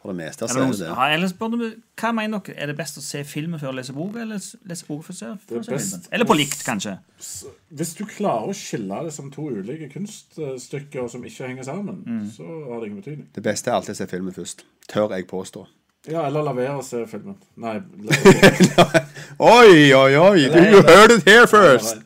[0.00, 1.64] For det meste Er det noen, det som- eller spør du,
[2.00, 2.56] hva mener dere?
[2.56, 5.18] Er det best å se filmen før å lese boka, eller lese boka før å
[5.18, 6.06] se, filmen?
[6.10, 6.98] Eller på likt, kanskje.
[7.18, 12.00] Hvis du klarer å skille det som to ulike kunststykker som ikke henger sammen,
[12.32, 13.26] så har det ingen betydning.
[13.34, 14.64] Det beste er alltid å se filmen først.
[14.88, 15.66] Tør jeg påstå.
[16.08, 17.36] Ja, eller la være å se filmen.
[17.60, 17.76] Nei,
[19.38, 20.38] Oi, oi, oi!
[20.48, 22.00] You heard it here first!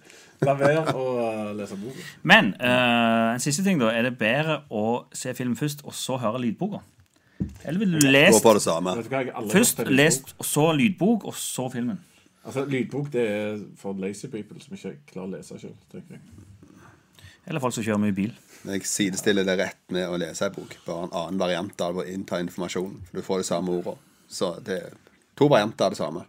[0.45, 2.03] la være å eh, lese boka.
[2.27, 3.93] Men uh, en siste ting, da.
[3.95, 6.83] Er det bedre å se filmen først, og så høre lydboka?
[7.65, 8.97] Eller ville du Gå lest for det samme.
[8.99, 11.69] Vet du hva, jeg har aldri først hørt en lest, og så lydbok, og så
[11.73, 12.01] filmen?
[12.45, 15.73] Altså, Lydbok det er for lazy people som ikke klarer å lese sjøl.
[17.47, 18.35] Eller folk som kjører mye bil.
[18.65, 20.77] Jeg sidestiller det rett med å lese en bok.
[20.85, 22.99] Bare en annen variant av å innta informasjon.
[23.09, 24.13] For du får de samme ordene.
[24.29, 24.95] Så det er
[25.37, 26.25] to varianter av det samme.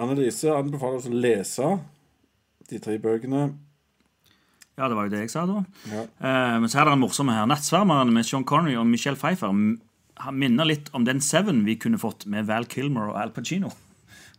[0.00, 1.70] Annelise anbefaler oss å lese
[2.70, 3.50] de tre bøkene.
[4.80, 5.60] Ja, det var jo det jeg sa da.
[5.92, 6.06] Ja.
[6.24, 7.44] Eh, men så er det en morsom her.
[7.44, 9.52] 'Nattsvermeren' med Sean Connery og Michelle Pfeiffer
[10.20, 13.70] han minner litt om den Seven vi kunne fått med Val Kilmer og Al Pacino.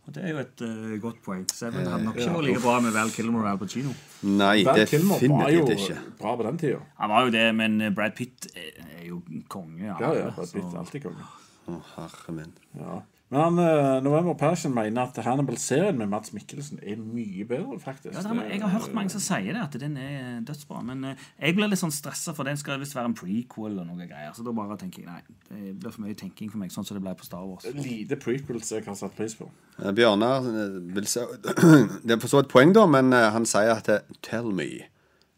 [0.02, 1.44] Og Det er jo et uh, godt poeng.
[1.54, 3.94] Seven hadde nok ikke vært like bra med Val Kilmer og Al Pacino.
[4.26, 5.98] Nei, Val Kilmer var jo ikke.
[6.18, 6.80] bra på den tida.
[6.98, 8.72] Han var jo det, men eh, Brad Pitt er
[9.02, 9.82] er jo konge.
[9.86, 11.26] Ja, Ja, ja, Brad Pitt er alltid konge.
[11.70, 12.52] Å, herre min.
[12.78, 13.00] Ja.
[13.32, 18.12] Men han, eh, November Passion mener at Hannibal-serien med Mats Mikkelsen er mye bedre, faktisk.
[18.12, 20.82] Ja, er, jeg har hørt mange som sier det, at den er dødsbra.
[20.84, 23.88] Men uh, jeg blir litt sånn stressa, for den skal visst være en prequel og
[23.88, 24.36] noe greier.
[24.36, 27.00] Så da bare tenker jeg nei, det blir for mye tenking for meg, sånn som
[27.00, 27.64] det ble på Star Wars.
[27.72, 29.48] Lite prequels jeg har satt pris på.
[29.78, 30.52] Eh, Bjørnar
[30.92, 31.24] vil se
[32.04, 33.88] Det er for så vidt et poeng, da, men han sier at
[34.20, 34.91] 'tell me'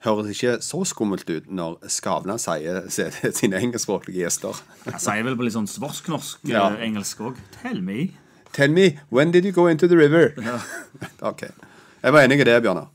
[0.04, 2.82] høres ikke så skummelt ut når Skavlan sier
[3.38, 4.60] sine engelskspråklige gjester.
[4.86, 6.68] Jeg sier vel på litt sånn svorsk-norsk Ja.
[6.74, 7.40] eh, engelsk òg.
[7.62, 8.10] Tell me.
[8.54, 10.30] 'Tell me, when did you go into the river?'
[11.30, 11.42] ok.
[12.02, 12.86] Jeg var enig i det, Bjørnar.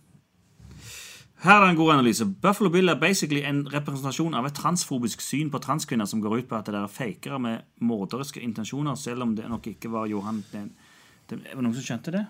[1.43, 2.25] Her er en god analyse.
[2.25, 6.47] Buffalo Bill er basically en representasjon av et transfobisk syn på transkvinner som går ut
[6.49, 10.43] på at det er fakere med morderiske intensjoner, selv om det nok ikke var Johan
[10.51, 10.71] den,
[11.29, 12.25] det, Var det noen som skjønte det?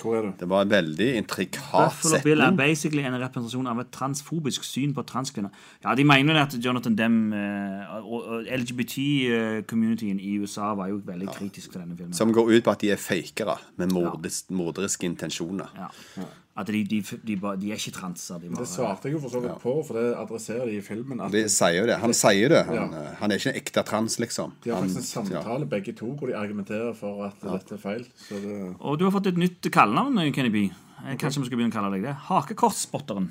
[0.00, 0.32] Hvor er det?
[0.40, 4.94] Det var en veldig intrikat Buffalo Bill er basically en representasjon av et transfobisk syn
[4.96, 5.54] på transkvinner.
[5.84, 11.72] Ja, De mener at Jonathan Dem eh, og, LGBT-communityen i USA var jo veldig kritisk
[11.72, 12.14] til denne filmen.
[12.16, 15.70] Som går ut på at de er fakere med morderiske morderiske intensjoner.
[15.78, 16.26] Ja.
[16.56, 18.38] At de, de, de, bare- de er ikke transer.
[18.38, 21.20] De Det svarte jeg jo for så vidt på, for det adresserer de i filmen.
[21.20, 21.96] At De sier det.
[21.98, 22.60] Han sier det.
[22.66, 22.84] Han, Ja.
[22.84, 24.52] eh, han er ikke en ekte trans, liksom.
[24.62, 25.42] de har Han, faktisk en ja.
[25.42, 28.04] samtale, begge to, hvor de argumenterer for at dette er feil.
[28.28, 30.70] Så det Og du har fått et nytt kallenavn, Kenny B.
[31.04, 32.14] Kanskje Kanskje vi skal begynne å kalle deg det?
[32.30, 33.30] Hakekorsspotteren.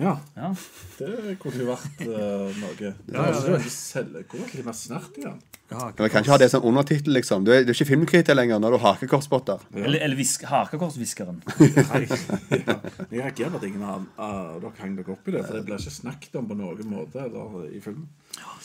[0.00, 0.16] Ja.
[0.36, 0.50] Ja.
[0.98, 2.92] Det kunne jo vært uh, noe.
[3.12, 5.40] Ja, ja, selvgått, mer snert i den.
[5.70, 7.44] Men Vi kan ikke ha det som undertittel, liksom.
[7.46, 9.60] Du er, du er ikke filmkritiker lenger når du har hakekorsspotter.
[9.76, 11.38] Eller, eller visk, hakekorshviskeren.
[11.92, 12.00] Nei.
[12.08, 12.74] ja.
[13.06, 15.62] Jeg reagerer på at ingen av uh, dere hang dere opp i det, for det
[15.68, 18.08] blir ikke snakket om på noen måte eller, i filmen.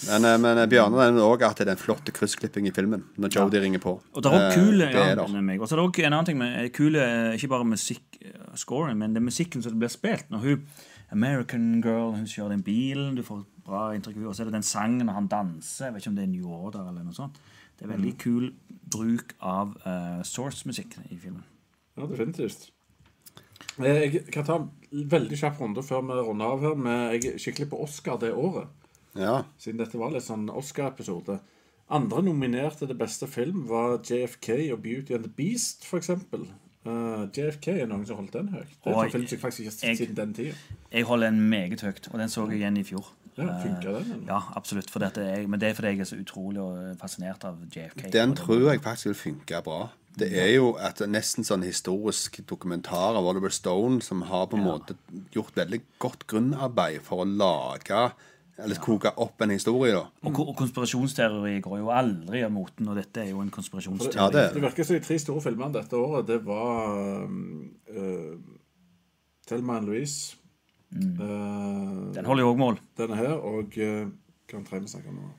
[0.07, 3.38] Men, eh, men Bjørnar nevner òg at det er en flott kryssklipping i filmen når
[3.38, 3.95] Jodie ringer på.
[3.99, 5.29] Og det er også Eh, kule det er der.
[5.29, 5.61] det er.
[5.61, 8.19] Og så er det også en annen ting med kule, eh, ikke bare musikk
[8.55, 10.29] Scoring, men det er musikken som blir spilt.
[10.31, 10.67] Når hun
[11.11, 14.25] American Girl hun kjører den bilen, du får et bra inntrykk.
[14.27, 15.85] Og så er det den sangen han danser.
[15.85, 17.37] Jeg vet ikke om det er New Order eller noe sånt.
[17.77, 18.17] Det er veldig Mm.
[18.17, 18.53] kul
[18.89, 21.43] bruk av uh, source-musikk i filmen.
[21.97, 22.69] Ja, definitivt.
[23.79, 26.75] Eh, Jeg kan ta en veldig kjapp runde før vi runder av her.
[26.75, 28.67] Men jeg er skikkelig på Oscar det året,
[29.15, 29.43] Ja.
[29.57, 31.39] siden dette var litt sånn Oscar-episode.
[31.89, 35.99] Andre nominerte til beste film var JFK og Beauty and the Beast, for
[36.86, 37.23] eksempel.
[37.23, 38.67] Eh, JFK er noen som holdt den høyt.
[38.83, 40.53] Det er som jeg faktisk ikke sett jeg- siden den tida.
[40.91, 43.05] Jeg holder den meget høyt, og den så jeg igjen i fjor.
[43.38, 44.25] Ja, funker den, eller?
[44.27, 44.89] Ja, absolutt.
[44.89, 48.09] For dette er, men det er fordi jeg er så utrolig og fascinert av JFK.
[48.11, 49.89] Den tror jeg faktisk vil funke bra.
[50.17, 54.63] Det er jo et nesten sånn historisk dokumentar av Oliver Stone som har på en
[54.63, 54.95] måte
[55.33, 58.13] gjort veldig godt grunnarbeid for å lage
[58.57, 60.05] eller koke opp en historie, da.
[60.23, 64.15] Og, og konspirasjonsteori går jo aldri av moten, og dette er jo en konspirasjonsteori.
[64.15, 68.37] Ja, det Det virker som de tre store filmene dette året, det var uh,
[69.47, 70.35] Thelma and Louise.
[70.95, 72.79] eh, Den holder jo òg mål.
[72.97, 74.07] denne her, og uh,
[74.51, 75.29] Hva er vi snakker om nå?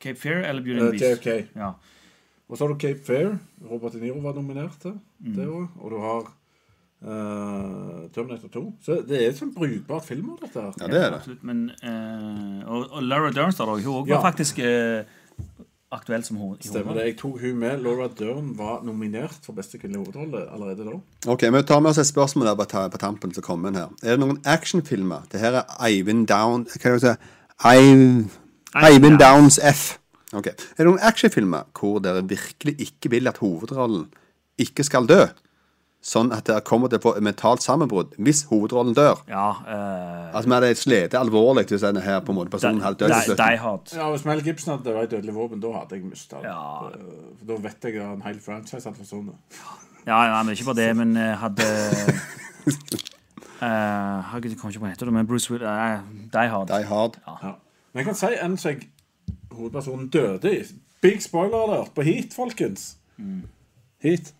[0.00, 1.24] Cape Fear eller Beauty and the Beast?
[1.26, 1.56] JFK.
[1.58, 1.72] Ja.
[2.48, 3.38] Og så har du Cape Fair.
[3.70, 5.34] Robert De Niro var nominert til Mm.
[5.34, 5.68] det året.
[5.80, 6.28] Og du har
[7.02, 8.64] eh, Terminator 2.
[8.84, 10.72] Så det er et sånn brukbart film av dette her.
[10.80, 11.20] Ja, det er det.
[11.22, 11.44] Absolutt.
[11.46, 14.18] Men, uh, og, og Laura Dern står der, hun òg Ja.
[14.18, 15.04] var faktisk uh,
[15.94, 17.04] aktuell som hun i Stemmer det.
[17.06, 17.80] Jeg tok hun med.
[17.84, 20.98] Laura Dern var nominert for beste kvinnelige hovedrolle allerede da.
[21.32, 23.94] Ok, Vi tar med oss et spørsmål der på, på tampen som kommer inn her.
[24.02, 25.28] Er det noen actionfilmer?
[25.32, 28.38] Det her er Eivind Down Hva er det jeg si?
[28.76, 29.98] Eivind Downs F.
[30.36, 30.46] Ok.
[30.52, 34.08] Er det noen actionfilmer hvor dere virkelig ikke vil at hovedrollen
[34.60, 35.22] ikke skal dø?
[36.00, 39.18] Sånn at dere kommer til å få et mentalt sammenbrudd hvis hovedrollen dør?
[39.28, 39.48] Ja.
[39.66, 43.34] eh, Altså, Vi hadde slitt alvorlig hvis denne her på en måte personen hadde dødd.
[43.36, 43.90] Die Hard.
[43.96, 46.36] Ja, Hvis Mel Gibson hadde vært dødelig våpen, da hadde jeg mista.
[46.44, 46.86] Ja.
[46.94, 49.34] Eh, da vet jeg at en hel franchise hadde forsvunnet.
[50.06, 51.66] Ja, ja, men ikke bare det, men eh, hadde
[53.62, 55.98] uh, jeg kommer ikke på hva det heter, men Bruce Will uh,
[56.32, 56.68] Die Hard.
[56.70, 57.18] Die Hard.
[57.26, 57.52] Ja.
[57.92, 58.88] Men jeg kan si en som jeg-
[59.52, 60.62] hovedpersonen døde i.
[61.02, 62.96] Big spoiler alert på Heat, folkens.
[64.02, 64.32] Heat.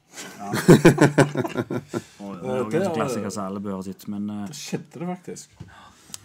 [2.21, 5.51] Og, det en er- klassiker som alle bør ha sett, men eh, Skjedde det faktisk.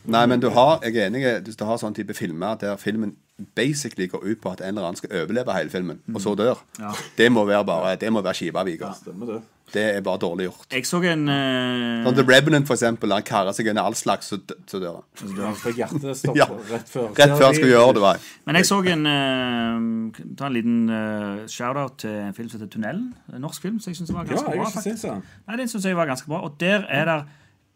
[0.06, 3.16] Nei, men du har, jeg er enig hvis du har sånn type filmer der filmen
[3.56, 6.62] basically går ut på at en eller annen skal overleve hele filmen, og så dør.
[6.80, 6.94] Ja.
[7.18, 8.94] Det må være bare, det må være skiveviker.
[9.02, 9.42] Stemmer det.
[9.74, 10.66] Det er bare dårlig gjort.
[10.70, 12.04] Jeg så en uh...
[12.06, 13.10] Sånn The Revenant, for eksempel.
[13.16, 14.38] Han karer seg under all slags, så,
[14.70, 15.32] så dør han.
[15.40, 16.46] Han fikk hjertestopp Ja.
[16.70, 17.08] rett før.
[17.18, 18.04] Rett før han skulle gjøre det.
[18.04, 18.28] Var.
[18.46, 22.70] Men jeg så en uh, Ta en liten uh, shout-out til en film som heter
[22.76, 23.08] Tunnelen.
[23.34, 25.16] En norsk film som jeg syns var Ja, ganske jeg bra.
[25.48, 26.44] Nei, Den syns jeg var ganske bra.
[26.46, 27.26] Og der er der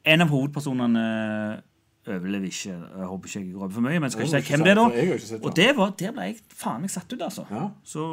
[0.08, 1.66] en av hovedpersonene eh,
[2.16, 2.74] overlever ikke.
[2.74, 5.38] Jeg håper ikke jeg røper for mye, men skal ikke si hvem det er, har
[5.38, 5.40] da.
[5.48, 7.46] Og det var, der ble jeg faen meg satt ut, altså.
[7.52, 7.64] Ja.
[7.84, 8.06] Så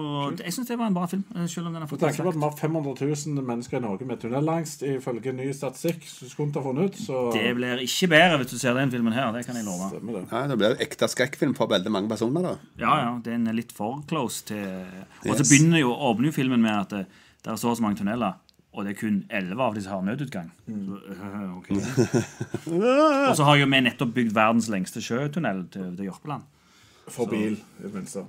[0.42, 2.32] jeg syns det var en bra film, eh, selv om den har fått tenker på
[2.34, 6.52] at vi har 500 000 mennesker i Norge med tunnelangst, ifølge ny statistikk som skulle
[6.58, 9.46] ha funnet ut, så Det blir ikke bedre hvis du ser den filmen her, det
[9.46, 9.90] kan jeg love.
[9.92, 10.24] stemmer det.
[10.32, 12.42] Ja, det blir jo ekte skrekkfilm for veldig mange personer.
[12.42, 14.64] da Ja, ja, den er litt for close til
[15.28, 17.06] Og så begynner jo, åpner jo filmen med at det,
[17.44, 18.34] det er så og så mange tunneler,
[18.74, 20.50] og det er kun 11 av de som har nødutgang.
[20.66, 21.70] Så, øh, ok.
[23.28, 26.42] og så har jo vi nettopp bygd verdens lengste sjøtunnel til, til Jørpeland.
[27.06, 28.24] For bil, i det minste.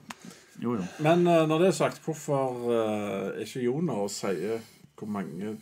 [0.61, 0.83] Jo, jo.
[1.03, 3.65] Men eh, når det er sagt, hvorfor eh, er ikke
[4.05, 4.61] og sier
[4.95, 5.57] hvor mange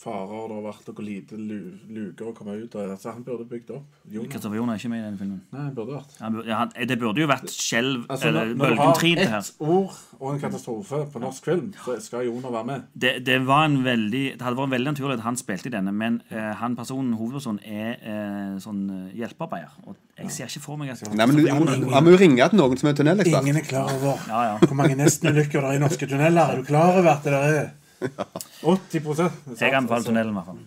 [0.00, 2.92] tunnelfarer det har vært, og hvor lite luker å komme ut av?
[2.94, 3.98] Altså, han burde bygd opp.
[4.30, 5.40] Kristoffer Jon er ikke med i den filmen.
[5.52, 6.14] Nei, han burde vært.
[6.20, 8.54] Han, burde, ja, han, det burde jo vært skjelv Altså, eller her.
[8.56, 12.54] når du har 3 ett ord og en katastrofe på norsk film, så skal Joner
[12.54, 12.86] være med.
[12.92, 15.94] Det, det, var en veldig, det hadde vært veldig naturlig at han spilte i denne,
[15.96, 19.76] men uh, han personen, hovedpersonen er uh, sånn eh, hjelpearbeider.
[19.88, 22.48] Og jeg ser ikke for meg at Nei, men du, han, han må jo ringe
[22.52, 23.46] til noen som er tunnelekspert.
[23.46, 24.56] Ingen er klar over Ja, ja.
[24.60, 26.52] hvor mange nestenulykker det er i norske tunneler.
[26.52, 27.70] Er du klar over at det er
[28.00, 30.60] 80 Jeg anbefaler tunnelen, i hvert fall.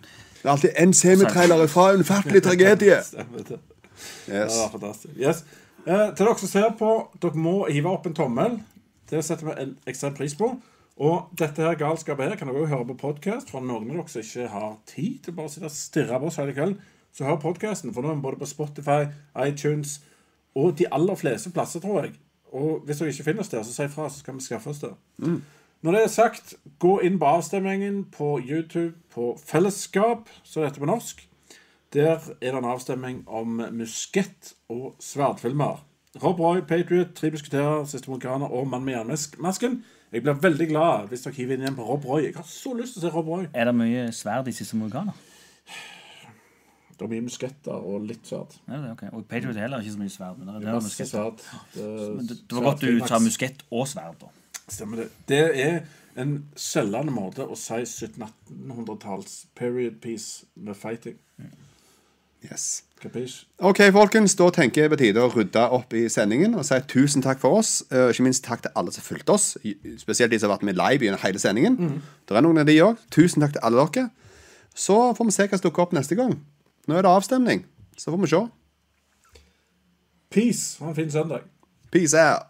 [0.43, 2.99] Det er alltid en semitrailer fra en ufattelig tragedie.
[3.03, 3.59] Stemmer det.
[4.27, 4.57] Yes.
[4.57, 5.13] Ja, fantastisk.
[5.17, 5.43] Yes.
[5.86, 8.59] Eh, til dere som ser på, dere må hive opp en tommel.
[9.09, 10.51] Det setter vi en ekstrem pris på.
[11.03, 13.49] Og dette her galskapet her kan dere også høre på podkast.
[13.53, 16.29] For noen av dere som ikke har tid til bare å sitte og stirre på
[16.29, 16.78] oss hele kvelden,
[17.13, 17.93] så hør podkasten.
[17.93, 19.08] For nå er vi både på Spotify,
[19.47, 19.99] iTunes
[20.58, 22.13] og de aller fleste plasser, tror jeg.
[22.53, 24.83] Og hvis dere ikke finner oss der, så si ifra, så skal vi skaffe oss
[24.83, 24.91] det.
[25.84, 30.80] Når det er sagt, gå inn på avstemmingen på YouTube på Fellesskap, så det heter
[30.80, 31.24] på norsk.
[31.92, 35.82] Der er det en avstemning om muskett og sverdfilmer.
[36.24, 39.82] Rob Roy, Patriot, Tre musketerer, Siste Mohikaner og Mann med jernmasken.
[40.14, 42.30] Jeg blir veldig glad hvis dere hiver inn igjen på Rob Roy.
[42.30, 43.50] Jeg har så lyst til å se Rob Roy.
[43.51, 45.18] Er det mye sverd i Siste Mohikaner?
[46.93, 48.55] Det er mye musketter og litt sverd.
[48.70, 49.04] Ja, det er ok.
[49.12, 50.39] Og Patriot heller ikke så mye sverd.
[50.39, 51.43] Men det, det, er sverd.
[51.76, 51.92] Det,
[52.30, 54.32] det, det var godt du sa muskett og sverd, da.
[54.69, 55.09] Stemmer det.
[55.27, 55.81] Det er
[56.21, 61.17] en selgende måte å si 1700-1800-talls period piece med fighting.
[62.43, 62.83] Yes.
[63.01, 63.45] Capiche?
[63.63, 67.23] Ok, folkens, da tenker jeg på tide å rydde opp i sendingen og si tusen
[67.23, 67.81] takk for oss.
[67.91, 69.53] Eh, Ikke minst takk til alle som fulgte oss,
[69.99, 72.01] spesielt de som har vært med live gjennom hele sendingen.
[72.27, 72.99] Det er noen av de òg.
[73.15, 74.09] Tusen takk til alle dere.
[74.75, 76.35] Så får vi se hva som dukker opp neste gang.
[76.87, 77.63] Nå er det avstemning,
[77.97, 78.43] så får vi se.
[80.33, 80.77] Peace.
[80.83, 81.43] Ha en fin søndag.
[81.91, 82.49] Peace out.